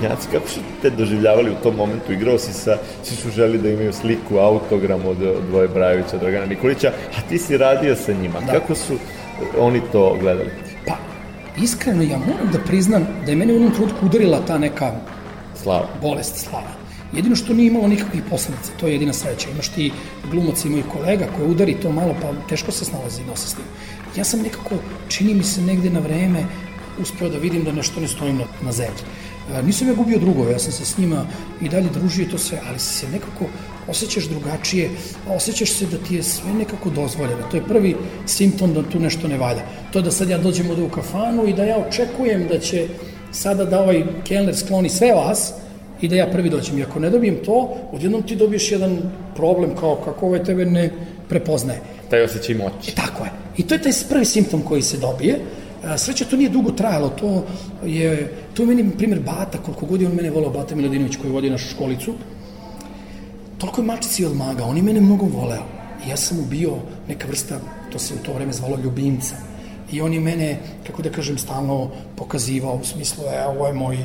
Vršnjaci, 0.00 0.28
kako 0.32 0.48
su 0.48 0.60
te 0.82 0.90
doživljavali 0.90 1.50
u 1.50 1.62
tom 1.62 1.76
momentu? 1.76 2.12
Igrao 2.12 2.38
si 2.38 2.52
sa, 2.52 2.78
svi 3.02 3.16
su 3.16 3.30
želi 3.30 3.58
da 3.58 3.68
imaju 3.68 3.92
sliku, 3.92 4.38
autogram 4.38 5.06
od, 5.06 5.22
od 5.22 5.50
Voje 5.52 5.68
Brajevića, 5.68 6.18
Dragana 6.18 6.46
Nikolića, 6.46 6.92
a 7.18 7.28
ti 7.28 7.38
si 7.38 7.56
radio 7.56 7.96
sa 7.96 8.12
njima. 8.12 8.40
Da. 8.40 8.52
Kako 8.52 8.74
su 8.74 8.94
oni 9.58 9.80
to 9.92 10.16
gledali? 10.20 10.50
Pa, 10.86 10.96
iskreno, 11.62 12.02
ja 12.02 12.18
moram 12.18 12.52
da 12.52 12.58
priznam 12.58 13.06
da 13.24 13.32
je 13.32 13.36
mene 13.36 13.52
u 13.52 13.56
jednom 13.56 13.74
trenutku 13.74 14.06
udarila 14.06 14.40
ta 14.46 14.58
neka 14.58 14.92
slava. 15.62 15.88
bolest 16.02 16.36
slava. 16.36 16.80
Jedino 17.12 17.36
što 17.36 17.54
nije 17.54 17.66
imalo 17.66 17.88
nikakvih 17.88 18.22
posledica, 18.30 18.72
to 18.80 18.86
je 18.86 18.92
jedina 18.92 19.12
sreća. 19.12 19.48
Imaš 19.50 19.68
ti 19.68 19.92
glumac 20.30 20.64
i 20.64 20.68
mojih 20.68 20.84
kolega 20.92 21.26
koje 21.36 21.48
udari 21.48 21.74
to 21.74 21.92
malo, 21.92 22.14
pa 22.22 22.48
teško 22.48 22.72
se 22.72 22.84
snalazi 22.84 23.22
i 23.22 23.24
nosi 23.24 23.48
s 23.48 23.54
tim. 23.54 23.64
Ja 24.16 24.24
sam 24.24 24.40
nekako, 24.42 24.74
čini 25.08 25.34
mi 25.34 25.42
se 25.42 25.60
negde 25.62 25.90
na 25.90 26.00
vreme, 26.00 26.44
uspeo 27.00 27.28
da 27.28 27.38
vidim 27.38 27.64
da 27.64 27.72
nešto 27.72 28.00
ne 28.00 28.08
stojim 28.08 28.36
na, 28.36 28.44
na 28.62 28.72
zemlji. 28.72 29.02
Nisam 29.62 29.88
ja 29.88 29.94
gubio 29.94 30.18
drugove, 30.18 30.52
ja 30.52 30.58
sam 30.58 30.72
se 30.72 30.84
s 30.84 30.98
njima 30.98 31.26
i 31.62 31.68
dalje 31.68 31.88
družio 31.88 32.26
to 32.30 32.38
sve, 32.38 32.58
ali 32.68 32.78
se 32.78 33.08
nekako 33.08 33.44
osjećaš 33.88 34.24
drugačije, 34.24 34.90
osjećaš 35.28 35.72
se 35.72 35.86
da 35.86 35.98
ti 35.98 36.14
je 36.14 36.22
sve 36.22 36.52
nekako 36.52 36.90
dozvoljeno. 36.90 37.42
To 37.50 37.56
je 37.56 37.64
prvi 37.68 37.96
simptom 38.26 38.74
da 38.74 38.82
tu 38.82 39.00
nešto 39.00 39.28
ne 39.28 39.38
valja. 39.38 39.62
To 39.92 40.00
da 40.00 40.10
sad 40.10 40.28
ja 40.28 40.38
dođem 40.38 40.70
ovde 40.70 40.82
u 40.82 40.88
kafanu 40.88 41.46
i 41.46 41.52
da 41.52 41.64
ja 41.64 41.76
očekujem 41.88 42.46
da 42.48 42.58
će 42.58 42.88
sada 43.32 43.64
da 43.64 43.80
ovaj 43.80 44.04
kelner 44.24 44.56
skloni 44.56 44.88
sve 44.88 45.12
vas 45.12 45.52
i 46.00 46.08
da 46.08 46.16
ja 46.16 46.26
prvi 46.26 46.50
dođem. 46.50 46.78
I 46.78 46.82
ako 46.82 47.00
ne 47.00 47.10
dobijem 47.10 47.36
to, 47.44 47.76
odjednom 47.92 48.22
ti 48.22 48.36
dobiješ 48.36 48.72
jedan 48.72 48.98
problem 49.36 49.76
kao 49.76 49.96
kako 50.04 50.26
ovaj 50.26 50.44
tebe 50.44 50.64
ne 50.64 50.90
prepoznaje. 51.28 51.80
Taj 52.10 52.22
osjećaj 52.22 52.54
moći. 52.54 52.90
E, 52.90 52.94
tako 52.94 53.24
je. 53.24 53.30
I 53.56 53.66
to 53.66 53.74
je 53.74 53.82
taj 53.82 53.92
prvi 54.08 54.24
simptom 54.24 54.62
koji 54.62 54.82
se 54.82 54.98
dobije. 54.98 55.40
Sreća, 55.96 56.24
to 56.24 56.36
nije 56.36 56.50
dugo 56.50 56.70
trajalo, 56.70 57.08
to 57.08 57.44
je, 57.84 58.32
to 58.54 58.62
je 58.62 58.66
meni 58.66 58.90
primjer 58.98 59.20
Bata, 59.20 59.58
koliko 59.58 59.86
god 59.86 60.00
je 60.00 60.08
on 60.08 60.14
mene 60.14 60.30
volao, 60.30 60.50
Bata 60.50 60.74
Miladinović 60.74 61.16
koji 61.16 61.32
vodi 61.32 61.50
našu 61.50 61.68
školicu, 61.68 62.14
toliko 63.58 63.80
je 63.80 63.86
mačici 63.86 64.24
od 64.24 64.36
maga, 64.36 64.64
on 64.64 64.76
je 64.76 64.82
mene 64.82 65.00
mnogo 65.00 65.26
voleo. 65.26 65.64
I 66.06 66.08
ja 66.08 66.16
sam 66.16 66.36
mu 66.36 66.44
bio 66.44 66.76
neka 67.08 67.28
vrsta, 67.28 67.60
to 67.92 67.98
se 67.98 68.14
u 68.14 68.24
to 68.24 68.32
vreme 68.32 68.52
zvalo 68.52 68.78
ljubimca. 68.84 69.34
I 69.92 70.00
on 70.00 70.12
je 70.12 70.20
mene, 70.20 70.58
kako 70.86 71.02
da 71.02 71.10
kažem, 71.10 71.38
stalno 71.38 71.90
pokazivao 72.16 72.74
u 72.74 72.84
smislu, 72.84 73.24
e, 73.24 73.44
ovo 73.46 73.66
je 73.66 73.72
moj, 73.72 73.96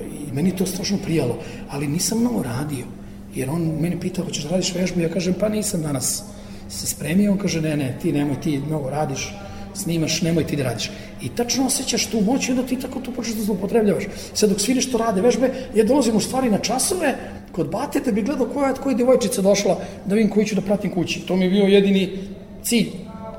i 0.00 0.32
meni 0.32 0.56
to 0.56 0.66
strašno 0.66 0.98
prijalo. 1.04 1.38
Ali 1.70 1.88
nisam 1.88 2.20
mnogo 2.20 2.42
radio, 2.42 2.86
jer 3.34 3.50
on 3.50 3.62
mene 3.80 4.00
pitao, 4.00 4.24
hoćeš 4.24 4.44
da 4.44 4.50
radiš 4.50 4.74
vežbu? 4.74 5.00
Ja 5.00 5.08
kažem, 5.08 5.34
pa 5.40 5.48
nisam 5.48 5.82
danas 5.82 6.22
se 6.68 6.86
spremio. 6.86 7.32
On 7.32 7.38
kaže, 7.38 7.60
ne, 7.60 7.76
ne, 7.76 7.98
ti 8.02 8.12
nemoj, 8.12 8.40
ti 8.40 8.58
mnogo 8.58 8.90
radiš, 8.90 9.34
snimaš, 9.74 10.22
nemoj 10.22 10.46
ti 10.46 10.56
da 10.56 10.62
radiš. 10.62 10.90
i 11.22 11.28
tačno 11.28 11.66
osjećaš 11.66 12.06
tu 12.06 12.20
moć 12.20 12.48
i 12.48 12.50
onda 12.50 12.62
ti 12.62 12.80
tako 12.80 13.00
to 13.00 13.12
počneš 13.12 13.36
da 13.36 13.44
zlopotrebljavaš. 13.44 14.04
Sad 14.34 14.50
dok 14.50 14.60
svi 14.60 14.74
nešto 14.74 14.98
rade 14.98 15.20
vežbe, 15.20 15.50
ja 15.74 15.84
dolazim 15.84 16.16
u 16.16 16.20
stvari 16.20 16.50
na 16.50 16.58
časove 16.58 17.14
kod 17.52 17.70
bate 17.70 18.00
da 18.00 18.12
bi 18.12 18.22
gledao 18.22 18.46
koja, 18.46 18.74
koja 18.74 18.92
je 18.92 18.96
devojčica 18.96 19.42
došla 19.42 19.78
da 20.06 20.14
vidim 20.14 20.30
koji 20.30 20.46
ću 20.46 20.54
da 20.54 20.60
pratim 20.60 20.90
kući. 20.90 21.20
To 21.20 21.36
mi 21.36 21.44
je 21.44 21.50
bio 21.50 21.64
jedini 21.64 22.18
cilj 22.62 22.90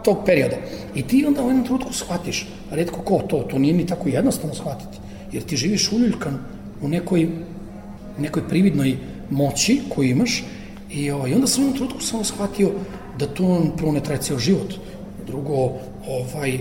tog 0.03 0.17
perioda. 0.25 0.55
I 0.95 1.01
ti 1.01 1.25
onda 1.25 1.43
u 1.43 1.47
jednom 1.47 1.65
trenutku 1.65 1.93
shvatiš, 1.93 2.47
redko 2.71 3.01
ko 3.01 3.21
to, 3.27 3.37
to 3.37 3.59
nije 3.59 3.73
ni 3.73 3.85
tako 3.85 4.09
jednostavno 4.09 4.55
shvatiti, 4.55 4.97
jer 5.31 5.43
ti 5.43 5.57
živiš 5.57 5.91
uljuljkan 5.91 6.37
u 6.81 6.87
nekoj, 6.87 7.27
nekoj 8.19 8.47
prividnoj 8.49 8.97
moći 9.29 9.81
koju 9.89 10.09
imaš 10.09 10.43
i 10.91 11.11
ovaj, 11.11 11.33
onda 11.33 11.47
sam 11.47 11.63
u 11.63 11.65
jednom 11.65 11.77
trenutku 11.77 12.01
samo 12.01 12.23
shvatio 12.23 12.71
da 13.19 13.27
to 13.27 13.73
prvo 13.77 13.91
ne 13.91 14.03
traje 14.03 14.21
ceo 14.21 14.39
život, 14.39 14.73
drugo, 15.27 15.71
ovaj, 16.07 16.59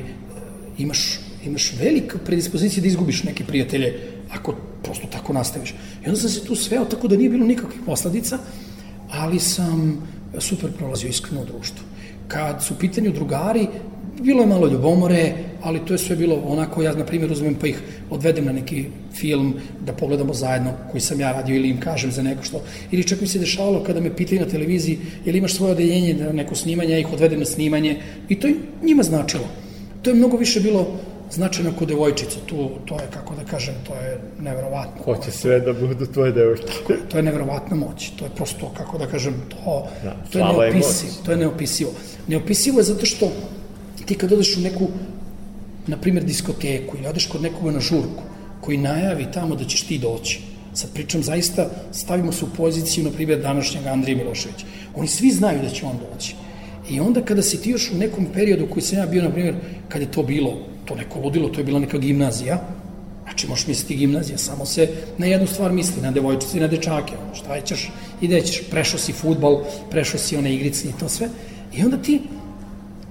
imaš, 0.78 1.18
imaš 1.44 1.72
veliku 1.80 2.18
predispoziciju 2.24 2.82
da 2.82 2.88
izgubiš 2.88 3.22
neke 3.22 3.44
prijatelje 3.44 4.00
ako 4.30 4.54
prosto 4.82 5.06
tako 5.06 5.32
nastaviš. 5.32 5.70
I 6.04 6.06
onda 6.06 6.20
sam 6.20 6.30
se 6.30 6.44
tu 6.44 6.54
sveo 6.54 6.84
tako 6.84 7.08
da 7.08 7.16
nije 7.16 7.30
bilo 7.30 7.46
nikakvih 7.46 7.80
posledica, 7.86 8.38
ali 9.10 9.40
sam 9.40 10.02
super 10.38 10.72
prolazio 10.72 11.08
iskreno 11.08 11.42
u 11.42 11.44
društvu. 11.44 11.84
Kad 12.28 12.64
su 12.64 12.78
pitanju 12.78 13.12
drugari, 13.12 13.66
bilo 14.20 14.40
je 14.40 14.46
malo 14.46 14.66
ljubomore, 14.66 15.34
ali 15.62 15.86
to 15.86 15.94
je 15.94 15.98
sve 15.98 16.16
bilo 16.16 16.36
onako, 16.36 16.82
ja 16.82 16.94
na 16.94 17.04
primjer 17.04 17.32
uzmem 17.32 17.54
pa 17.54 17.66
ih 17.66 17.80
odvedem 18.10 18.44
na 18.44 18.52
neki 18.52 18.86
film 19.14 19.54
da 19.86 19.92
pogledamo 19.92 20.34
zajedno 20.34 20.72
koji 20.90 21.00
sam 21.00 21.20
ja 21.20 21.32
radio 21.32 21.56
ili 21.56 21.68
im 21.68 21.80
kažem 21.80 22.12
za 22.12 22.22
neko 22.22 22.42
što, 22.42 22.62
ili 22.90 23.04
čak 23.04 23.20
mi 23.20 23.26
se 23.26 23.38
dešavalo 23.38 23.84
kada 23.84 24.00
me 24.00 24.16
pitaju 24.16 24.40
na 24.40 24.46
televiziji 24.46 24.98
ili 25.24 25.38
imaš 25.38 25.54
svoje 25.54 25.72
odeljenje 25.72 26.14
na 26.14 26.32
neko 26.32 26.54
snimanje, 26.54 26.92
ja 26.92 26.98
ih 26.98 27.12
odvedem 27.12 27.38
na 27.38 27.46
snimanje 27.46 28.00
i 28.28 28.40
to 28.40 28.48
njima 28.82 29.02
značilo. 29.02 29.44
To 30.02 30.10
je 30.10 30.16
mnogo 30.16 30.36
više 30.36 30.60
bilo 30.60 30.86
značajno 31.30 31.72
kod 31.78 31.88
devojčica, 31.88 32.38
tu, 32.46 32.70
to 32.84 32.94
je, 32.94 33.06
kako 33.10 33.34
da 33.34 33.44
kažem, 33.44 33.74
to 33.86 33.94
je 33.94 34.20
neverovatno. 34.40 35.02
Hoće 35.04 35.30
sve 35.30 35.60
da 35.60 35.72
budu 35.72 36.06
tvoje 36.06 36.32
devojčice. 36.32 36.72
To 37.08 37.16
je 37.16 37.22
neverovatna 37.22 37.76
moć, 37.76 38.10
to 38.18 38.24
je 38.24 38.30
prosto, 38.36 38.72
kako 38.76 38.98
da 38.98 39.06
kažem, 39.06 39.34
to, 39.48 39.88
da, 40.04 40.16
to 40.32 40.38
je 40.38 40.44
neopisivo, 40.44 41.12
to 41.24 41.30
je 41.30 41.36
neopisivo. 41.36 41.92
Neopisivo 42.28 42.78
je 42.78 42.84
zato 42.84 43.06
što 43.06 43.32
ti 44.04 44.14
kad 44.14 44.32
odeš 44.32 44.56
u 44.56 44.60
neku, 44.60 44.88
na 45.86 45.96
primjer, 45.96 46.24
diskoteku 46.24 46.96
ili 46.96 47.06
odeš 47.06 47.26
kod 47.26 47.42
nekoga 47.42 47.70
na 47.70 47.80
žurku, 47.80 48.22
koji 48.64 48.78
najavi 48.78 49.26
tamo 49.32 49.56
da 49.56 49.64
ćeš 49.64 49.82
ti 49.82 49.98
doći, 49.98 50.40
sad 50.74 50.92
pričam 50.94 51.22
zaista, 51.22 51.66
stavimo 51.92 52.32
se 52.32 52.44
u 52.44 52.48
poziciju, 52.56 53.04
na 53.04 53.10
primjer, 53.10 53.40
današnjeg 53.40 53.86
Andrija 53.86 54.16
Miloševića. 54.16 54.66
Oni 54.94 55.08
svi 55.08 55.30
znaju 55.30 55.62
da 55.62 55.68
će 55.68 55.86
on 55.86 55.98
doći. 55.98 56.34
I 56.90 57.00
onda 57.00 57.20
kada 57.20 57.42
si 57.42 57.60
ti 57.62 57.70
još 57.70 57.90
u 57.90 57.98
nekom 57.98 58.26
periodu 58.34 58.66
koji 58.70 58.82
sam 58.82 58.98
ja 58.98 59.06
bio, 59.06 59.22
na 59.22 59.30
primjer, 59.30 59.54
kad 59.88 60.02
je 60.02 60.10
to 60.10 60.22
bilo, 60.22 60.56
to 60.84 60.94
neko 60.94 61.20
ludilo, 61.20 61.48
to 61.48 61.60
je 61.60 61.64
bila 61.64 61.78
neka 61.78 61.98
gimnazija, 61.98 62.58
znači 63.24 63.48
možeš 63.48 63.66
misliti 63.66 63.96
gimnazija, 63.96 64.38
samo 64.38 64.66
se 64.66 64.88
na 65.18 65.26
jednu 65.26 65.46
stvar 65.46 65.72
misli, 65.72 66.02
na 66.02 66.10
devojčice 66.10 66.58
i 66.58 66.60
na 66.60 66.66
dečake, 66.66 67.12
šta 67.34 67.60
ćeš, 67.60 67.90
ide 68.20 68.40
ćeš, 68.40 68.62
prešao 68.70 68.98
si 68.98 69.12
futbal, 69.12 69.64
prešao 69.90 70.20
si 70.20 70.36
one 70.36 70.54
igrice 70.54 70.88
i 70.88 70.92
to 71.00 71.08
sve, 71.08 71.28
i 71.76 71.84
onda 71.84 71.96
ti 71.96 72.20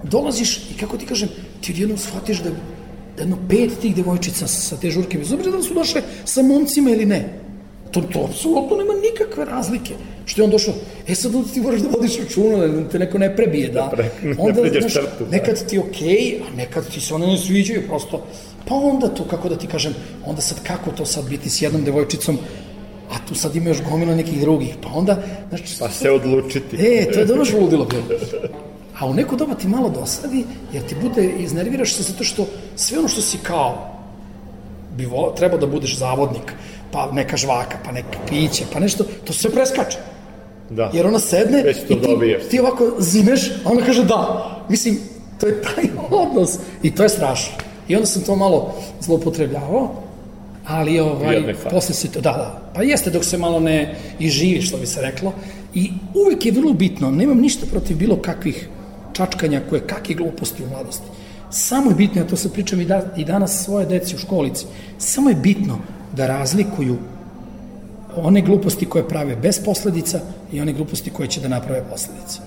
dolaziš 0.04 0.58
i 0.58 0.78
kako 0.80 0.98
ti 0.98 1.06
kažem, 1.06 1.30
ti 1.62 1.72
odjednom 1.72 1.98
shvatiš 1.98 2.44
da 2.44 2.50
jedno 3.20 3.38
pet 3.50 3.80
tih 3.82 3.96
devojčica 3.96 4.48
sa 4.48 4.78
te 4.78 4.92
žurke, 4.92 5.18
bez 5.18 5.32
obzira 5.34 5.58
da 5.58 5.64
su 5.64 5.74
došle 5.74 6.02
sa 6.26 6.42
momcima 6.42 6.92
ili 6.92 7.06
ne, 7.06 7.44
to, 7.92 8.02
to 8.02 8.28
apsolutno 8.30 8.78
nema 8.78 8.94
nikakve 8.94 9.46
razlike. 9.46 9.94
Što 10.26 10.42
je 10.42 10.46
on 10.46 10.52
došao, 10.52 10.74
e 11.08 11.16
sad 11.16 11.36
onda 11.36 11.50
ti 11.50 11.62
moraš 11.62 11.82
da 11.82 11.90
vodiš 11.90 12.18
računa, 12.20 12.68
da 12.68 12.90
te 12.90 13.00
neko 13.00 13.18
ne 13.18 13.36
prebije, 13.36 13.68
da, 13.68 13.82
da 13.82 13.90
pre, 13.90 14.10
onda, 14.38 14.62
ne 14.62 14.80
znaš, 14.80 14.94
črtu, 14.94 15.24
da. 15.24 15.30
nekad 15.30 15.68
ti 15.68 15.76
je 15.76 15.80
okej, 15.80 16.08
okay, 16.08 16.40
a 16.42 16.56
nekad 16.56 16.90
ti 16.90 17.02
se 17.02 17.14
one 17.14 17.28
ne 17.28 17.38
sviđaju, 17.38 17.88
prosto, 17.88 18.26
pa 18.68 18.76
onda 18.76 19.08
to, 19.08 19.28
kako 19.28 19.50
da 19.50 19.58
ti 19.58 19.68
kažem, 19.68 19.96
onda 20.26 20.42
sad 20.42 20.64
kako 20.64 20.92
to 20.92 21.06
sad 21.06 21.30
biti 21.30 21.50
s 21.50 21.62
jednom 21.62 21.84
devojčicom, 21.84 22.38
a 23.12 23.16
tu 23.28 23.36
sad 23.36 23.56
ima 23.56 23.70
još 23.70 23.84
gomila 23.90 24.16
nekih 24.16 24.42
drugih, 24.42 24.76
pa 24.84 24.90
onda, 24.94 25.24
znači... 25.50 25.76
Pa 25.80 25.90
se 25.90 26.12
odlučiti. 26.12 26.76
E, 26.80 27.12
to 27.12 27.20
je 27.20 27.26
dobro 27.26 27.46
ludilo 27.60 27.86
bilo. 27.86 28.04
A 29.04 29.06
u 29.06 29.14
neko 29.14 29.36
doba 29.36 29.56
ti 29.56 29.68
malo 29.68 29.90
dosadi, 29.90 30.46
jer 30.74 30.84
ti 30.84 30.96
bude, 31.02 31.26
iznerviraš 31.40 31.94
se 31.94 32.04
zato 32.04 32.24
što 32.24 32.46
sve 32.76 33.00
ono 33.00 33.08
što 33.08 33.22
si 33.22 33.38
kao, 33.38 34.00
bi 34.98 35.06
vo, 35.06 35.34
trebao 35.38 35.60
da 35.60 35.68
budeš 35.68 35.98
zavodnik, 35.98 36.54
pa 36.92 37.12
neka 37.12 37.38
žvaka, 37.38 37.78
pa 37.86 37.92
neka 37.92 38.20
piće, 38.30 38.64
pa 38.74 38.80
nešto, 38.80 39.04
to 39.26 39.34
sve 39.34 39.52
preskače. 39.52 39.98
Da. 40.70 40.92
Jer 40.94 41.08
ona 41.08 41.20
sedne 41.20 41.64
Već 41.64 41.78
i 41.78 41.88
ti, 41.88 41.98
ti 42.50 42.60
ovako 42.60 42.92
zimeš, 43.00 43.50
a 43.66 43.72
ona 43.72 43.86
kaže 43.86 44.04
da. 44.04 44.50
Mislim, 44.70 45.00
to 45.40 45.48
je 45.48 45.62
taj 45.62 45.84
odnos 46.24 46.58
i 46.84 46.96
to 46.96 47.04
je 47.04 47.10
strašno. 47.10 47.54
I 47.88 47.96
onda 47.96 48.06
sam 48.06 48.22
to 48.22 48.36
malo 48.36 48.74
zloupotrebljavao, 49.00 49.92
ali 50.66 51.00
ovaj, 51.00 51.56
posle 51.72 51.96
se 51.96 52.12
to, 52.12 52.22
da, 52.22 52.32
da, 52.32 52.72
pa 52.76 52.84
jeste 52.84 53.10
dok 53.10 53.24
se 53.24 53.38
malo 53.38 53.60
ne 53.60 53.96
i 54.20 54.30
živi, 54.30 54.62
što 54.62 54.78
bi 54.78 54.86
se 54.86 55.02
reklo, 55.02 55.34
i 55.74 55.92
uvek 56.14 56.46
je 56.46 56.52
vrlo 56.52 56.74
bitno, 56.74 57.12
nemam 57.12 57.38
ništa 57.38 57.66
protiv 57.66 57.98
bilo 57.98 58.16
kakvih 58.16 58.70
čačkanja 59.14 59.62
koje 59.70 59.88
kakve 59.88 60.16
gluposti 60.16 60.64
u 60.64 60.70
mladosti. 60.70 61.08
Samo 61.50 61.92
je 61.92 61.96
bitno, 61.96 62.22
ja 62.22 62.28
to 62.28 62.36
se 62.36 62.54
pričam 62.54 62.82
i, 62.82 62.86
da, 62.86 63.02
i 63.18 63.26
danas 63.26 63.64
svoje 63.64 63.86
deci 63.86 64.16
u 64.16 64.20
školici, 64.20 64.66
samo 64.98 65.30
je 65.30 65.36
bitno 65.36 65.78
da 66.14 66.28
razlikuju 66.28 66.98
one 68.16 68.42
gluposti 68.42 68.86
koje 68.86 69.08
prave 69.08 69.36
bez 69.36 69.60
posledica 69.66 70.20
i 70.52 70.62
one 70.62 70.74
gluposti 70.74 71.10
koje 71.10 71.28
će 71.28 71.42
da 71.42 71.48
naprave 71.48 71.84
posledice. 71.92 72.40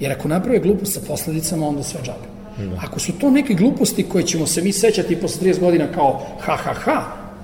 Jer 0.00 0.12
ako 0.12 0.28
naprave 0.28 0.58
glupost 0.58 0.94
sa 0.94 1.00
posledicama, 1.06 1.68
onda 1.68 1.82
sve 1.82 2.00
džabe. 2.02 2.26
Da. 2.70 2.80
Ako 2.86 3.00
su 3.00 3.12
to 3.12 3.30
neke 3.30 3.54
gluposti 3.54 4.02
koje 4.02 4.26
ćemo 4.26 4.46
se 4.46 4.62
mi 4.62 4.72
sećati 4.72 5.20
posle 5.20 5.52
30 5.52 5.60
godina 5.60 5.86
kao 5.94 6.22
ha 6.40 6.56
ha 6.56 6.72
ha, 6.72 7.02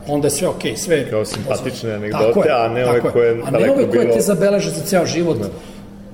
onda 0.09 0.27
je 0.27 0.31
sve 0.31 0.49
okej, 0.49 0.73
okay, 0.73 0.77
sve 0.77 1.11
kao 1.11 1.25
simpatične 1.25 1.95
anegdote, 1.95 2.51
a 2.51 2.69
ne 2.69 2.91
ove 2.91 3.01
koje 3.01 3.43
a 3.45 3.51
ne 3.51 3.71
ove 3.71 3.91
koje 3.91 4.05
bilo... 4.05 4.15
te 4.15 4.21
zabeleže 4.21 4.71
za 4.71 4.85
ceo 4.85 5.07
život 5.07 5.39
da. 5.39 5.49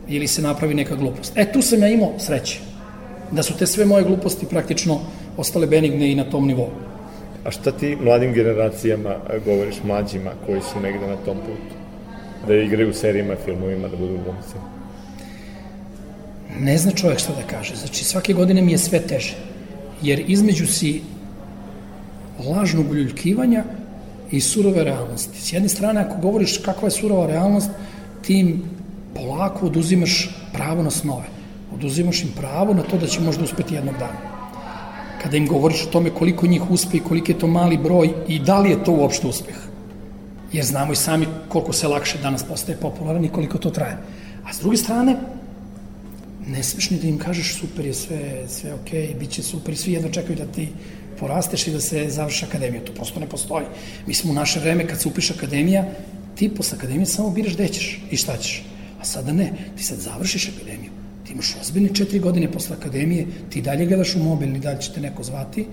Ili 0.08 0.26
se 0.26 0.42
napravi 0.42 0.74
neka 0.74 0.96
glupost. 0.96 1.32
E, 1.36 1.52
tu 1.52 1.62
sam 1.62 1.82
ja 1.82 1.88
imao 1.88 2.18
sreće. 2.18 2.60
Da 3.30 3.42
su 3.42 3.56
te 3.56 3.66
sve 3.66 3.84
moje 3.84 4.04
gluposti 4.04 4.46
praktično 4.46 5.00
ostale 5.36 5.66
benigne 5.66 6.12
i 6.12 6.14
na 6.14 6.24
tom 6.24 6.46
nivou. 6.46 6.70
A 7.44 7.50
šta 7.50 7.72
ti 7.72 7.96
mladim 7.96 8.32
generacijama 8.32 9.16
govoriš, 9.44 9.76
mlađima 9.84 10.30
koji 10.46 10.60
su 10.60 10.80
negde 10.80 11.06
na 11.06 11.16
tom 11.16 11.36
putu? 11.36 11.74
Da 12.46 12.54
igraju 12.54 12.90
u 12.90 12.94
serijima, 12.94 13.34
filmovima, 13.44 13.88
da 13.88 13.96
budu 13.96 14.18
glumci? 14.24 14.54
Ne 16.60 16.78
zna 16.78 16.92
čovjek 16.92 17.18
šta 17.18 17.32
da 17.32 17.56
kaže. 17.56 17.76
Znači, 17.76 18.04
svake 18.04 18.32
godine 18.32 18.62
mi 18.62 18.72
je 18.72 18.78
sve 18.78 19.00
teže. 19.00 19.36
Jer 20.02 20.24
između 20.26 20.66
si 20.66 21.02
lažnog 22.46 22.90
uljuljkivanja 22.90 23.64
i 24.30 24.40
surove 24.40 24.84
realnosti. 24.84 25.40
S 25.40 25.52
jedne 25.52 25.68
strane, 25.68 26.00
ako 26.00 26.20
govoriš 26.20 26.58
kakva 26.58 26.86
je 26.86 26.90
surova 26.90 27.26
realnost, 27.26 27.70
ti 28.22 28.38
im 28.38 28.62
polako 29.14 29.66
oduzimaš 29.66 30.30
pravo 30.52 30.82
na 30.82 30.90
snove. 30.90 31.26
Oduzimaš 31.74 32.22
im 32.22 32.28
pravo 32.36 32.74
na 32.74 32.82
to 32.82 32.98
da 32.98 33.06
će 33.06 33.20
možda 33.20 33.44
uspeti 33.44 33.74
jednog 33.74 33.94
dana 33.98 34.38
kada 35.22 35.36
im 35.36 35.46
govoriš 35.46 35.82
o 35.82 35.90
tome 35.90 36.10
koliko 36.10 36.46
njih 36.46 36.70
uspe 36.70 36.96
i 36.96 37.00
koliko 37.00 37.32
je 37.32 37.38
to 37.38 37.46
mali 37.46 37.76
broj 37.76 38.10
i 38.28 38.38
da 38.38 38.58
li 38.60 38.70
je 38.70 38.84
to 38.84 38.92
uopšte 38.92 39.26
uspeh. 39.26 39.56
Jer 40.52 40.64
znamo 40.64 40.92
i 40.92 40.96
sami 40.96 41.26
koliko 41.48 41.72
se 41.72 41.88
lakše 41.88 42.18
danas 42.18 42.42
postaje 42.42 42.78
popularan 42.78 43.24
i 43.24 43.28
koliko 43.28 43.58
to 43.58 43.70
traje. 43.70 43.98
A 44.44 44.52
s 44.52 44.60
druge 44.60 44.76
strane, 44.76 45.16
ne 46.46 46.62
smeš 46.62 46.90
ni 46.90 46.98
da 46.98 47.08
im 47.08 47.18
kažeš 47.18 47.58
super 47.58 47.86
je 47.86 47.94
sve, 47.94 48.48
sve 48.48 48.74
ok, 48.74 49.18
bit 49.20 49.30
će 49.30 49.42
super 49.42 49.74
i 49.74 49.76
svi 49.76 49.92
jedno 49.92 50.08
čekaju 50.08 50.36
da 50.36 50.46
ti 50.46 50.68
porasteš 51.20 51.66
i 51.66 51.72
da 51.72 51.80
se 51.80 52.06
završi 52.08 52.44
akademija. 52.44 52.84
To 52.84 52.92
prosto 52.92 53.20
ne 53.20 53.26
postoji. 53.26 53.66
Mi 54.06 54.14
smo 54.14 54.30
u 54.30 54.34
naše 54.34 54.60
vreme 54.60 54.86
kad 54.86 55.00
se 55.00 55.08
upiše 55.08 55.34
akademija, 55.36 55.84
ti 56.34 56.54
posle 56.54 56.78
akademije 56.78 57.06
samo 57.06 57.30
biraš 57.30 57.54
gde 57.54 57.68
ćeš 57.68 58.00
i 58.10 58.16
šta 58.16 58.36
ćeš. 58.36 58.64
A 59.00 59.04
sada 59.04 59.32
ne, 59.32 59.52
ti 59.76 59.84
sad 59.84 59.98
završiš 59.98 60.48
akademiju 60.48 60.90
Ti 61.28 61.32
imaš 61.32 61.56
ozbiljne 61.60 61.94
četiri 61.94 62.18
godine 62.18 62.52
posle 62.52 62.76
akademije, 62.76 63.26
ti 63.50 63.62
dalje 63.62 63.86
gledaš 63.86 64.14
u 64.14 64.18
mobil, 64.18 64.52
ni 64.52 64.58
dalje 64.58 64.80
će 64.80 64.92
te 64.92 65.00
neko 65.00 65.22
zvati 65.22 65.66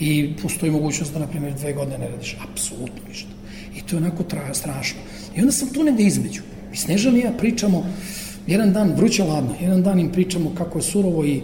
i 0.00 0.32
postoji 0.42 0.72
mogućnost 0.72 1.12
da, 1.12 1.18
na 1.18 1.26
primjer, 1.26 1.54
dve 1.54 1.72
godine 1.72 1.98
ne 1.98 2.08
radiš 2.08 2.36
apsolutno 2.50 3.08
ništa. 3.08 3.28
I 3.76 3.80
to 3.80 3.96
je 3.96 4.02
onako 4.02 4.22
traja, 4.22 4.54
strašno. 4.54 5.00
I 5.36 5.40
onda 5.40 5.52
sam 5.52 5.68
tu 5.68 5.84
negde 5.84 6.02
između. 6.02 6.42
I 6.72 6.76
Snežan 6.76 7.16
i 7.16 7.20
ja 7.20 7.32
pričamo, 7.38 7.86
jedan 8.46 8.72
dan 8.72 8.92
vruće 8.96 9.24
ladno, 9.24 9.54
jedan 9.60 9.82
dan 9.82 10.00
im 10.00 10.12
pričamo 10.12 10.54
kako 10.54 10.78
je 10.78 10.82
surovo 10.82 11.24
i 11.24 11.42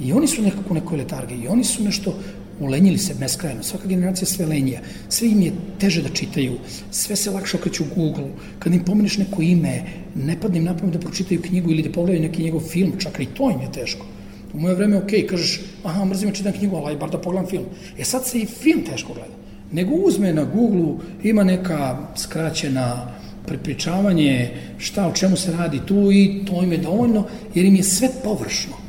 I 0.00 0.12
oni 0.12 0.26
su 0.26 0.42
nekako 0.42 0.70
u 0.70 0.74
nekoj 0.74 0.98
letargi, 0.98 1.34
i 1.34 1.48
oni 1.48 1.64
su 1.64 1.84
nešto 1.84 2.14
ulenjili 2.60 2.98
se 2.98 3.14
beskrajno, 3.20 3.62
svaka 3.62 3.88
generacija 3.88 4.26
sve 4.26 4.46
lenjija, 4.46 4.80
sve 5.08 5.28
im 5.28 5.40
je 5.42 5.52
teže 5.78 6.02
da 6.02 6.08
čitaju, 6.08 6.58
sve 6.90 7.16
se 7.16 7.30
lakše 7.30 7.56
okreću 7.56 7.84
u 7.84 7.94
Google, 7.94 8.28
kad 8.58 8.74
im 8.74 8.84
pomeniš 8.84 9.18
neko 9.18 9.42
ime, 9.42 9.82
ne 10.14 10.40
padne 10.40 10.58
im 10.58 10.64
napamet 10.64 10.92
da 10.94 11.00
pročitaju 11.00 11.42
knjigu 11.42 11.70
ili 11.70 11.82
da 11.82 11.92
pogledaju 11.92 12.22
neki 12.22 12.42
njegov 12.42 12.60
film, 12.60 12.92
čak 12.98 13.20
i 13.20 13.26
to 13.26 13.50
im 13.50 13.60
je 13.60 13.72
teško. 13.72 14.06
U 14.54 14.60
moje 14.60 14.74
vreme, 14.74 14.96
ok, 14.96 15.10
kažeš, 15.28 15.60
aha, 15.84 16.04
mrzim 16.04 16.28
ja 16.28 16.34
čitam 16.34 16.52
knjigu, 16.52 16.76
ali 16.76 16.96
bar 16.96 17.10
da 17.10 17.20
pogledam 17.20 17.50
film. 17.50 17.64
E 17.98 18.04
sad 18.04 18.26
se 18.26 18.38
i 18.38 18.46
film 18.46 18.84
teško 18.90 19.14
gleda. 19.14 19.34
Nego 19.72 19.94
uzme 19.94 20.32
na 20.32 20.44
Google, 20.44 20.94
ima 21.22 21.44
neka 21.44 21.98
skraćena 22.16 23.12
prepričavanje 23.46 24.50
šta, 24.78 25.06
o 25.08 25.12
čemu 25.12 25.36
se 25.36 25.52
radi 25.52 25.80
tu 25.86 26.12
i 26.12 26.42
to 26.46 26.62
im 26.62 26.72
je 26.72 26.78
dovoljno, 26.78 27.26
jer 27.54 27.64
im 27.64 27.76
je 27.76 27.82
sve 27.82 28.08
površno 28.24 28.81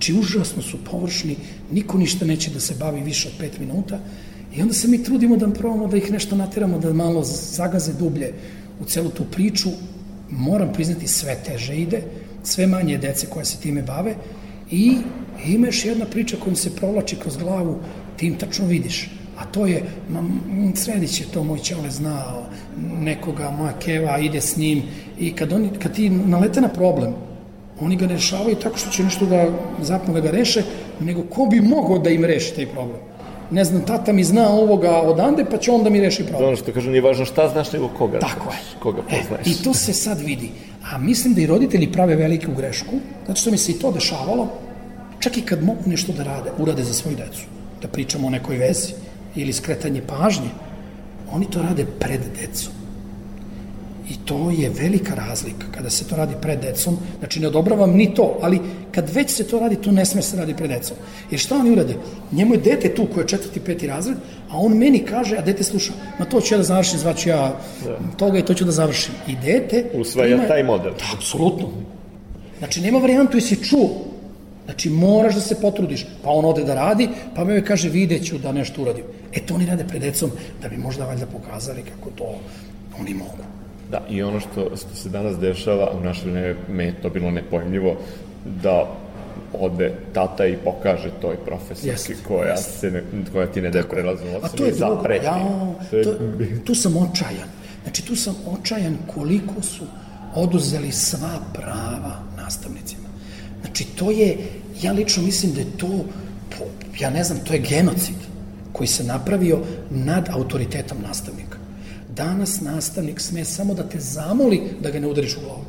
Znači, 0.00 0.14
užasno 0.14 0.62
su 0.62 0.78
površni, 0.90 1.36
niko 1.72 1.98
ništa 1.98 2.24
neće 2.24 2.50
da 2.50 2.60
se 2.60 2.74
bavi 2.74 3.00
više 3.00 3.28
od 3.28 3.34
pet 3.38 3.58
minuta 3.58 3.98
i 4.56 4.62
onda 4.62 4.74
se 4.74 4.88
mi 4.88 5.02
trudimo 5.04 5.36
da 5.36 5.50
probamo 5.50 5.88
da 5.88 5.96
ih 5.96 6.12
nešto 6.12 6.36
nateramo, 6.36 6.78
da 6.78 6.92
malo 6.92 7.22
zagaze 7.24 7.92
dublje 7.92 8.32
u 8.80 8.84
celu 8.84 9.10
tu 9.10 9.24
priču. 9.24 9.68
Moram 10.30 10.72
priznati, 10.72 11.08
sve 11.08 11.36
teže 11.46 11.76
ide, 11.76 12.02
sve 12.42 12.66
manje 12.66 12.98
dece 12.98 13.26
koje 13.26 13.44
se 13.44 13.60
time 13.60 13.82
bave 13.82 14.14
i 14.70 14.96
ima 15.46 15.66
još 15.66 15.84
jedna 15.84 16.06
priča 16.06 16.36
kojom 16.36 16.56
se 16.56 16.76
provlači 16.76 17.16
kroz 17.16 17.36
glavu, 17.36 17.78
ti 18.16 18.26
im 18.26 18.38
tačno 18.38 18.66
vidiš 18.66 19.08
a 19.40 19.44
to 19.44 19.66
je, 19.66 19.82
ma, 20.08 20.22
Sredić 20.74 21.20
je 21.20 21.26
to 21.32 21.44
moj 21.44 21.58
čale 21.58 21.90
znao, 21.90 22.44
nekoga, 23.00 23.50
moja 23.50 23.72
keva 23.78 24.18
ide 24.18 24.40
s 24.40 24.56
njim 24.56 24.82
i 25.18 25.32
kad, 25.32 25.52
oni, 25.52 25.70
kad 25.82 25.94
ti 25.94 26.10
nalete 26.10 26.60
na 26.60 26.68
problem, 26.68 27.14
oni 27.80 27.96
ga 27.96 28.06
ne 28.06 28.14
rešavaju 28.14 28.56
tako 28.56 28.78
što 28.78 28.90
će 28.90 29.04
nešto 29.04 29.26
da 29.26 29.46
zapnu 29.82 30.14
da 30.14 30.20
ga 30.20 30.30
reše, 30.30 30.62
nego 31.00 31.22
ko 31.22 31.46
bi 31.46 31.60
mogao 31.60 31.98
da 31.98 32.10
im 32.10 32.24
reši 32.24 32.54
taj 32.54 32.66
problem. 32.66 32.98
Ne 33.50 33.64
znam, 33.64 33.82
tata 33.82 34.12
mi 34.12 34.24
zna 34.24 34.48
ovoga 34.48 34.90
odande, 34.90 35.44
pa 35.50 35.58
će 35.58 35.70
on 35.70 35.84
da 35.84 35.90
mi 35.90 36.00
reši 36.00 36.24
problem. 36.24 36.48
Ono 36.48 36.56
što 36.56 36.72
kažem, 36.72 36.90
nije 36.90 37.02
važno 37.02 37.24
šta 37.24 37.48
znaš, 37.48 37.72
nego 37.72 37.88
koga 37.88 38.18
Tako 38.18 38.42
znaš, 38.42 38.54
je. 38.54 38.80
koga 38.80 39.02
poznaješ. 39.02 39.46
E, 39.46 39.50
I 39.50 39.64
to 39.64 39.74
se 39.74 39.92
sad 39.92 40.20
vidi. 40.20 40.50
A 40.92 40.98
mislim 40.98 41.34
da 41.34 41.40
i 41.40 41.46
roditelji 41.46 41.92
prave 41.92 42.16
veliku 42.16 42.52
grešku, 42.56 42.96
zato 43.26 43.40
što 43.40 43.50
mi 43.50 43.58
se 43.58 43.72
i 43.72 43.78
to 43.78 43.92
dešavalo, 43.92 44.48
čak 45.18 45.36
i 45.38 45.42
kad 45.42 45.64
mogu 45.64 45.80
nešto 45.86 46.12
da 46.12 46.22
rade, 46.22 46.50
urade 46.58 46.84
za 46.84 46.94
svoju 46.94 47.16
decu. 47.16 47.42
Da 47.82 47.88
pričamo 47.88 48.26
o 48.26 48.30
nekoj 48.30 48.56
vezi, 48.56 48.92
ili 49.34 49.52
skretanje 49.52 50.02
pažnje, 50.06 50.50
oni 51.32 51.46
to 51.50 51.62
rade 51.62 51.86
pred 51.98 52.20
decom. 52.40 52.72
I 54.10 54.14
to 54.24 54.50
je 54.58 54.70
velika 54.70 55.14
razlika 55.14 55.66
kada 55.74 55.90
se 55.90 56.04
to 56.04 56.16
radi 56.16 56.34
pred 56.40 56.60
decom. 56.60 56.96
Znači, 57.18 57.40
ne 57.40 57.48
odobravam 57.48 57.90
ni 57.90 58.14
to, 58.14 58.38
ali 58.42 58.60
kad 58.92 59.10
već 59.14 59.30
se 59.30 59.44
to 59.44 59.60
radi, 59.60 59.76
to 59.76 59.92
ne 59.92 60.04
sme 60.06 60.22
se 60.22 60.36
radi 60.36 60.54
pred 60.54 60.70
decom. 60.70 60.96
Jer 61.30 61.40
šta 61.40 61.56
oni 61.56 61.70
urade? 61.70 61.94
Njemu 62.32 62.54
je 62.54 62.60
dete 62.60 62.94
tu 62.94 63.06
koje 63.14 63.22
je 63.22 63.28
četvrti, 63.28 63.60
peti 63.60 63.86
razred, 63.86 64.16
a 64.50 64.58
on 64.58 64.72
meni 64.78 64.98
kaže, 64.98 65.36
a 65.36 65.42
dete 65.42 65.64
sluša, 65.64 65.92
ma 66.18 66.24
to 66.24 66.40
ću 66.40 66.54
ja 66.54 66.58
da 66.58 66.64
završim, 66.64 66.98
zvaću 66.98 67.28
ja 67.28 67.54
da. 67.84 67.98
toga 68.16 68.38
i 68.38 68.42
to 68.42 68.54
ću 68.54 68.64
da 68.64 68.72
završim. 68.72 69.14
I 69.28 69.36
dete... 69.36 69.84
Usvaja 69.94 70.34
ima, 70.34 70.48
taj 70.48 70.62
model. 70.62 70.92
Da, 70.92 71.04
apsolutno. 71.14 71.68
Znači, 72.58 72.80
nema 72.80 72.98
varijantu, 72.98 73.36
jesi 73.36 73.64
čuo, 73.64 73.88
Znači, 74.64 74.90
moraš 74.90 75.34
da 75.34 75.40
se 75.40 75.60
potrudiš. 75.60 76.04
Pa 76.22 76.30
on 76.30 76.44
ode 76.44 76.64
da 76.64 76.74
radi, 76.74 77.08
pa 77.34 77.44
me 77.44 77.64
kaže, 77.64 77.88
videću 77.88 78.38
da 78.38 78.52
nešto 78.52 78.82
uradim. 78.82 79.04
E, 79.32 79.40
to 79.40 79.54
oni 79.54 79.66
rade 79.66 79.84
pred 79.88 80.02
decom, 80.02 80.30
da 80.62 80.68
bi 80.68 80.76
možda 80.76 81.04
valjda 81.04 81.26
pokazali 81.26 81.82
kako 81.82 82.10
to 82.10 82.34
oni 83.00 83.14
mogu. 83.14 83.59
Da, 83.90 84.00
i 84.08 84.22
ono 84.22 84.40
što, 84.40 84.76
što 84.76 84.94
se 84.94 85.08
danas 85.08 85.38
dešava, 85.38 85.90
u 86.00 86.04
našoj 86.04 86.30
vreme 86.30 86.84
je 86.84 86.94
to 87.02 87.10
bilo 87.10 87.30
nepojmljivo, 87.30 87.96
da 88.62 88.86
ode 89.52 89.94
tata 90.12 90.46
i 90.46 90.56
pokaže 90.56 91.10
toj 91.20 91.36
profesorki 91.36 92.22
koja, 92.28 92.56
se 92.56 92.90
ne, 92.90 93.02
koja 93.32 93.46
ti 93.46 93.60
ne 93.60 93.70
daje 93.70 93.84
prelaznu 93.88 94.26
ocenu 94.26 94.40
A 94.42 94.48
to 94.48 94.64
je 94.64 94.72
drugo, 94.72 95.08
ja, 95.22 95.38
to, 96.04 96.14
tu 96.64 96.74
sam 96.74 96.96
očajan. 96.96 97.48
Znači, 97.82 98.06
tu 98.06 98.16
sam 98.16 98.34
očajan 98.46 98.96
koliko 99.14 99.62
su 99.62 99.84
oduzeli 100.34 100.92
sva 100.92 101.38
prava 101.52 102.22
nastavnicima. 102.36 103.08
Znači, 103.60 103.84
to 103.84 104.10
je, 104.10 104.36
ja 104.82 104.92
lično 104.92 105.22
mislim 105.22 105.52
da 105.52 105.60
je 105.60 105.66
to, 105.76 106.04
ja 107.00 107.10
ne 107.10 107.24
znam, 107.24 107.38
to 107.44 107.52
je 107.52 107.58
genocid 107.58 108.16
koji 108.72 108.86
se 108.86 109.04
napravio 109.04 109.58
nad 109.90 110.28
autoritetom 110.32 110.98
nastavnika. 111.02 111.49
Danas 112.20 112.60
nastavnik 112.60 113.20
sme 113.20 113.44
samo 113.44 113.74
da 113.74 113.82
te 113.82 114.00
zamoli 114.00 114.60
da 114.80 114.90
ga 114.90 115.00
ne 115.00 115.08
udariš 115.08 115.36
u 115.36 115.40
glavu. 115.40 115.64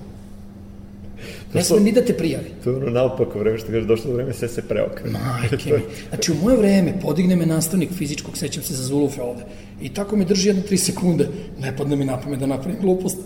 Ne 1.53 1.63
sme 1.63 1.79
ni 1.79 1.91
da 1.91 2.01
te 2.05 2.13
prijavi. 2.17 2.51
To 2.63 2.69
je 2.69 2.75
ono 2.75 2.89
naopako 2.89 3.39
vreme 3.39 3.57
što 3.57 3.67
kaže, 3.67 3.85
došlo 3.85 4.13
vreme, 4.13 4.33
sve 4.33 4.47
se 4.47 4.61
preokre. 4.61 5.11
Majke 5.11 5.71
mi. 5.75 5.83
Znači, 6.09 6.31
u 6.31 6.35
moje 6.35 6.57
vreme 6.57 6.93
podigne 7.01 7.35
me 7.35 7.45
nastavnik 7.45 7.93
fizičkog, 7.93 8.37
sećam 8.37 8.63
se 8.63 8.73
za 8.73 8.83
Zulufe 8.83 9.21
ovde. 9.21 9.43
I 9.81 9.93
tako 9.93 10.15
me 10.15 10.25
drži 10.25 10.49
jedno 10.49 10.61
tri 10.61 10.77
sekunde. 10.77 11.27
Ne 11.59 11.75
padne 11.77 11.95
mi 11.95 12.05
napome 12.05 12.37
da 12.37 12.45
napravim 12.45 12.81
glupost. 12.81 13.17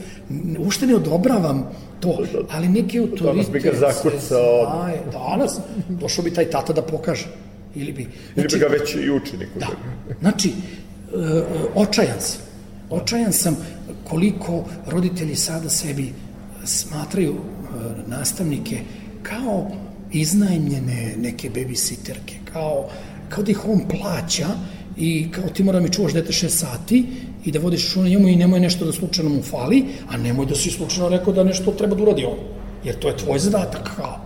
Ušte 0.60 0.88
ne 0.88 0.96
odobravam 0.96 1.70
to, 2.00 2.18
ali 2.50 2.70
neki 2.70 3.00
autoritet... 3.00 3.28
Danas 3.28 3.52
bi 3.52 3.60
ga 3.60 3.72
zakucao. 3.74 4.72
Znaje, 4.72 5.02
danas, 5.12 5.60
došao 5.90 6.24
bi 6.24 6.34
taj 6.34 6.50
tata 6.50 6.74
da 6.74 6.82
pokaže. 6.82 7.28
Ili 7.76 7.92
bi... 7.92 8.08
Znači, 8.34 8.48
Ili 8.48 8.48
bi 8.54 8.60
ga 8.60 8.68
već 8.68 8.96
i 8.96 9.12
učenik. 9.12 9.50
Da. 9.60 9.68
Znači, 10.20 10.50
e, 10.50 10.54
e, 11.18 11.44
očajan 11.76 12.20
sam. 12.20 12.55
Očajan 12.90 13.34
sam 13.34 13.58
koliko 14.04 14.64
roditelji 14.88 15.36
sada 15.36 15.70
sebi 15.70 16.14
smatraju 16.66 17.34
e, 17.34 17.40
nastavnike 18.08 18.80
kao 19.24 19.72
iznajmljene 20.12 21.16
neke 21.18 21.50
babysitterke, 21.50 22.36
kao, 22.54 22.90
kao 23.30 23.44
da 23.44 23.52
ih 23.52 23.66
on 23.68 23.82
plaća 23.90 24.48
i 24.98 25.32
kao 25.32 25.50
ti 25.50 25.64
mora 25.64 25.80
da 25.80 25.84
mi 25.86 25.92
čuvaš 25.92 26.14
dete 26.14 26.34
6 26.34 26.50
sati 26.50 27.06
i 27.46 27.52
da 27.52 27.60
vodiš 27.60 27.86
računa 27.86 28.10
njemu 28.10 28.28
i 28.28 28.36
nemoj 28.36 28.60
nešto 28.60 28.86
da 28.86 28.92
slučajno 28.92 29.30
mu 29.30 29.42
fali, 29.42 29.84
a 30.10 30.18
nemoj 30.18 30.46
da 30.46 30.56
si 30.56 30.72
slučajno 30.72 31.10
rekao 31.10 31.34
da 31.34 31.44
nešto 31.44 31.72
treba 31.72 31.96
da 31.96 32.04
uradi 32.04 32.26
on. 32.26 32.38
Jer 32.84 33.00
to 33.00 33.08
je 33.08 33.18
tvoj 33.18 33.40
zadatak, 33.40 33.96
kao. 33.96 34.20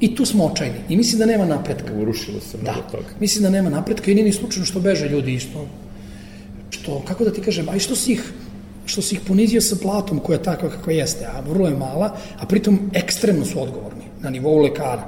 I 0.00 0.14
tu 0.14 0.26
smo 0.26 0.44
očajni. 0.44 0.78
I 0.88 0.96
mislim 0.96 1.18
da 1.18 1.26
nema 1.26 1.44
napretka. 1.44 1.94
Urušilo 1.94 2.40
se 2.40 2.58
mnogo 2.62 2.80
da. 2.80 2.90
toga. 2.90 3.08
Mislim 3.20 3.42
da 3.42 3.50
nema 3.50 3.70
napretka 3.70 4.10
i 4.10 4.14
nije 4.14 4.24
ni 4.24 4.32
slučajno 4.32 4.66
što 4.66 4.80
beže 4.80 5.08
ljudi 5.08 5.34
isto. 5.34 5.66
Što, 6.74 7.02
kako 7.06 7.24
da 7.24 7.32
ti 7.32 7.40
kažem, 7.40 7.68
a 7.68 7.76
i 7.76 7.80
što 7.80 7.96
si 7.96 8.12
ih 8.12 8.32
što 8.86 9.02
si 9.02 9.14
ih 9.14 9.20
ponizio 9.26 9.60
sa 9.60 9.76
platom 9.82 10.18
koja 10.20 10.36
je 10.36 10.42
takva 10.42 10.68
kakva 10.70 10.92
jeste, 10.92 11.24
a 11.26 11.40
vrlo 11.40 11.68
je 11.68 11.76
mala, 11.76 12.16
a 12.38 12.46
pritom 12.46 12.90
ekstremno 12.92 13.44
su 13.44 13.62
odgovorni 13.62 14.04
na 14.20 14.30
nivou 14.30 14.58
lekara. 14.58 15.06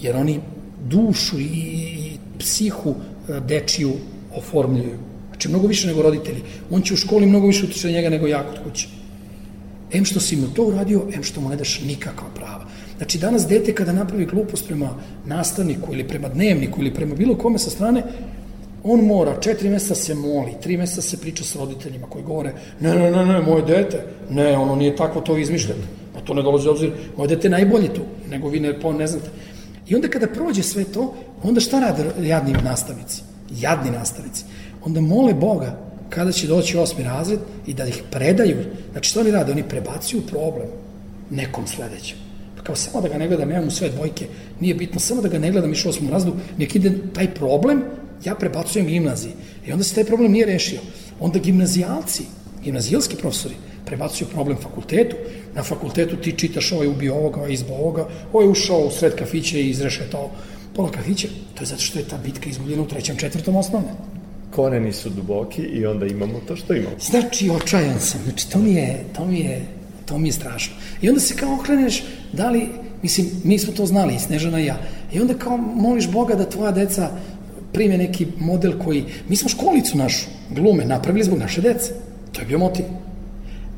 Jer 0.00 0.16
oni 0.16 0.40
dušu 0.84 1.40
i, 1.40 1.44
i 1.44 2.18
psihu 2.38 2.94
e, 2.94 3.40
dečiju 3.40 3.92
oformljuju. 4.36 4.98
Znači, 5.28 5.48
mnogo 5.48 5.66
više 5.66 5.86
nego 5.86 6.02
roditelji. 6.02 6.42
On 6.70 6.82
će 6.82 6.94
u 6.94 6.96
školi 6.96 7.26
mnogo 7.26 7.46
više 7.46 7.64
utiče 7.64 7.88
na 7.88 7.92
njega 7.92 8.10
nego 8.10 8.26
ja 8.26 8.44
kod 8.46 8.62
kuće. 8.64 8.88
Em 9.92 10.04
što 10.04 10.20
si 10.20 10.36
mu 10.36 10.46
to 10.54 10.62
uradio, 10.64 11.02
em 11.14 11.22
što 11.22 11.40
mu 11.40 11.48
ne 11.48 11.56
daš 11.56 11.80
nikakva 11.86 12.28
prava. 12.34 12.64
Znači, 12.96 13.18
danas 13.18 13.46
dete 13.48 13.74
kada 13.74 13.92
napravi 13.92 14.26
glupost 14.26 14.66
prema 14.66 14.94
nastavniku 15.26 15.92
ili 15.92 16.08
prema 16.08 16.28
dnevniku 16.28 16.80
ili 16.80 16.94
prema 16.94 17.14
bilo 17.14 17.34
kome 17.34 17.58
sa 17.58 17.70
strane, 17.70 18.02
on 18.84 19.00
mora, 19.00 19.40
četiri 19.40 19.68
meseca 19.68 19.94
se 19.94 20.14
moli, 20.14 20.54
tri 20.62 20.76
meseca 20.76 21.02
se 21.02 21.16
priča 21.16 21.44
s 21.44 21.56
roditeljima 21.56 22.06
koji 22.06 22.24
govore, 22.24 22.52
ne, 22.80 22.94
ne, 22.94 23.10
ne, 23.10 23.26
ne, 23.26 23.40
moje 23.40 23.62
dete, 23.62 24.04
ne, 24.30 24.58
ono 24.58 24.76
nije 24.76 24.96
tako, 24.96 25.20
to 25.20 25.36
izmišljate. 25.38 25.80
Pa 26.14 26.20
to 26.20 26.34
ne 26.34 26.42
dolazi 26.42 26.68
obzir, 26.68 26.92
moje 27.16 27.28
dete 27.28 27.46
je 27.46 27.50
najbolje 27.50 27.94
tu, 27.94 28.00
nego 28.30 28.48
vi 28.48 28.60
ne, 28.60 28.74
ne 28.98 29.06
znate. 29.06 29.28
I 29.88 29.94
onda 29.94 30.08
kada 30.08 30.26
prođe 30.26 30.62
sve 30.62 30.84
to, 30.84 31.14
onda 31.42 31.60
šta 31.60 31.80
rade 31.80 32.04
jadni 32.28 32.52
nastavnici? 32.64 33.22
Jadni 33.60 33.90
nastavnici. 33.90 34.44
Onda 34.84 35.00
mole 35.00 35.34
Boga 35.34 35.78
kada 36.10 36.32
će 36.32 36.46
doći 36.46 36.78
osmi 36.78 37.04
razred 37.04 37.40
i 37.66 37.74
da 37.74 37.86
ih 37.86 38.02
predaju. 38.10 38.56
Znači, 38.92 39.10
što 39.10 39.20
oni 39.20 39.30
rade? 39.30 39.52
Oni 39.52 39.62
prebacuju 39.68 40.22
problem 40.26 40.68
nekom 41.30 41.66
sledećem. 41.66 42.18
Pa 42.56 42.62
kao 42.62 42.76
samo 42.76 43.00
da 43.00 43.08
ga 43.08 43.18
ne 43.18 43.28
gledam, 43.28 43.50
ja 43.50 43.60
mu 43.60 43.70
sve 43.70 43.88
dvojke, 43.88 44.26
nije 44.60 44.74
bitno, 44.74 45.00
samo 45.00 45.22
da 45.22 45.28
ga 45.28 45.38
ne 45.38 45.50
gledam 45.50 45.70
u 45.70 45.88
osmom 45.88 46.10
razredu, 46.10 46.36
nek 46.58 46.74
ide 46.74 46.92
taj 47.14 47.34
problem 47.34 47.82
ja 48.24 48.34
prebacujem 48.34 48.86
gimnaziji. 48.86 49.32
I 49.66 49.72
onda 49.72 49.84
se 49.84 49.94
taj 49.94 50.04
problem 50.04 50.32
nije 50.32 50.46
rešio. 50.46 50.80
Onda 51.20 51.38
gimnazijalci, 51.38 52.22
gimnazijalski 52.64 53.16
profesori, 53.16 53.54
prebacuju 53.86 54.28
problem 54.28 54.56
fakultetu. 54.62 55.16
Na 55.54 55.62
fakultetu 55.62 56.16
ti 56.16 56.32
čitaš 56.32 56.72
ovaj 56.72 56.88
ubio 56.88 57.14
ovoga, 57.14 57.40
ovaj 57.40 57.52
izbo 57.52 57.74
ovoga, 57.74 58.08
ovaj 58.32 58.48
ušao 58.48 58.78
u 58.78 58.90
sred 58.90 59.14
kafića 59.16 59.58
i 59.58 59.70
izrešetao 59.70 60.30
pola 60.74 60.90
kafića. 60.90 61.28
To 61.54 61.62
je 61.62 61.66
zato 61.66 61.82
što 61.82 61.98
je 61.98 62.08
ta 62.08 62.18
bitka 62.24 62.50
izgubljena 62.50 62.82
u 62.82 62.88
trećem, 62.88 63.16
četvrtom 63.16 63.56
osnovne. 63.56 63.88
Koreni 64.50 64.92
su 64.92 65.10
duboki 65.10 65.62
i 65.62 65.86
onda 65.86 66.06
imamo 66.06 66.40
to 66.48 66.56
što 66.56 66.74
imamo. 66.74 66.96
Znači, 67.00 67.50
očajan 67.50 68.00
sam. 68.00 68.20
Znači, 68.24 68.50
to 68.50 68.58
mi 68.58 68.74
je, 68.74 69.04
to 69.16 69.24
mi 69.24 69.40
je, 69.40 69.66
to 70.06 70.18
mi 70.18 70.28
je 70.28 70.32
strašno. 70.32 70.74
I 71.02 71.08
onda 71.08 71.20
se 71.20 71.36
kao 71.36 71.54
okreneš, 71.54 72.02
da 72.32 72.50
li, 72.50 72.68
mislim, 73.02 73.26
mi 73.44 73.58
smo 73.58 73.72
to 73.72 73.86
znali, 73.86 74.18
Snežana 74.18 74.60
i 74.60 74.66
ja. 74.66 74.78
I 75.12 75.20
onda 75.20 75.34
kao 75.34 75.56
moliš 75.56 76.10
Boga 76.10 76.34
da 76.34 76.50
tvoja 76.50 76.72
deca 76.72 77.10
prime 77.74 77.98
neki 77.98 78.26
model 78.38 78.72
koji, 78.84 79.04
mi 79.28 79.36
smo 79.36 79.48
školicu 79.48 79.98
našu, 79.98 80.26
glume, 80.50 80.84
napravili 80.84 81.24
zbog 81.24 81.38
naše 81.38 81.60
dece. 81.60 81.92
To 82.32 82.40
je 82.40 82.46
bio 82.46 82.58
motiv. 82.58 82.84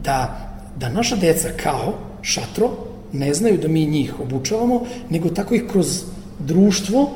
Da, 0.03 0.47
da 0.77 0.89
naša 0.89 1.17
deca 1.17 1.49
kao 1.63 1.95
šatro 2.23 2.71
ne 3.13 3.35
znaju 3.35 3.59
da 3.59 3.69
mi 3.69 3.87
njih 3.87 4.21
obučavamo, 4.21 4.81
nego 5.11 5.29
tako 5.29 5.55
ih 5.55 5.65
kroz 5.71 6.03
društvo 6.39 7.11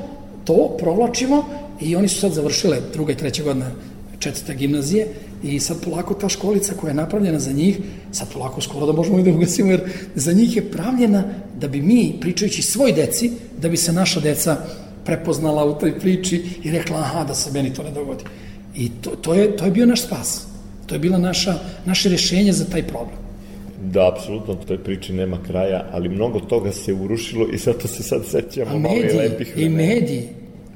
to 0.44 0.76
provlačimo 0.78 1.44
i 1.80 1.96
oni 1.96 2.08
su 2.08 2.20
sad 2.20 2.32
završile 2.32 2.78
druga 2.92 3.12
i 3.12 3.16
treća 3.16 3.42
godina 3.42 3.70
četvrta 4.18 4.52
gimnazije 4.52 5.06
i 5.42 5.60
sad 5.60 5.84
polako 5.84 6.14
ta 6.14 6.28
školica 6.28 6.74
koja 6.74 6.90
je 6.90 6.94
napravljena 6.94 7.38
za 7.38 7.52
njih, 7.52 7.78
sad 8.12 8.32
polako 8.32 8.60
skoro 8.60 8.86
da 8.86 8.92
možemo 8.92 9.18
i 9.18 9.22
da 9.22 9.30
ugasimo, 9.30 9.70
jer 9.70 9.80
za 10.14 10.32
njih 10.32 10.56
je 10.56 10.70
pravljena 10.70 11.24
da 11.60 11.68
bi 11.68 11.82
mi, 11.82 12.16
pričajući 12.20 12.62
svoj 12.62 12.92
deci, 12.92 13.30
da 13.60 13.68
bi 13.68 13.76
se 13.76 13.92
naša 13.92 14.20
deca 14.20 14.56
prepoznala 15.10 15.64
u 15.64 15.78
toj 15.78 15.98
priči 15.98 16.42
i 16.62 16.70
rekla, 16.70 16.98
aha, 16.98 17.24
da 17.24 17.34
se 17.34 17.50
meni 17.52 17.74
to 17.74 17.82
ne 17.82 17.90
dogodi. 17.90 18.24
I 18.76 18.90
to, 19.00 19.10
to, 19.10 19.34
je, 19.34 19.56
to 19.56 19.64
je 19.64 19.70
bio 19.70 19.86
naš 19.86 20.02
spas. 20.02 20.46
To 20.86 20.94
je 20.94 20.98
bila 20.98 21.18
naša, 21.18 21.54
naše 21.84 22.08
rešenje 22.08 22.52
za 22.52 22.64
taj 22.64 22.82
problem. 22.82 23.18
Da, 23.82 24.08
apsolutno, 24.12 24.54
toj 24.54 24.78
priči 24.84 25.12
nema 25.12 25.42
kraja, 25.46 25.88
ali 25.92 26.08
mnogo 26.08 26.40
toga 26.40 26.72
se 26.72 26.94
urušilo 26.94 27.48
i 27.52 27.58
zato 27.58 27.88
se 27.88 28.02
sad 28.02 28.26
sećamo 28.26 28.76
A 28.76 28.78
malo 28.78 28.96
i 28.96 29.16
lepih 29.16 29.52
i 29.56 29.68
mediji, 29.68 30.28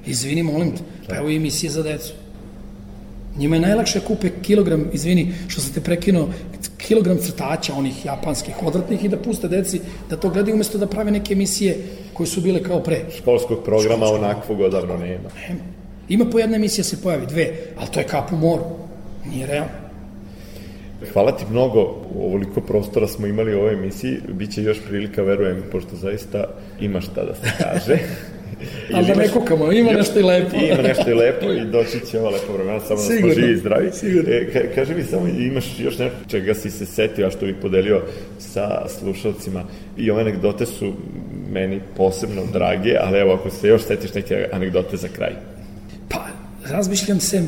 izvini, 0.07 0.43
molim 0.43 0.71
te, 0.71 0.83
pa 1.09 1.17
evo 1.17 1.31
i 1.31 1.37
emisije 1.37 1.71
za 1.71 1.83
decu. 1.83 2.13
Njima 3.39 3.57
je 3.57 3.61
najlakše 3.61 4.01
kupe 4.01 4.31
kilogram, 4.43 4.85
izvini, 4.93 5.33
što 5.49 5.61
sam 5.61 5.75
te 5.75 5.81
prekinuo, 5.81 6.29
kilogram 6.79 7.19
crtača, 7.19 7.75
onih 7.75 8.05
japanskih, 8.07 8.55
odvratnih 8.63 9.05
i 9.05 9.09
da 9.09 9.17
puste 9.17 9.49
deci 9.49 9.81
da 10.11 10.17
to 10.17 10.31
gledaju 10.31 10.55
umesto 10.55 10.79
da 10.79 10.87
prave 10.87 11.11
neke 11.11 11.33
emisije 11.33 11.77
koje 12.13 12.27
su 12.27 12.41
bile 12.41 12.63
kao 12.63 12.81
pre. 12.81 13.01
Školskog 13.19 13.65
programa 13.65 14.07
onakvog 14.07 14.61
odavno 14.61 14.97
nema. 14.97 15.29
Nema. 15.49 15.61
Ima 16.09 16.25
po 16.25 16.39
jedna 16.39 16.57
emisija 16.57 16.85
se 16.85 17.03
pojavi, 17.03 17.27
dve, 17.27 17.53
ali 17.79 17.89
to 17.91 18.01
je 18.01 18.07
kap 18.07 18.33
u 18.33 18.37
moru. 18.37 18.65
Nije 19.31 19.47
realno. 19.47 19.85
Hvala 21.13 21.37
ti 21.37 21.45
mnogo, 21.51 21.81
ovoliko 22.19 22.61
prostora 22.61 23.07
smo 23.09 23.27
imali 23.27 23.55
u 23.55 23.59
ovoj 23.59 23.73
emisiji, 23.73 24.21
Biće 24.29 24.63
još 24.63 24.79
prilika, 24.89 25.23
verujem, 25.23 25.63
pošto 25.73 25.97
zaista 25.97 26.45
ima 26.81 27.01
šta 27.01 27.25
da 27.25 27.35
se 27.35 27.53
kaže. 27.59 27.99
Ali 28.95 29.07
da 29.07 29.15
ne 29.15 29.29
kukamo, 29.29 29.73
ima 29.73 29.93
nešto 29.93 30.21
i 30.21 30.23
lepo. 30.23 30.57
Ima 30.57 30.83
nešto 30.83 31.11
i 31.11 31.15
lepo 31.15 31.53
i 31.53 31.65
doći 31.65 32.01
će 32.11 32.21
ova 32.21 32.31
lepo 32.31 32.53
vremena, 32.53 32.81
samo 32.81 32.97
da 33.01 33.07
Sigurno, 33.07 33.35
smo 33.35 33.43
živi 33.43 33.53
i 33.53 33.57
zdravi. 33.57 33.91
sigurno. 33.93 34.31
E, 34.31 34.51
ka, 34.53 34.61
kaži 34.75 34.95
mi 34.95 35.03
samo, 35.03 35.27
imaš 35.27 35.65
još 35.79 35.99
nešto 35.99 36.17
čega 36.29 36.55
si 36.55 36.71
se 36.71 36.87
setio, 36.87 37.27
a 37.27 37.31
što 37.31 37.47
bi 37.47 37.55
podelio 37.55 38.03
sa 38.39 38.89
slušalcima. 38.89 39.65
I 39.97 40.11
ove 40.11 40.21
anegdote 40.21 40.67
su 40.67 40.93
meni 41.53 41.81
posebno 41.97 42.43
drage, 42.53 42.97
ali 43.01 43.19
evo, 43.19 43.33
ako 43.35 43.51
se 43.51 43.69
još 43.69 43.83
setiš 43.83 44.15
neke 44.15 44.49
anegdote 44.53 44.97
za 44.97 45.09
kraj. 45.09 45.33
Pa, 46.09 46.27
razmišljam 46.71 47.21
se, 47.21 47.43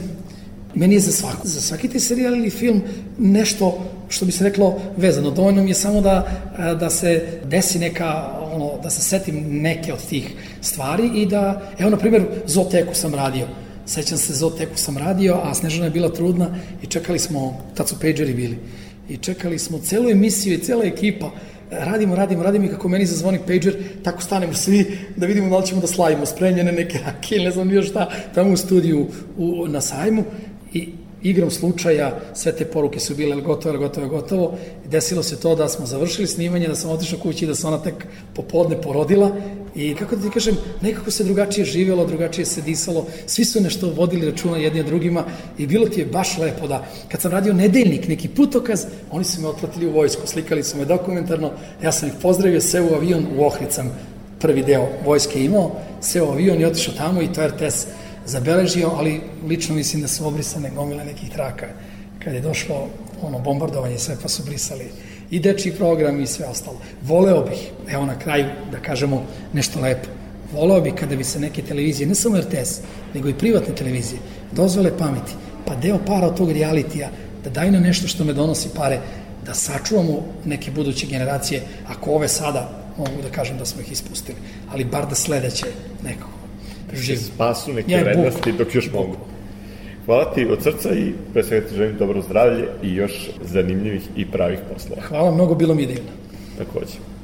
meni 0.77 0.95
je 0.95 1.01
za, 1.01 1.13
svaku, 1.13 1.49
za 1.49 1.61
svaki 1.61 1.89
taj 1.89 2.01
serijal 2.01 2.37
ili 2.37 2.51
film 2.51 2.83
nešto, 3.19 3.79
što 4.09 4.27
bi 4.27 4.33
se 4.33 4.45
reklo, 4.45 4.81
vezano. 4.97 5.31
Dovoljno 5.31 5.63
mi 5.63 5.71
je 5.71 5.75
samo 5.75 6.01
da, 6.01 6.27
da 6.81 6.91
se 6.91 7.41
desi 7.45 7.79
neka, 7.79 8.31
ono, 8.53 8.71
da 8.83 8.91
se 8.91 9.03
setim 9.03 9.61
neke 9.63 9.93
od 9.93 10.07
tih 10.09 10.31
stvari 10.61 11.11
i 11.15 11.27
da, 11.27 11.73
evo, 11.79 11.91
na 11.91 11.97
primjer, 11.97 12.25
Zoteku 12.47 12.95
sam 12.95 13.15
radio. 13.15 13.47
Sećam 13.87 14.19
se, 14.19 14.35
Zoteku 14.35 14.77
sam 14.77 14.99
radio, 14.99 15.41
a 15.43 15.55
Snežana 15.55 15.85
je 15.85 15.91
bila 15.91 16.13
trudna 16.13 16.49
i 16.83 16.87
čekali 16.87 17.19
smo, 17.19 17.61
tad 17.75 17.89
su 17.89 17.95
pageri 18.01 18.35
bili, 18.35 18.59
i 19.09 19.17
čekali 19.17 19.59
smo 19.59 19.79
celu 19.79 20.11
emisiju 20.11 20.55
i 20.55 20.63
cela 20.63 20.85
ekipa 20.85 21.31
radimo, 21.71 22.15
radimo, 22.15 22.43
radimo 22.43 22.65
i 22.65 22.69
kako 22.69 22.89
meni 22.89 23.07
zazvoni 23.07 23.39
pager, 23.47 23.77
tako 24.03 24.23
stanemo 24.23 24.55
svi 24.55 24.99
da 25.17 25.27
vidimo 25.27 25.51
da 25.51 25.59
li 25.59 25.67
ćemo 25.67 25.81
da 25.81 25.87
slavimo 25.87 26.27
spremljene 26.27 26.73
neke 26.73 26.99
rakije, 27.07 27.45
ne 27.45 27.51
znam 27.51 27.71
još 27.71 27.89
šta, 27.89 28.11
tamo 28.35 28.53
u 28.53 28.57
studiju 28.57 29.07
u, 29.37 29.67
na 29.69 29.81
sajmu 29.81 30.25
i 30.73 30.89
igrom 31.23 31.51
slučaja 31.51 32.19
sve 32.35 32.53
te 32.53 32.65
poruke 32.65 33.01
su 33.01 33.15
bile 33.15 33.37
gotovo, 33.37 33.79
gotovo, 33.79 34.09
gotovo. 34.09 34.59
Desilo 34.91 35.23
se 35.23 35.41
to 35.41 35.55
da 35.55 35.69
smo 35.69 35.87
završili 35.87 36.27
snimanje, 36.27 36.69
da 36.69 36.75
sam 36.75 36.91
otišao 36.91 37.19
kući 37.19 37.45
i 37.45 37.49
da 37.49 37.55
se 37.55 37.67
ona 37.67 37.83
tek 37.83 38.07
popodne 38.35 38.83
porodila 38.83 39.31
i 39.75 39.95
kako 39.95 40.17
da 40.17 40.23
ti 40.23 40.31
kažem, 40.31 40.57
nekako 40.81 41.11
se 41.11 41.25
drugačije 41.25 41.65
živjelo, 41.65 42.07
drugačije 42.07 42.45
se 42.47 42.63
disalo, 42.63 43.07
svi 43.27 43.45
su 43.45 43.61
nešto 43.61 43.93
vodili 43.97 44.31
računa 44.31 44.57
jedni 44.57 44.83
drugima 44.83 45.25
i 45.59 45.67
bilo 45.67 45.89
ti 45.89 46.01
je 46.01 46.07
baš 46.07 46.39
lepo 46.39 46.67
da 46.67 46.87
kad 47.09 47.21
sam 47.21 47.33
radio 47.33 47.53
nedeljnik, 47.53 48.09
neki 48.09 48.29
putokaz, 48.29 48.85
oni 49.11 49.25
su 49.25 49.41
me 49.41 49.49
otplatili 49.49 49.87
u 49.87 49.93
vojsku, 49.93 50.27
slikali 50.27 50.63
su 50.63 50.79
me 50.79 50.85
dokumentarno, 50.85 51.51
ja 51.83 51.93
sam 51.93 52.09
ih 52.09 52.15
pozdravio, 52.23 52.61
seo 52.61 52.87
u 52.87 52.95
avion, 52.95 53.27
u 53.37 53.45
Ohrid 53.45 53.73
sam 53.73 53.93
prvi 54.41 54.63
deo 54.63 54.89
vojske 55.05 55.45
imao, 55.45 55.71
seo 56.01 56.27
u 56.27 56.31
avion 56.31 56.61
i 56.61 56.65
otišao 56.65 56.95
tamo 56.95 57.23
i 57.23 57.33
to 57.33 57.47
RTS 57.49 57.87
zabeležio, 58.27 58.91
ali 58.97 59.21
lično 59.49 59.75
mislim 59.75 60.03
da 60.03 60.09
su 60.09 60.27
obrisane 60.27 60.71
gomile 60.71 61.05
nekih 61.05 61.31
traka 61.31 61.67
kad 62.25 62.35
je 62.35 62.41
došlo 62.41 62.89
ono 63.23 63.39
bombardovanje 63.39 63.99
sve 63.99 64.17
pa 64.23 64.29
su 64.29 64.43
brisali 64.43 64.85
i 65.31 65.41
dečji 65.41 65.73
program 65.73 66.21
i 66.21 66.27
sve 66.27 66.47
ostalo. 66.47 66.81
Voleo 67.03 67.45
bih, 67.45 67.71
evo 67.89 68.07
na 68.07 68.19
kraju 68.19 68.47
da 68.73 68.79
kažemo 68.79 69.23
nešto 69.53 69.81
lepo, 69.81 70.09
voleo 70.53 70.81
bih 70.81 70.95
kada 70.95 71.17
bi 71.17 71.25
se 71.25 71.41
neke 71.41 71.63
televizije, 71.63 72.07
ne 72.07 72.15
samo 72.15 72.39
RTS, 72.39 72.81
nego 73.15 73.29
i 73.29 73.35
privatne 73.35 73.75
televizije, 73.75 74.21
dozvole 74.53 74.99
pameti, 74.99 75.33
pa 75.67 75.75
deo 75.75 75.99
para 76.07 76.27
od 76.27 76.37
tog 76.37 76.53
realitija, 76.53 77.11
da 77.45 77.51
daju 77.51 77.73
na 77.73 77.81
nešto 77.81 78.09
što 78.09 78.25
me 78.25 78.33
donosi 78.33 78.69
pare, 78.77 79.01
da 79.47 79.55
sačuvamo 79.55 80.25
neke 80.45 80.71
buduće 80.71 81.07
generacije, 81.07 81.63
ako 81.89 82.11
ove 82.11 82.29
sada 82.29 82.71
mogu 82.99 83.23
da 83.23 83.31
kažem 83.31 83.59
da 83.59 83.65
smo 83.65 83.81
ih 83.81 83.93
ispustili, 83.93 84.39
ali 84.73 84.85
bar 84.85 85.07
da 85.07 85.15
sledeće 85.15 85.67
nekako 86.05 86.46
živ. 86.95 87.17
Spasu 87.17 87.73
neke 87.73 87.93
Ja, 87.93 88.03
vrednosti 88.03 88.53
dok 88.53 88.75
još 88.75 88.93
mogu. 88.93 89.17
Hvala 90.07 90.35
ti 90.35 90.47
od 90.51 90.63
srca 90.63 90.95
i 90.95 91.13
pre 91.33 91.43
svega 91.43 91.69
ti 91.69 91.75
želim 91.75 91.97
dobro 91.99 92.23
zdravlje 92.23 92.69
i 92.83 92.95
još 92.95 93.31
zanimljivih 93.45 94.03
i 94.17 94.27
pravih 94.27 94.59
poslova. 94.75 95.03
Hvala 95.03 95.31
mnogo, 95.31 95.55
bilo 95.55 95.75
mi 95.75 95.83
je 95.83 95.87
divno. 95.87 96.11
Takođe. 96.59 97.16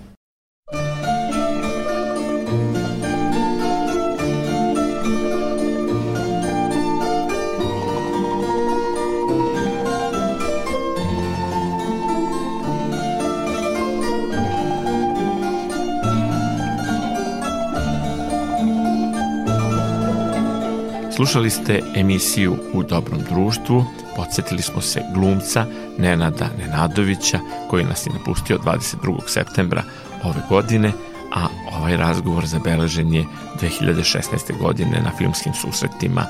Slušali 21.23 21.51
ste 21.51 21.81
emisiju 21.95 22.57
U 22.73 22.83
dobrom 22.83 23.21
društvu, 23.31 23.85
podsjetili 24.17 24.63
smo 24.63 24.81
se 24.81 25.03
glumca 25.15 25.67
Nenada 25.99 26.49
Nenadovića 26.59 27.39
koji 27.71 27.85
nas 27.85 28.07
je 28.07 28.13
napustio 28.13 28.59
22. 28.59 29.19
septembra 29.27 29.83
ove 30.25 30.41
godine, 30.49 30.93
a 31.35 31.47
ovaj 31.73 31.97
razgovor 31.97 32.47
zabeležen 32.47 33.15
je 33.15 33.25
2016. 33.61 34.59
godine 34.59 35.01
na 35.05 35.11
filmskim 35.19 35.53
susretima 35.55 36.27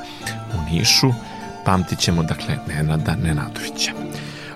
u 0.55 0.75
Nišu. 0.75 1.11
Pamtit 1.65 1.99
ćemo 1.99 2.23
dakle 2.23 2.57
Nenada 2.69 3.17
Nenadovića. 3.17 3.93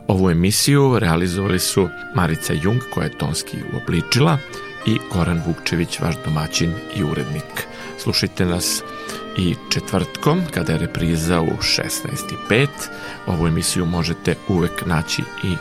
Ovu 0.08 0.30
emisiju 0.30 0.98
realizovali 0.98 1.58
su 1.58 1.88
Marica 2.14 2.52
Jung 2.52 2.80
koja 2.94 3.04
je 3.04 3.18
tonski 3.18 3.56
uobličila 3.74 4.38
i 4.86 4.98
Goran 5.12 5.42
Vukčević, 5.46 6.00
vaš 6.00 6.14
domaćin 6.24 6.72
i 6.96 7.04
urednik. 7.04 7.66
Slušajte 7.98 8.44
nas 8.44 8.82
i 9.36 9.54
četvrtkom, 9.70 10.42
kada 10.54 10.72
je 10.72 10.78
repriza 10.78 11.40
u 11.40 11.46
16.05. 11.46 12.66
Ovu 13.26 13.46
emisiju 13.46 13.86
možete 13.86 14.34
uvek 14.48 14.86
naći 14.86 15.22
i 15.44 15.54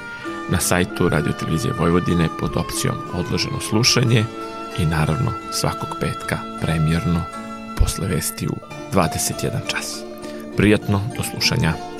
na 0.49 0.59
sajtu 0.59 1.09
Radio 1.09 1.31
Televizije 1.31 1.73
Vojvodine 1.79 2.27
pod 2.39 2.51
opcijom 2.55 2.95
odloženo 3.13 3.59
slušanje 3.69 4.25
i 4.79 4.85
naravno 4.85 5.31
svakog 5.51 5.89
petka 5.99 6.37
premjerno 6.61 7.21
posle 7.79 8.07
vesti 8.07 8.47
u 8.47 8.55
21 8.93 9.59
čas. 9.67 10.03
Prijatno 10.57 11.01
do 11.17 11.23
slušanja. 11.23 11.94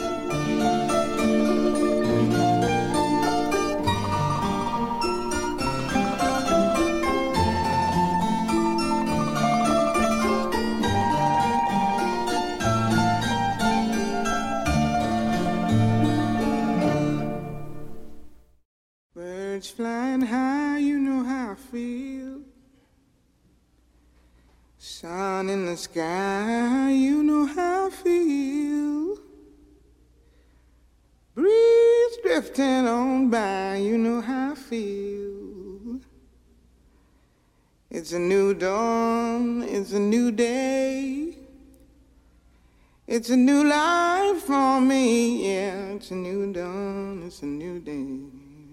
It's 43.25 43.31
a 43.31 43.37
new 43.37 43.63
life 43.63 44.43
for 44.43 44.79
me, 44.79 45.47
yeah. 45.49 45.95
It's 45.95 46.11
a 46.11 46.13
new 46.13 46.53
dawn, 46.53 47.23
it's 47.25 47.41
a 47.41 47.47
new 47.47 47.79
day. 47.79 48.19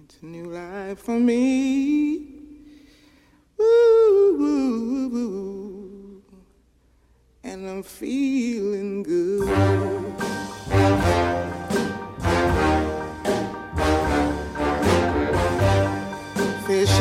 It's 0.04 0.18
a 0.20 0.26
new 0.26 0.44
life 0.44 0.98
for 0.98 1.18
me. 1.18 2.18
Woo. 3.56 4.92
And 7.42 7.66
I'm 7.66 7.82
feeling 7.82 9.02
good. 9.02 9.48
Fish 16.66 17.00